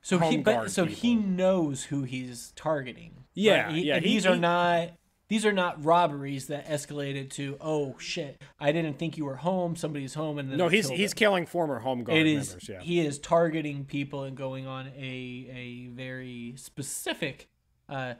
So 0.00 0.18
he, 0.18 0.38
but 0.38 0.70
so 0.70 0.86
he 0.86 1.14
knows 1.14 1.84
who 1.84 2.02
he's 2.02 2.52
targeting. 2.56 3.24
Yeah, 3.34 3.66
right? 3.66 3.74
He- 3.74 3.82
yeah, 3.86 3.96
And 3.96 4.04
he- 4.04 4.12
these 4.14 4.26
are 4.26 4.36
not 4.36 4.90
these 5.32 5.46
are 5.46 5.52
not 5.52 5.82
robberies 5.82 6.48
that 6.48 6.66
escalated 6.68 7.30
to 7.30 7.56
oh 7.58 7.96
shit, 7.98 8.42
I 8.60 8.70
didn't 8.70 8.98
think 8.98 9.16
you 9.16 9.24
were 9.24 9.36
home. 9.36 9.76
Somebody's 9.76 10.12
home, 10.12 10.38
and 10.38 10.50
then 10.50 10.58
No, 10.58 10.68
he's 10.68 10.90
he's 10.90 11.12
them. 11.12 11.16
killing 11.16 11.46
former 11.46 11.78
home 11.78 12.04
guard 12.04 12.18
It 12.18 12.26
is 12.26 12.50
members. 12.50 12.68
Yeah. 12.68 12.80
he 12.82 13.00
is 13.00 13.18
targeting 13.18 13.86
people 13.86 14.24
and 14.24 14.36
going 14.36 14.66
on 14.66 14.88
a 14.88 15.48
a 15.50 15.86
very 15.94 16.52
specific 16.56 17.48
uh, 17.88 18.14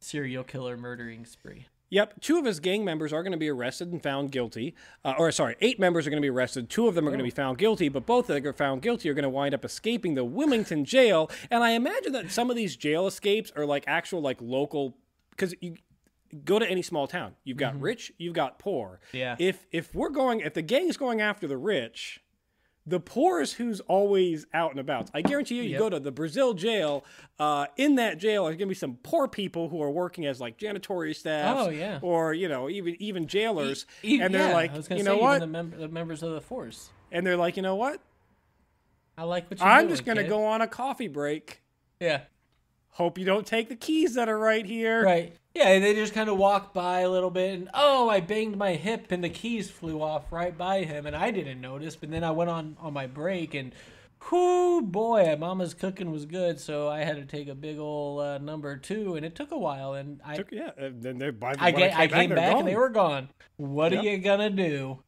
serial 0.00 0.44
killer 0.44 0.78
murdering 0.78 1.26
spree. 1.26 1.66
Yep, 1.90 2.22
two 2.22 2.38
of 2.38 2.46
his 2.46 2.58
gang 2.58 2.86
members 2.86 3.12
are 3.12 3.22
going 3.22 3.32
to 3.32 3.38
be 3.38 3.50
arrested 3.50 3.92
and 3.92 4.02
found 4.02 4.32
guilty. 4.32 4.74
Uh, 5.04 5.12
or 5.18 5.30
sorry, 5.32 5.56
eight 5.60 5.78
members 5.78 6.06
are 6.06 6.10
going 6.10 6.22
to 6.22 6.24
be 6.24 6.30
arrested. 6.30 6.70
Two 6.70 6.88
of 6.88 6.94
them 6.94 7.06
are 7.06 7.10
going 7.10 7.18
to 7.18 7.24
be 7.24 7.28
found 7.30 7.58
guilty, 7.58 7.90
but 7.90 8.06
both 8.06 8.28
that 8.28 8.46
are 8.46 8.52
found 8.54 8.80
guilty 8.80 9.10
are 9.10 9.14
going 9.14 9.24
to 9.24 9.28
wind 9.28 9.52
up 9.54 9.62
escaping 9.62 10.14
the 10.14 10.24
Wilmington 10.24 10.86
jail. 10.86 11.30
And 11.50 11.62
I 11.62 11.72
imagine 11.72 12.12
that 12.12 12.30
some 12.30 12.48
of 12.48 12.56
these 12.56 12.76
jail 12.76 13.06
escapes 13.06 13.52
are 13.54 13.66
like 13.66 13.84
actual 13.86 14.22
like 14.22 14.38
local 14.40 14.96
because 15.32 15.54
you 15.60 15.76
go 16.44 16.58
to 16.58 16.66
any 16.68 16.82
small 16.82 17.06
town, 17.06 17.34
you've 17.44 17.56
got 17.58 17.80
rich, 17.80 18.12
you've 18.18 18.34
got 18.34 18.58
poor. 18.58 19.00
Yeah. 19.12 19.36
If 19.38 19.66
if 19.72 19.94
we're 19.94 20.10
going, 20.10 20.40
if 20.40 20.54
the 20.54 20.62
gang's 20.62 20.96
going 20.96 21.20
after 21.20 21.46
the 21.46 21.56
rich. 21.56 22.20
The 22.88 23.00
poor 23.00 23.40
is 23.40 23.54
who's 23.54 23.80
always 23.80 24.46
out 24.54 24.70
and 24.70 24.78
about. 24.78 25.10
I 25.12 25.20
guarantee 25.20 25.56
you, 25.56 25.62
you 25.64 25.70
Yep. 25.70 25.78
go 25.80 25.90
to 25.90 25.98
the 25.98 26.12
Brazil 26.12 26.54
jail. 26.54 27.04
Uh, 27.36 27.66
in 27.76 27.96
that 27.96 28.18
jail, 28.18 28.44
there's 28.44 28.56
gonna 28.56 28.68
be 28.68 28.76
some 28.76 28.98
poor 29.02 29.26
people 29.26 29.68
who 29.68 29.82
are 29.82 29.90
working 29.90 30.24
as 30.24 30.40
like 30.40 30.56
janitorial 30.56 31.12
staff. 31.16 31.56
Oh, 31.58 31.68
yeah. 31.70 31.98
Or 32.00 32.32
you 32.32 32.48
know, 32.48 32.70
even 32.70 32.94
even 33.00 33.26
jailers, 33.26 33.86
E- 34.04 34.20
and 34.20 34.32
they're 34.32 34.50
yeah, 34.50 34.54
like, 34.54 34.70
I 34.72 34.76
was 34.76 34.86
gonna 34.86 35.00
you 35.00 35.04
say, 35.04 35.10
know 35.10 35.16
even 35.16 35.24
what? 35.26 35.40
The, 35.40 35.46
mem- 35.48 35.74
the 35.76 35.88
members 35.88 36.22
of 36.22 36.30
the 36.34 36.40
force. 36.40 36.90
and 37.10 37.26
they're 37.26 37.36
like, 37.36 37.56
you 37.56 37.62
know 37.64 37.74
what? 37.74 38.00
I 39.18 39.24
like 39.24 39.50
what 39.50 39.58
you're 39.58 39.68
I'm 39.68 39.80
doing, 39.86 39.88
just 39.90 40.04
gonna 40.04 40.22
kid. 40.22 40.28
go 40.28 40.44
on 40.44 40.60
a 40.60 40.68
coffee 40.68 41.08
break. 41.08 41.62
Yeah. 41.98 42.20
Hope 42.90 43.18
you 43.18 43.24
don't 43.24 43.46
take 43.46 43.68
the 43.68 43.74
keys 43.76 44.14
that 44.14 44.28
are 44.28 44.38
right 44.38 44.64
here. 44.64 45.02
Right. 45.04 45.34
Yeah, 45.56 45.78
they 45.78 45.94
just 45.94 46.12
kind 46.12 46.28
of 46.28 46.36
walked 46.36 46.74
by 46.74 47.00
a 47.00 47.08
little 47.10 47.30
bit, 47.30 47.54
and 47.54 47.70
oh, 47.72 48.10
I 48.10 48.20
banged 48.20 48.58
my 48.58 48.74
hip, 48.74 49.10
and 49.10 49.24
the 49.24 49.30
keys 49.30 49.70
flew 49.70 50.02
off 50.02 50.30
right 50.30 50.56
by 50.56 50.82
him, 50.84 51.06
and 51.06 51.16
I 51.16 51.30
didn't 51.30 51.62
notice. 51.62 51.96
But 51.96 52.10
then 52.10 52.22
I 52.24 52.30
went 52.30 52.50
on 52.50 52.76
on 52.78 52.92
my 52.92 53.06
break, 53.06 53.54
and 53.54 53.72
whoo, 54.30 54.82
boy, 54.82 55.34
Mama's 55.38 55.72
cooking 55.72 56.10
was 56.10 56.26
good, 56.26 56.60
so 56.60 56.88
I 56.88 57.00
had 57.04 57.16
to 57.16 57.24
take 57.24 57.48
a 57.48 57.54
big 57.54 57.78
ol' 57.78 58.20
uh, 58.20 58.38
number 58.38 58.76
two, 58.76 59.14
and 59.16 59.24
it 59.24 59.34
took 59.34 59.50
a 59.50 59.58
while, 59.58 59.94
and 59.94 60.20
I 60.24 60.36
Took- 60.36 60.52
yeah. 60.52 60.72
And 60.76 61.02
then 61.02 61.16
they 61.18 61.30
by 61.30 61.54
the 61.54 61.62
I, 61.62 61.70
when 61.70 61.90
ga- 61.90 61.94
I 61.96 62.08
came 62.08 62.28
they're 62.30 62.36
back, 62.36 62.56
and 62.56 62.68
they 62.68 62.76
were 62.76 62.90
gone. 62.90 63.30
What 63.56 63.92
Yep. 63.92 64.02
are 64.02 64.06
you 64.06 64.18
gonna 64.18 64.50
do? 64.50 64.98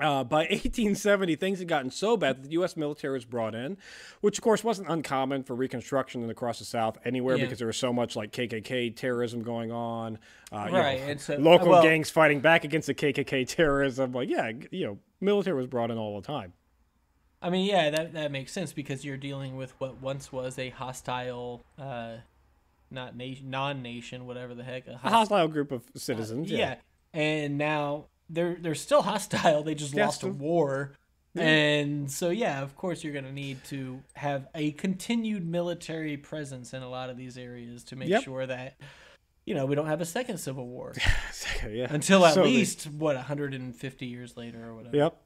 Uh, 0.00 0.22
by 0.24 0.38
1870, 0.50 1.36
things 1.36 1.58
had 1.58 1.68
gotten 1.68 1.90
so 1.90 2.16
bad 2.16 2.36
that 2.36 2.42
the 2.44 2.50
U.S. 2.52 2.76
military 2.76 3.14
was 3.14 3.24
brought 3.24 3.54
in, 3.54 3.76
which 4.20 4.38
of 4.38 4.44
course 4.44 4.62
wasn't 4.62 4.88
uncommon 4.88 5.42
for 5.42 5.54
Reconstruction 5.54 6.22
and 6.22 6.30
across 6.30 6.58
the 6.58 6.64
South 6.64 6.98
anywhere 7.04 7.36
Yeah. 7.36 7.44
because 7.44 7.58
there 7.58 7.66
was 7.66 7.76
so 7.76 7.92
much 7.92 8.14
like 8.16 8.32
KKK 8.32 8.94
terrorism 8.94 9.42
going 9.42 9.72
on. 9.72 10.18
Uh, 10.52 10.66
you 10.70 10.76
Right, 10.76 11.00
know, 11.00 11.06
and 11.06 11.20
so- 11.20 11.36
local 11.36 11.68
well- 11.68 11.82
gangs 11.82 12.10
fighting 12.10 12.40
back 12.40 12.64
against 12.64 12.86
the 12.86 12.94
KKK 12.94 13.44
terrorism. 13.48 14.12
Like, 14.12 14.28
yeah, 14.28 14.50
you 14.70 14.86
know, 14.86 14.98
military 15.20 15.56
was 15.56 15.66
brought 15.66 15.90
in 15.90 15.98
all 15.98 16.20
the 16.20 16.26
time. 16.26 16.52
I 17.42 17.50
mean, 17.50 17.66
yeah, 17.66 17.90
that 17.90 18.12
that 18.14 18.32
makes 18.32 18.50
sense 18.52 18.72
because 18.72 19.04
you're 19.04 19.16
dealing 19.18 19.56
with 19.56 19.72
what 19.78 20.00
once 20.00 20.32
was 20.32 20.58
a 20.58 20.70
hostile, 20.70 21.64
uh, 21.78 22.16
not 22.90 23.14
nation, 23.16 23.50
non-nation, 23.50 24.26
whatever 24.26 24.54
the 24.54 24.64
heck, 24.64 24.86
a 24.86 24.92
A 24.92 24.96
hostile 24.96 25.10
hostile 25.18 25.48
group 25.48 25.70
of 25.72 25.84
citizens. 25.96 26.50
yeah. 26.50 26.58
yeah. 26.58 27.20
and 27.20 27.58
now 27.58 28.06
they're 28.28 28.56
they're 28.60 28.74
still 28.74 29.02
hostile. 29.02 29.62
They 29.62 29.74
just 29.74 29.94
lost 29.94 30.22
a 30.22 30.28
war, 30.28 30.92
and 31.34 32.10
so 32.10 32.30
yeah, 32.30 32.62
of 32.62 32.76
course 32.76 33.04
you're 33.04 33.12
gonna 33.14 33.32
need 33.32 33.62
to 33.64 34.00
have 34.14 34.48
a 34.54 34.72
continued 34.72 35.46
military 35.46 36.16
presence 36.16 36.72
in 36.74 36.82
a 36.82 36.88
lot 36.88 37.10
of 37.10 37.16
these 37.16 37.36
areas 37.38 37.84
to 37.84 37.96
make 37.96 38.08
Yep. 38.08 38.22
sure 38.24 38.46
that 38.46 38.76
you 39.44 39.54
know 39.54 39.64
we 39.66 39.74
don't 39.76 39.86
have 39.86 40.00
a 40.00 40.04
second 40.04 40.38
civil 40.38 40.66
war 40.66 40.92
yeah. 41.70 41.86
until 41.90 42.26
at 42.26 42.34
So 42.34 42.42
the- 42.42 42.48
least 42.48 42.86
what 42.90 43.14
150 43.14 44.06
years 44.06 44.36
later 44.36 44.64
or 44.66 44.74
whatever. 44.74 44.96
Yep. 44.96 45.16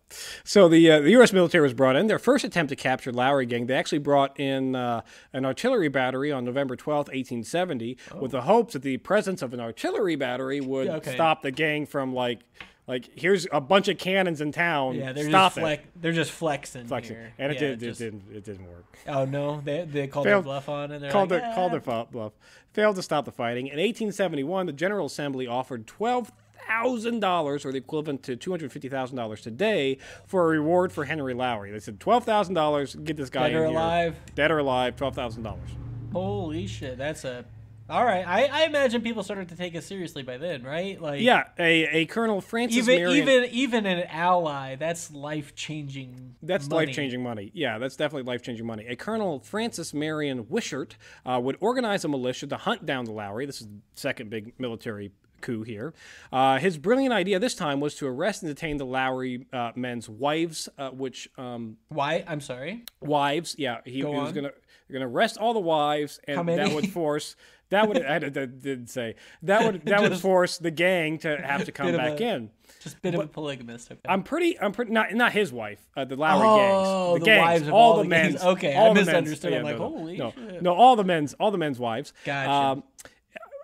So 0.45 0.69
the 0.69 0.91
uh, 0.91 1.01
the 1.01 1.11
U.S. 1.13 1.33
military 1.33 1.63
was 1.63 1.73
brought 1.73 1.97
in. 1.97 2.07
Their 2.09 2.19
first 2.19 2.45
attempt 2.45 2.69
to 2.71 2.77
capture 2.77 3.13
Lowry 3.13 3.47
Gang, 3.47 3.67
they 3.67 3.75
actually 3.77 3.99
brought 3.99 4.39
in 4.39 4.75
uh, 4.75 5.03
an 5.33 5.47
artillery 5.47 5.89
battery 5.89 6.33
on 6.33 6.45
November 6.45 6.75
twelfth, 6.77 7.09
1870, 7.09 7.97
with 8.21 8.33
the 8.33 8.43
hopes 8.43 8.73
that 8.75 8.83
the 8.83 8.97
presence 8.99 9.41
of 9.41 9.55
an 9.55 9.61
artillery 9.61 10.17
battery 10.17 10.61
would 10.61 10.89
okay. 10.89 11.15
stop 11.15 11.43
the 11.43 11.53
gang 11.53 11.87
from 11.87 12.13
like 12.13 12.41
like 12.91 13.09
here's 13.19 13.47
a 13.53 13.61
bunch 13.61 13.89
of 13.89 13.97
cannons 13.97 14.41
in 14.43 14.53
town. 14.53 14.97
Yeah, 14.97 15.13
they're 15.13 15.29
stop 15.29 15.53
just 15.53 15.61
flex, 15.61 15.83
they're 15.97 16.13
just 16.13 16.31
flexing, 16.33 16.87
Flexing. 16.87 17.17
here. 17.17 17.33
And 17.39 17.53
it 17.53 17.55
Yeah, 17.61 17.69
did 17.69 17.81
just- 17.81 18.01
it 18.01 18.05
didn't 18.11 18.37
it 18.37 18.45
didn't 18.45 18.67
work. 18.69 18.85
Oh 19.09 19.25
no, 19.25 19.63
they 19.65 19.85
they 19.85 20.07
called 20.09 20.27
Failed- 20.27 20.45
their 20.45 20.53
bluff 20.53 20.69
on 20.69 20.91
and 20.91 21.03
they're 21.03 21.11
Called 21.11 21.31
like, 21.31 21.41
their 21.43 21.55
called 21.55 21.73
their 21.73 21.83
"Ah." 21.87 22.05
bluff. 22.05 22.33
Failed 22.75 22.97
to 22.97 23.03
stop 23.03 23.25
the 23.25 23.33
fighting. 23.33 23.67
In 23.69 23.79
1871, 23.79 24.67
the 24.67 24.73
General 24.73 25.07
Assembly 25.07 25.47
offered 25.47 25.87
twelve 25.87 26.31
thousand 26.69 27.21
dollars, 27.21 27.65
or 27.65 27.73
the 27.73 27.79
equivalent 27.79 28.23
to 28.25 28.37
two 28.37 28.51
hundred 28.51 28.71
fifty 28.73 28.89
thousand 28.89 29.17
dollars 29.17 29.41
today, 29.41 29.97
for 30.27 30.45
a 30.45 30.49
reward 30.49 30.93
for 30.93 31.05
Henry 31.05 31.33
Lowry. 31.35 31.71
They 31.73 31.81
said 31.81 31.99
twelve 32.01 32.25
thousand 32.25 32.55
dollars, 32.55 32.95
get 32.97 33.17
this 33.17 33.31
guy 33.31 33.49
Dead 33.49 33.57
or 33.57 33.67
here. 33.67 33.77
alive? 33.77 34.17
dead 34.35 34.51
or 34.51 34.59
alive, 34.59 34.95
twelve 34.97 35.15
thousand 35.15 35.43
dollars. 35.43 35.71
Holy 36.13 36.67
shit, 36.67 36.99
that's 36.99 37.25
a. 37.25 37.45
All 37.91 38.05
right, 38.05 38.25
I, 38.27 38.45
I 38.45 38.65
imagine 38.67 39.03
people 39.03 39.23
started 39.25 39.49
to 39.49 39.57
take 39.57 39.75
it 39.75 39.83
seriously 39.83 40.23
by 40.23 40.39
then, 40.39 40.63
right? 40.63 41.01
Like 41.01 41.21
Yeah, 41.21 41.45
a, 41.59 41.85
a 42.03 42.07
Colonel 42.07 42.41
Francis 42.41 42.79
even 42.89 43.03
Marion. 43.03 43.23
even 43.29 43.45
even 43.51 43.87
an 43.87 44.05
ally, 44.09 44.77
that's 44.77 45.11
life 45.11 45.55
changing. 45.57 46.37
That's 46.43 46.69
life 46.71 46.91
changing 46.93 47.23
money. 47.23 47.51
Yeah, 47.53 47.79
that's 47.79 47.97
definitely 47.97 48.31
life 48.31 48.43
changing 48.43 48.65
money. 48.67 48.87
A 48.87 48.95
Colonel 48.95 49.41
Francis 49.41 49.93
Marion 49.93 50.47
Wishart 50.49 50.97
uh, 51.27 51.41
would 51.43 51.57
organize 51.61 52.05
a 52.05 52.09
militia 52.09 52.47
to 52.47 52.57
hunt 52.57 52.87
down 52.87 53.07
the 53.07 53.13
Lowry. 53.13 53.45
This 53.45 53.61
is 53.61 53.67
the 53.67 53.81
second 53.95 54.31
big 54.31 54.53
military 54.59 55.11
coup 55.41 55.63
here. 55.63 55.93
Uh, 56.33 56.59
his 56.59 56.79
brilliant 56.79 57.13
idea 57.15 57.39
this 57.39 57.55
time 57.55 57.81
was 57.81 57.95
to 57.97 58.07
arrest 58.07 58.43
and 58.43 58.55
detain 58.55 58.77
the 58.77 58.87
Lowry 58.87 59.47
uh, 59.53 59.73
men's 59.75 60.09
wives, 60.09 60.69
uh, 60.79 60.91
which 60.91 61.29
um, 61.39 61.77
Why? 61.89 62.25
I'm 62.29 62.41
sorry. 62.41 62.85
wives. 63.01 63.57
Yeah, 63.59 63.79
he, 63.85 63.93
he 63.95 64.05
was 64.05 64.29
on. 64.29 64.35
gonna 64.35 64.53
You're 64.91 64.99
going 64.99 65.09
to 65.09 65.15
arrest 65.17 65.39
all 65.39 65.55
the 65.55 65.61
wives, 65.61 66.19
and 66.27 66.49
that 66.49 66.73
would 66.73 66.91
force 66.91 67.37
that 67.69 67.87
would 67.89 68.05
I 68.05 68.19
did- 68.19 68.33
did- 68.33 68.61
did 68.63 68.91
say 68.91 69.15
that 69.43 69.65
would 69.65 69.83
that 69.87 70.01
would 70.01 70.17
force 70.19 70.59
the 70.59 70.73
gang 70.73 71.19
to 71.19 71.37
have 71.41 71.65
to 71.67 71.73
come 71.73 71.93
back 71.97 72.19
a- 72.19 72.23
in. 72.25 72.51
Just 72.83 72.97
a 72.97 73.01
bit 73.01 73.15
of 73.15 73.21
a 73.21 73.27
polygamist. 73.29 73.93
Okay. 73.93 74.01
I'm 74.09 74.23
pretty. 74.25 74.59
I'm 74.59 74.73
pretty. 74.73 74.91
Not 74.91 75.13
not 75.15 75.33
his 75.33 75.53
wife. 75.53 75.79
Uh, 75.97 76.05
the 76.05 76.17
Lowry 76.17 76.45
Oh, 76.45 77.13
gangs. 77.13 77.21
the 77.21 77.25
gangs, 77.27 77.41
wives 77.45 77.69
of 77.69 77.75
all, 77.75 77.81
all 77.93 77.97
the 77.99 78.03
the 78.05 78.09
men's. 78.09 78.43
Okay, 78.43 78.75
all 78.75 78.87
I 78.87 78.89
the 78.89 78.95
men's- 78.95 79.07
misunderstood. 79.07 79.53
I'm 79.53 79.59
yeah, 79.59 79.71
like, 79.71 79.79
no, 79.79 79.89
no, 79.91 79.97
holy 79.99 80.17
no, 80.17 80.33
shit. 80.33 80.63
no, 80.63 80.75
all 80.75 80.97
the 80.97 81.05
men's. 81.05 81.35
All 81.35 81.51
the 81.53 81.59
men's 81.59 81.79
wives. 81.79 82.13
Gotcha. 82.25 82.51
Um, 82.51 82.83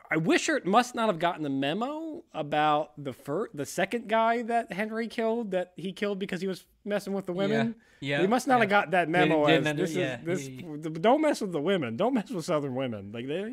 I 0.09 0.19
Wishart 0.19 0.65
must 0.67 0.95
not 0.95 1.09
have 1.09 1.19
gotten 1.19 1.43
the 1.43 1.51
memo 1.51 2.23
about 2.37 2.93
the 3.03 3.13
first, 3.13 3.57
the 3.57 3.67
second 3.67 4.09
guy 4.09 4.43
that 4.43 4.73
Henry 4.73 5.09
killed. 5.09 5.51
That 5.53 5.73
he 5.77 5.93
killed 5.93 6.19
because 6.19 6.41
he 6.41 6.47
was 6.47 6.65
messing 6.85 7.13
with 7.13 7.27
the 7.27 7.33
women. 7.33 7.75
Yeah, 8.01 8.21
he 8.21 8.27
must 8.27 8.47
not 8.47 8.57
yeah. 8.57 8.61
have 8.61 8.69
got 8.71 8.91
that 8.93 9.09
memo. 9.09 9.45
as 9.47 9.67
under- 9.67 9.83
this 9.83 9.95
yeah, 9.95 10.21
is 10.27 10.49
this. 10.49 10.99
Don't 11.01 11.23
mess 11.23 11.41
with 11.41 11.53
the 11.53 11.61
women. 11.61 11.97
Don't 11.97 12.15
mess 12.15 12.31
with 12.31 12.45
Southern 12.45 12.75
women. 12.75 13.11
Like 13.13 13.27
they. 13.27 13.51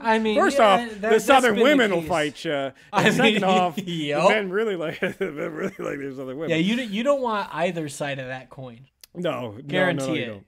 I 0.00 0.18
mean, 0.18 0.36
First 0.36 0.58
yeah, 0.58 0.66
off, 0.66 1.00
that- 1.00 1.12
the 1.12 1.20
Southern 1.20 1.54
been 1.54 1.58
the 1.58 1.64
women 1.64 1.90
will 1.90 2.02
fight 2.02 2.44
you. 2.44 2.52
And 2.52 2.72
I 2.92 3.10
second 3.10 3.22
mean, 3.22 3.44
off, 3.44 3.78
yup. 3.78 4.28
men 4.30 4.50
really 4.50 4.76
like 4.76 5.00
men 5.20 5.52
really 5.52 5.74
like 5.78 5.98
these 5.98 6.18
other 6.18 6.36
women. 6.36 6.50
Yeah, 6.50 6.56
you 6.56 6.76
don't- 6.76 6.90
you 6.90 7.02
don't 7.02 7.22
want 7.22 7.48
either 7.52 7.88
side 7.88 8.18
of 8.18 8.26
that 8.26 8.50
coin. 8.50 8.86
No, 9.14 9.52
no, 9.52 9.62
Guarantee 9.66 10.06
no, 10.20 10.26
no, 10.26 10.34
it. 10.34 10.44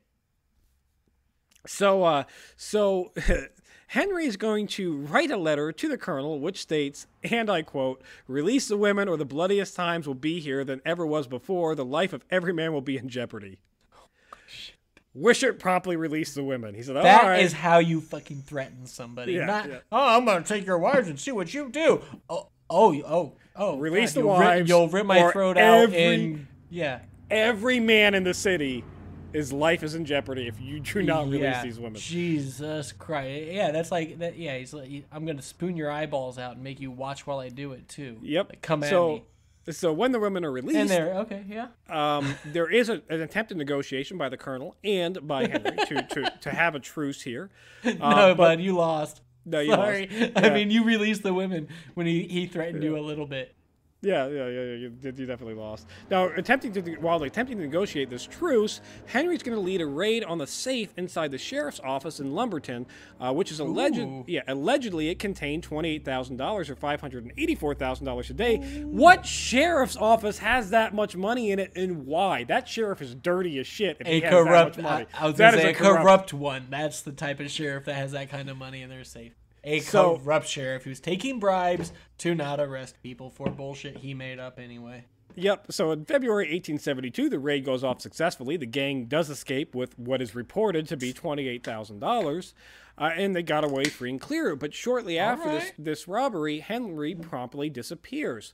So, 1.67 2.05
uh, 2.05 2.25
so 2.57 3.13
Henry 3.91 4.25
is 4.25 4.37
going 4.37 4.69
to 4.69 4.99
write 4.99 5.33
a 5.33 5.37
letter 5.37 5.73
to 5.73 5.89
the 5.89 5.99
colonel, 5.99 6.39
which 6.39 6.61
states, 6.61 7.09
and 7.25 7.51
I 7.51 7.63
quote, 7.63 8.01
"Release 8.29 8.69
the 8.69 8.77
women, 8.77 9.09
or 9.09 9.17
the 9.17 9.25
bloodiest 9.25 9.75
times 9.75 10.07
will 10.07 10.15
be 10.15 10.39
here 10.39 10.63
than 10.63 10.81
ever 10.85 11.05
was 11.05 11.27
before. 11.27 11.75
The 11.75 11.85
life 11.85 12.13
of 12.13 12.25
every 12.31 12.53
man 12.53 12.73
will 12.73 12.83
be 12.83 12.97
in 12.97 13.09
jeopardy." 13.09 13.59
Wishart 15.13 15.59
promptly 15.59 15.97
released 15.97 16.37
the 16.37 16.45
women. 16.45 16.77
He 16.77 16.85
said, 16.85 16.97
"All 16.97 17.03
That 17.03 17.41
is 17.41 17.53
right." 17.53 17.61
how 17.61 17.79
you 17.81 18.01
fucking 18.01 18.43
threaten 18.43 18.87
somebody. 18.87 19.33
Yeah, 19.33 19.47
Not, 19.47 19.69
yeah. 19.69 19.79
oh, 19.91 20.17
I'm 20.17 20.25
gonna 20.25 20.45
take 20.45 20.65
your 20.67 20.79
wives 20.79 21.09
and 21.09 21.19
see 21.19 21.33
what 21.33 21.53
you 21.53 21.69
do. 21.69 22.01
Oh, 22.29 22.47
oh, 22.71 22.95
oh, 23.03 23.33
oh. 23.57 23.77
Release 23.77 24.15
God, 24.15 24.21
the 24.23 24.25
you'll 24.25 24.39
rip- 24.39 24.49
wives 24.49 24.69
you'll 24.69 24.89
rip 24.89 25.07
my 25.07 25.33
throat 25.33 25.59
out 25.59 25.93
and 25.93 26.47
yeah. 26.71 27.01
Every 27.29 27.81
man 27.81 28.15
in 28.15 28.23
the 28.23 28.35
city, 28.35 28.85
his 29.33 29.53
life 29.53 29.83
is 29.83 29.95
in 29.95 30.05
jeopardy 30.05 30.49
if 30.49 30.61
you 30.61 30.81
do 30.81 31.03
not 31.03 31.25
release 31.25 31.43
yeah. 31.43 31.63
these 31.63 31.79
women. 31.79 32.01
Jesus 32.01 32.93
Christ. 32.93 33.51
Yeah, 33.51 33.71
that's 33.71 33.91
like 33.91 34.19
that. 34.19 34.37
Yeah, 34.37 34.59
he's 34.59 34.73
like, 34.73 34.91
I'm 35.13 35.25
gonna 35.25 35.43
spoon 35.43 35.77
your 35.77 35.91
eyeballs 35.91 36.39
out 36.39 36.55
and 36.55 36.65
make 36.65 36.81
you 36.81 36.91
watch 36.91 37.27
while 37.27 37.39
I 37.39 37.49
do 37.49 37.73
it 37.73 37.89
too. 37.89 38.19
Yep. 38.23 38.49
Like, 38.51 38.63
come 38.63 38.83
at 38.83 38.91
so, 38.91 39.09
me. 39.15 39.25
So 39.73 39.93
when 39.93 40.13
the 40.13 40.19
women 40.19 40.45
are 40.45 40.51
released, 40.51 40.79
And 40.79 40.89
there. 40.89 41.15
Okay. 41.19 41.45
Yeah. 41.49 41.69
um, 41.89 42.35
there 42.47 42.71
is 42.71 42.89
a, 42.89 43.03
an 43.09 43.21
attempted 43.21 43.57
negotiation 43.57 44.19
by 44.19 44.29
the 44.29 44.37
colonel 44.37 44.75
and 44.83 45.27
by 45.27 45.47
Henry 45.47 45.77
to, 45.87 46.03
to, 46.03 46.33
to 46.41 46.51
have 46.55 46.75
a 46.75 46.81
truce 46.81 47.23
here. 47.23 47.51
Uh, 47.85 47.91
no, 47.91 48.35
but 48.35 48.37
bud, 48.37 48.61
you 48.61 48.75
lost. 48.75 49.21
No, 49.45 49.61
you 49.61 49.73
Sorry. 49.73 50.09
lost. 50.09 50.33
I 50.37 50.51
mean, 50.51 50.71
you 50.71 50.85
released 50.85 51.23
the 51.23 51.35
women 51.35 51.69
when 51.95 52.07
he, 52.07 52.25
he 52.25 52.47
threatened 52.47 52.83
you 52.83 52.97
a 52.99 53.01
little 53.01 53.27
bit. 53.27 53.55
Yeah, 54.03 54.27
yeah, 54.29 54.47
yeah, 54.47 54.49
yeah, 54.49 54.75
you, 54.75 54.93
you 55.03 55.13
definitely 55.27 55.55
lost. 55.55 55.87
Now, 56.11 56.25
attempting 56.29 56.73
to 56.73 56.81
while 56.97 57.23
attempting 57.23 57.59
to 57.59 57.63
negotiate 57.63 58.09
this 58.09 58.25
truce, 58.27 58.81
Henry's 59.07 59.43
going 59.43 59.57
to 59.57 59.61
lead 59.63 59.81
a 59.81 59.87
raid 59.87 60.25
on 60.25 60.39
the 60.39 60.47
safe 60.47 60.93
inside 60.97 61.31
the 61.31 61.39
sheriff's 61.39 61.81
office 61.81 62.19
in 62.21 62.33
Lumberton, 62.33 62.87
uh, 63.21 63.33
which 63.33 63.51
is 63.53 63.61
alleged. 63.61 63.99
Ooh. 63.99 64.25
Yeah, 64.27 64.41
allegedly 64.49 65.09
it 65.11 65.19
contained 65.19 65.63
twenty 65.63 65.91
eight 65.97 66.05
thousand 66.05 66.37
dollars 66.37 66.71
or 66.71 66.77
five 66.77 67.01
hundred 67.01 67.25
and 67.25 67.33
eighty 67.37 67.55
four 67.55 67.75
thousand 67.75 68.07
dollars 68.07 68.31
a 68.31 68.35
day. 68.35 68.57
What 68.85 69.27
sheriff's 69.27 69.97
office 69.97 70.39
has 70.39 70.71
that 70.71 70.95
much 70.95 71.15
money 71.17 71.51
in 71.51 71.59
it, 71.59 71.73
and 71.77 72.07
why? 72.07 72.45
That 72.45 72.69
sheriff 72.69 73.03
is 73.03 73.15
dirty 73.15 73.59
as 73.59 73.67
shit. 73.67 73.99
If 74.01 74.07
A 74.07 74.11
he 74.11 74.21
has 74.21 74.31
corrupt. 74.31 74.77
that 74.77 74.83
much 74.83 74.93
money. 74.93 75.07
I, 75.15 75.25
I 75.25 75.27
was 75.27 75.37
gonna 75.37 75.59
say 75.59 75.69
a 75.69 75.71
a 75.71 75.75
corrupt- 75.75 76.03
corrupt 76.03 76.33
one. 76.33 76.67
That's 76.71 77.03
the 77.03 77.13
type 77.13 77.41
of 77.41 77.51
sheriff 77.51 77.85
that 77.85 77.95
has 77.97 78.13
that 78.13 78.31
kind 78.31 78.49
of 78.49 78.57
money 78.57 78.83
in 78.83 78.89
their 78.89 79.05
safe. 79.05 79.33
A 79.65 79.81
So- 79.81 80.19
corrupt 80.19 80.47
sheriff 80.49 80.85
who's 80.85 81.01
taking 81.01 81.39
bribes 81.39 81.93
to 82.19 82.35
not 82.35 82.61
arrest 82.61 82.97
people 83.03 83.31
for 83.31 83.51
bullshit 83.51 83.99
he 83.99 84.15
made 84.15 84.39
up 84.39 84.59
anyway. 84.59 85.05
Yep. 85.37 85.67
So 85.71 85.93
in 85.93 86.05
February 86.07 86.47
1872, 86.47 87.29
the 87.29 87.39
raid 87.39 87.65
goes 87.65 87.85
off 87.85 88.01
successfully. 88.01 88.57
The 88.57 88.67
gang 88.67 89.05
does 89.05 89.31
escape 89.31 89.75
with 89.75 89.97
what 89.99 90.21
is 90.21 90.35
reported 90.35 90.89
to 90.89 90.97
be 90.97 91.13
$28,000, 91.13 92.53
uh, 92.99 93.11
and 93.15 93.35
they 93.37 93.43
got 93.43 93.65
away 93.65 93.85
free 93.85 94.11
and 94.11 94.21
clear. 94.21 94.57
But 94.57 94.75
shortly 94.75 95.19
after 95.19 95.49
this, 95.51 95.65
right. 95.65 95.73
this 95.79 96.09
robbery, 96.09 96.59
Henry 96.61 97.15
promptly 97.15 97.71
disappears. 97.71 98.53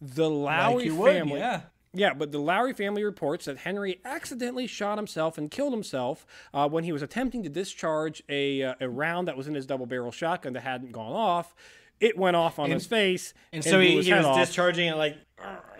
The 0.00 0.30
Lowry 0.30 0.90
like 0.90 1.00
would, 1.00 1.12
family. 1.14 1.38
yeah. 1.40 1.60
Yeah, 1.94 2.12
but 2.14 2.32
the 2.32 2.38
Lowry 2.38 2.72
family 2.72 3.04
reports 3.04 3.44
that 3.44 3.58
Henry 3.58 4.00
accidentally 4.04 4.66
shot 4.66 4.98
himself 4.98 5.38
and 5.38 5.50
killed 5.50 5.72
himself 5.72 6.26
uh, 6.52 6.68
when 6.68 6.84
he 6.84 6.92
was 6.92 7.02
attempting 7.02 7.42
to 7.44 7.48
discharge 7.48 8.22
a, 8.28 8.62
uh, 8.62 8.74
a 8.80 8.88
round 8.88 9.28
that 9.28 9.36
was 9.36 9.46
in 9.46 9.54
his 9.54 9.64
double 9.66 9.86
barrel 9.86 10.10
shotgun 10.10 10.52
that 10.54 10.62
hadn't 10.62 10.92
gone 10.92 11.12
off. 11.12 11.54
It 12.00 12.18
went 12.18 12.34
off 12.36 12.58
on 12.58 12.70
his 12.70 12.86
face, 12.86 13.32
And 13.52 13.62
so 13.62 13.80
he, 13.80 14.02
he 14.02 14.12
was 14.12 14.26
off. 14.26 14.36
discharging 14.36 14.88
it 14.88 14.96
like 14.96 15.16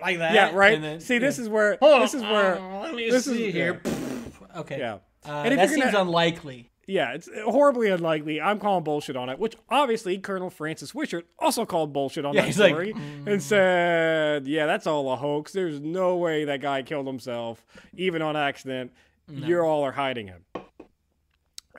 like 0.00 0.18
that. 0.18 0.34
Yeah, 0.34 0.52
right. 0.54 0.74
and 0.74 0.84
then- 0.84 1.00
See, 1.00 1.18
this 1.18 1.38
is 1.38 1.48
where 1.48 1.76
Hold 1.82 2.02
this 2.02 2.14
is 2.14 2.22
where 2.22 2.60
let 2.80 2.94
me 2.94 3.10
this 3.10 3.24
see 3.24 3.46
is 3.48 3.52
here. 3.54 3.80
Yeah, 3.84 4.60
Okay. 4.60 4.78
yeah. 4.78 4.98
Uh, 5.26 5.42
and 5.44 5.54
if 5.54 5.58
that 5.58 5.70
gonna, 5.70 5.82
seems 5.82 5.94
unlikely. 5.94 6.70
Yeah, 6.86 7.12
it's 7.12 7.28
horribly 7.44 7.88
unlikely. 7.88 8.40
I'm 8.40 8.58
calling 8.58 8.84
bullshit 8.84 9.16
on 9.16 9.28
it, 9.28 9.38
which 9.38 9.56
obviously 9.68 10.18
Colonel 10.18 10.50
Francis 10.50 10.94
Wishart 10.94 11.26
also 11.38 11.64
called 11.64 11.92
bullshit 11.92 12.24
on 12.24 12.34
Yeah, 12.34 12.42
that 12.42 12.46
he's 12.46 12.58
like, 12.58 12.70
story 12.70 12.92
mm. 12.92 13.26
and 13.26 13.42
said, 13.42 14.46
"Yeah, 14.46 14.66
that's 14.66 14.86
all 14.86 15.12
a 15.12 15.16
hoax. 15.16 15.52
There's 15.52 15.80
no 15.80 16.16
way 16.16 16.44
that 16.44 16.60
guy 16.60 16.82
killed 16.82 17.06
himself, 17.06 17.64
even 17.96 18.22
on 18.22 18.36
accident. 18.36 18.92
You're 19.28 19.64
all 19.64 19.82
are 19.84 19.92
hiding 19.92 20.26
him." 20.26 20.44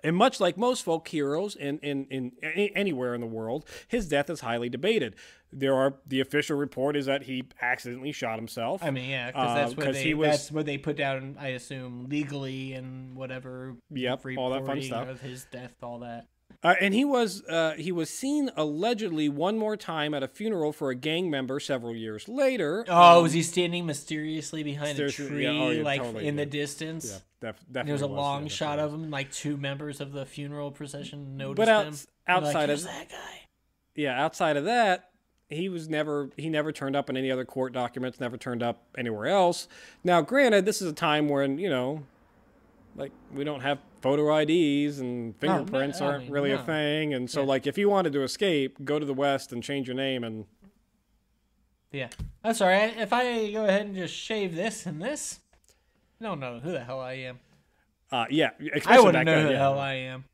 And 0.04 0.15
much 0.15 0.39
like 0.39 0.56
most 0.56 0.84
folk 0.84 1.08
heroes 1.08 1.56
in, 1.56 1.80
in, 1.80 2.06
in 2.12 2.32
a- 2.44 2.72
anywhere 2.76 3.15
in 3.15 3.22
the 3.22 3.28
world, 3.28 3.65
his 3.88 4.08
death 4.08 4.30
is 4.30 4.41
highly 4.41 4.70
debated. 4.70 5.15
There 5.58 5.74
are 5.74 5.96
the 6.06 6.20
official 6.20 6.58
report 6.58 6.98
is 6.98 7.06
that 7.06 7.24
he 7.24 7.44
accidentally 7.62 8.12
shot 8.12 8.38
himself. 8.38 8.84
I 8.84 8.91
mean, 8.91 9.10
yeah, 9.10 9.28
because 9.28 9.50
Uh, 9.52 9.56
that's 9.56 9.78
what 9.78 9.94
they 9.94 10.04
he 10.04 10.13
was- 10.13 10.28
that's 10.30 10.52
what 10.52 10.65
they 10.65 10.78
put 10.78 10.98
down. 10.98 11.38
I 11.39 11.50
assume 11.50 12.08
legally 12.10 12.74
and 12.74 13.15
whatever. 13.15 13.78
Yep, 13.89 14.26
all 14.38 14.50
that 14.52 14.65
fun 14.65 14.82
stuff. 14.82 15.08
of 15.08 15.22
his 15.22 15.46
death, 15.46 15.74
all 15.82 16.00
that. 16.00 16.28
Uh, 16.63 16.74
and 16.82 16.94
he 16.94 17.06
was 17.06 17.44
uh, 17.48 17.74
he 17.78 17.91
was 17.91 18.10
seen 18.10 18.50
allegedly 18.56 19.30
one 19.30 19.58
more 19.58 19.78
time 19.78 20.13
at 20.13 20.24
a 20.24 20.28
funeral 20.28 20.72
for 20.74 20.89
a 20.89 20.96
gang 20.96 21.30
member 21.30 21.60
several 21.60 21.96
years 21.96 22.28
later. 22.28 22.84
Oh, 22.88 23.22
was 23.24 23.34
he 23.34 23.41
standing 23.44 23.86
mysteriously 23.86 24.63
behind 24.63 24.98
a 25.00 25.10
tree, 25.12 25.44
yeah, 25.44 25.50
oh, 25.52 25.70
yeah, 25.72 25.84
like 25.84 26.02
totally, 26.02 26.28
in 26.28 26.36
the 26.38 26.46
distance? 26.46 27.06
yeah, 27.41 27.50
def- 27.52 27.60
And 27.60 27.74
definitely. 27.74 27.88
there 27.88 27.94
was 27.94 28.02
a 28.02 28.08
was, 28.08 28.18
long 28.18 28.48
shot 28.48 28.80
of 28.80 28.94
him, 28.94 29.10
like 29.12 29.32
two 29.32 29.58
members 29.58 30.02
of 30.02 30.12
the 30.12 30.26
funeral 30.26 30.72
procession 30.72 31.38
noticed 31.38 31.58
But 31.58 31.70
outs- 31.70 32.04
him. 32.06 32.10
Outside 32.28 32.54
like, 32.70 32.78
of- 32.78 32.84
that 32.84 33.10
guy. 33.10 33.39
Yeah, 33.96 34.24
outside 34.24 34.58
of 34.58 34.65
that, 34.65 35.10
he 35.49 35.69
was 35.69 35.88
never 35.89 36.29
he 36.38 36.49
never 36.49 36.71
turned 36.71 36.95
up 36.95 37.10
in 37.10 37.17
any 37.17 37.31
other 37.31 37.45
court 37.45 37.73
documents. 37.73 38.19
Never 38.19 38.38
turned 38.38 38.63
up 38.63 38.84
anywhere 38.97 39.27
else. 39.27 39.67
Now, 40.03 40.21
granted, 40.21 40.65
this 40.65 40.81
is 40.81 40.89
a 40.89 40.93
time 40.93 41.29
when 41.29 41.58
you 41.58 41.69
know, 41.69 42.03
like 42.95 43.12
we 43.34 43.43
don't 43.43 43.62
have 43.62 43.79
photo 44.01 44.36
IDs 44.38 44.99
and 44.99 45.36
fingerprints 45.38 46.01
I 46.01 46.05
aren't 46.05 46.23
mean, 46.23 46.31
really 46.31 46.51
a 46.51 46.60
thing, 46.60 47.13
and 47.13 47.29
so 47.29 47.41
Yeah. 47.41 47.47
like 47.47 47.67
if 47.67 47.77
you 47.77 47.89
wanted 47.89 48.13
to 48.13 48.23
escape, 48.23 48.84
go 48.86 48.99
to 48.99 49.05
the 49.05 49.13
West 49.13 49.51
and 49.51 49.62
change 49.63 49.88
your 49.88 49.95
name 49.95 50.23
and 50.23 50.45
Yeah, 51.91 52.10
that's 52.43 52.62
all 52.62 52.67
right. 52.67 52.95
If 52.97 53.13
I 53.13 53.51
go 53.51 53.65
ahead 53.65 53.86
and 53.86 53.95
just 53.95 54.13
shave 54.13 54.55
this 54.55 54.86
and 54.86 55.01
this, 55.01 55.39
I 56.21 56.25
don't 56.25 56.39
know 56.39 56.60
who 56.60 56.71
the 56.71 56.84
hell 56.84 56.99
I 56.99 57.13
am. 57.13 57.39
uh, 58.12 58.25
yeah, 58.29 58.49
I 58.86 58.99
wouldn't 58.99 59.25
know 59.25 59.31
then, 59.34 59.41
who 59.43 59.47
the 59.47 59.53
yeah. 59.53 59.60
hell 59.60 59.79
I 59.79 59.93
am. 59.93 60.25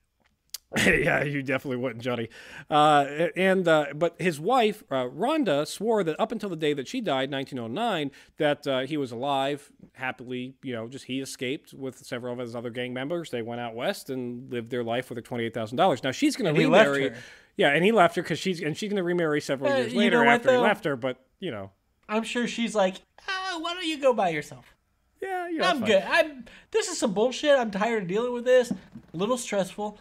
yeah, 0.86 1.24
you 1.24 1.44
definitely 1.44 1.78
wouldn't, 1.78 2.02
Johnny. 2.02 2.30
Uh, 2.70 3.28
and 3.36 3.68
uh, 3.68 3.88
but 3.94 4.16
his 4.22 4.40
wife, 4.40 4.84
uh, 4.90 5.06
Rhonda, 5.08 5.68
swore 5.68 6.02
that 6.06 6.18
up 6.18 6.32
until 6.32 6.50
the 6.50 6.56
day 6.56 6.74
that 6.74 6.88
she 6.88 7.02
died, 7.02 7.30
1909, 7.30 8.12
that 8.38 8.66
uh, 8.66 8.80
he 8.82 8.96
was 8.96 9.12
alive, 9.12 9.70
happily. 9.94 10.56
You 10.64 10.74
know, 10.74 10.88
just 10.88 11.06
he 11.06 11.20
escaped 11.20 11.74
with 11.74 11.98
several 12.06 12.32
of 12.32 12.40
his 12.40 12.56
other 12.56 12.70
gang 12.70 12.94
members. 12.94 13.32
They 13.32 13.42
went 13.42 13.60
out 13.60 13.76
west 13.76 14.10
and 14.10 14.50
lived 14.50 14.70
their 14.70 14.84
life 14.84 15.10
with 15.10 15.18
their 15.18 15.24
twenty-eight 15.24 15.54
thousand 15.54 15.76
dollars. 15.76 16.04
Now 16.04 16.12
she's 16.12 16.38
going 16.38 16.54
to 16.54 16.62
remarry. 16.62 17.10
her. 17.10 17.16
Yeah, 17.58 17.72
and 17.72 17.84
he 17.84 17.92
left 17.92 18.16
her 18.16 18.22
because 18.22 18.40
she's 18.40 18.62
and 18.62 18.78
she's 18.78 18.90
going 18.90 18.98
to 18.98 19.04
remarry 19.04 19.42
several 19.42 19.76
years 19.76 19.92
you 19.92 20.00
later 20.00 20.20
what, 20.20 20.28
after 20.30 20.52
he 20.52 20.58
left 20.58 20.86
her. 20.86 20.96
But 20.96 21.18
you 21.42 21.52
know, 21.52 21.72
I'm 22.08 22.24
sure 22.24 22.48
she's 22.48 22.76
like, 22.76 22.96
ah, 23.28 23.58
why 23.60 23.74
don't 23.74 23.86
you 23.86 24.00
go 24.00 24.14
by 24.14 24.30
yourself? 24.30 24.74
yeah, 25.22 25.48
you 25.48 25.58
know, 25.60 25.66
I'm 25.68 25.84
good. 25.84 26.04
I'm. 26.08 26.46
This 26.72 26.88
is 26.88 26.98
some 26.98 27.14
bullshit. 27.14 27.58
I'm 27.58 27.72
tired 27.72 28.04
of 28.04 28.10
dealing 28.10 28.34
with 28.34 28.46
this. 28.46 28.72
A 28.72 29.18
little 29.18 29.38
stressful. 29.38 30.00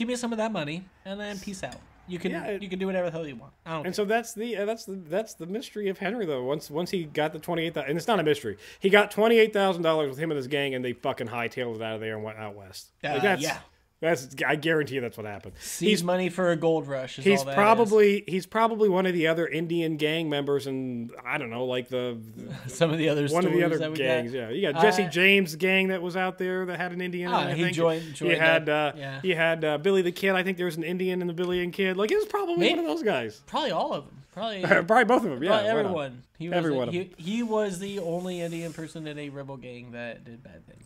Give 0.00 0.08
me 0.08 0.16
some 0.16 0.32
of 0.32 0.38
that 0.38 0.50
money, 0.50 0.82
and 1.04 1.20
then 1.20 1.38
peace 1.38 1.62
out. 1.62 1.74
You 2.08 2.18
can 2.18 2.32
Yeah, 2.32 2.44
it- 2.46 2.62
you 2.62 2.70
can 2.70 2.78
do 2.78 2.86
whatever 2.86 3.10
the 3.10 3.12
hell 3.12 3.26
you 3.28 3.36
want. 3.36 3.52
I 3.66 3.74
don't. 3.74 3.84
And 3.84 3.94
so 3.94 4.06
that's 4.06 4.32
the 4.32 4.56
uh, 4.56 4.64
that's 4.64 4.86
the 4.86 4.94
that's 4.94 5.34
the 5.34 5.44
mystery 5.44 5.90
of 5.90 5.98
Henry 5.98 6.24
though. 6.24 6.42
Once 6.42 6.70
once 6.70 6.90
he 6.90 7.04
got 7.04 7.34
the 7.34 7.38
twenty 7.38 7.66
eight 7.66 7.76
and 7.76 7.98
it's 7.98 8.08
not 8.08 8.18
a 8.18 8.22
mystery. 8.22 8.56
He 8.80 8.88
got 8.88 9.10
twenty 9.10 9.38
eight 9.38 9.52
thousand 9.52 9.82
dollars 9.82 10.08
with 10.08 10.18
him 10.18 10.30
and 10.30 10.38
his 10.38 10.46
gang, 10.46 10.74
and 10.74 10.82
they 10.82 10.94
fucking 10.94 11.28
hightailed 11.28 11.76
it 11.76 11.82
out 11.82 11.96
of 11.96 12.00
there 12.00 12.14
and 12.14 12.24
went 12.24 12.38
out 12.38 12.54
west. 12.56 12.92
care. 13.02 13.12
Like, 13.12 13.20
Uh, 13.20 13.22
that's 13.24 13.42
yeah. 13.42 13.58
That's 14.00 14.28
I 14.46 14.56
guarantee 14.56 14.94
you 14.94 15.02
that's 15.02 15.18
what 15.18 15.26
happened. 15.26 15.54
Seize 15.60 16.02
money 16.02 16.30
for 16.30 16.52
a 16.52 16.56
gold 16.56 16.88
rush. 16.88 17.18
Is 17.18 17.24
He's 17.26 17.40
all 17.40 17.44
that 17.44 17.50
is. 17.50 17.54
probably 17.56 18.24
he's 18.26 18.46
probably 18.46 18.88
one 18.88 19.04
of 19.04 19.12
the 19.12 19.26
other 19.26 19.46
Indian 19.46 19.98
gang 19.98 20.30
members, 20.30 20.66
and 20.66 21.12
I 21.22 21.36
don't 21.36 21.50
know, 21.50 21.66
like 21.66 21.88
the 21.88 22.16
some 22.66 22.90
of 22.90 22.96
the 22.98 23.10
other 23.10 23.26
one 23.28 23.44
of 23.46 23.52
the 23.52 23.62
other 23.62 23.78
gangs. 23.90 24.32
got. 24.32 24.38
Yeah, 24.38 24.48
you 24.48 24.72
got 24.72 24.80
Jesse 24.80 25.02
Uh, 25.04 25.10
James' 25.10 25.54
gang 25.56 25.88
that 25.88 26.00
was 26.00 26.16
out 26.16 26.38
there 26.38 26.64
that 26.64 26.78
had 26.80 26.92
an 26.92 27.02
Indian. 27.02 27.28
in 27.28 27.34
it, 27.34 27.38
Ah, 27.38 27.48
I 27.48 27.52
he 27.54 27.62
think. 27.64 27.76
joined- 27.76 28.02
He 28.16 28.28
had 28.30 28.70
uh, 28.70 28.92
yeah. 28.96 29.20
he 29.20 29.30
had 29.34 29.64
uh, 29.64 29.76
Billy 29.76 30.00
the 30.00 30.12
Kid. 30.12 30.30
I 30.34 30.42
think 30.44 30.56
there 30.56 30.66
was 30.66 30.78
an 30.78 30.84
Indian 30.84 31.20
in 31.20 31.26
the 31.26 31.34
Billy 31.34 31.62
and 31.62 31.70
Kid. 31.70 31.98
Like 31.98 32.10
it 32.10 32.16
was 32.16 32.24
probably 32.26 32.56
Maybe- 32.56 32.76
one 32.80 32.84
of 32.90 32.96
those 32.96 33.02
guys. 33.02 33.42
Probably 33.46 33.70
all 33.72 33.92
of 33.92 34.06
them. 34.06 34.16
Probably, 34.32 34.62
Probably 34.62 35.04
both 35.04 35.24
of 35.24 35.30
them. 35.30 35.42
Yeah, 35.42 35.50
probably 35.50 35.68
everyone. 35.68 36.22
He 36.38 36.48
was 36.48 36.56
Every 36.56 36.70
one 36.72 36.88
of 36.88 36.94
he, 36.94 37.10
he 37.18 37.42
was 37.42 37.80
the 37.80 37.98
only 37.98 38.40
Indian 38.40 38.72
person 38.72 39.06
in 39.06 39.18
a 39.18 39.28
rebel 39.28 39.58
gang 39.58 39.90
that 39.92 40.24
did 40.24 40.42
bad 40.42 40.64
things. 40.66 40.84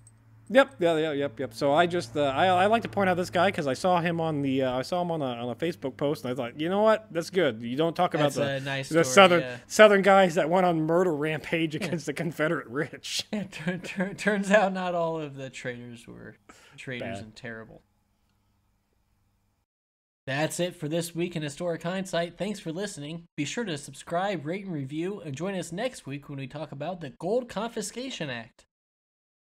Yep, 0.50 0.74
yeah, 0.78 0.96
yeah, 0.98 1.12
yep, 1.12 1.40
yep. 1.40 1.54
So 1.54 1.72
I 1.72 1.86
just 1.86 2.16
uh, 2.16 2.24
I, 2.24 2.46
I 2.46 2.66
like 2.66 2.82
to 2.82 2.88
point 2.88 3.08
out 3.08 3.16
this 3.16 3.30
guy 3.30 3.48
because 3.48 3.66
I 3.66 3.72
saw 3.72 4.00
him 4.00 4.20
on 4.20 4.42
the 4.42 4.62
uh, 4.62 4.78
I 4.78 4.82
saw 4.82 5.00
him 5.00 5.10
on 5.10 5.22
a 5.22 5.24
on 5.24 5.48
a 5.48 5.54
Facebook 5.54 5.96
post 5.96 6.24
and 6.24 6.32
I 6.32 6.36
thought 6.36 6.60
you 6.60 6.68
know 6.68 6.82
what 6.82 7.06
that's 7.10 7.30
good. 7.30 7.62
You 7.62 7.76
don't 7.76 7.96
talk 7.96 8.12
about 8.12 8.34
That's 8.34 8.60
the 8.60 8.60
nice 8.60 8.88
the 8.90 9.04
story, 9.04 9.14
southern 9.14 9.40
yeah. 9.40 9.56
southern 9.66 10.02
guys 10.02 10.34
that 10.34 10.50
went 10.50 10.66
on 10.66 10.82
murder 10.82 11.14
rampage 11.14 11.74
against 11.74 12.04
the 12.04 12.12
Confederate 12.12 12.66
rich. 12.66 13.24
It 13.32 13.52
tur- 13.52 13.78
tur- 13.78 14.14
turns 14.14 14.50
out 14.50 14.72
not 14.74 14.94
all 14.94 15.18
of 15.18 15.34
the 15.36 15.48
traitors 15.48 16.06
were 16.06 16.36
traitors 16.76 17.16
Bad. 17.18 17.24
and 17.24 17.36
terrible. 17.36 17.82
That's 20.26 20.58
it 20.60 20.76
for 20.76 20.88
this 20.88 21.14
week 21.14 21.36
in 21.36 21.42
Historic 21.42 21.82
Hindsight. 21.82 22.38
Thanks 22.38 22.58
for 22.58 22.72
listening. 22.72 23.24
Be 23.36 23.44
sure 23.44 23.64
to 23.64 23.76
subscribe, 23.76 24.46
rate, 24.46 24.64
and 24.64 24.72
review, 24.72 25.20
and 25.20 25.34
join 25.34 25.54
us 25.54 25.70
next 25.70 26.06
week 26.06 26.28
when 26.30 26.38
we 26.38 26.46
talk 26.46 26.72
about 26.72 27.00
the 27.02 27.10
Gold 27.10 27.48
Confiscation 27.48 28.30
Act. 28.30 28.64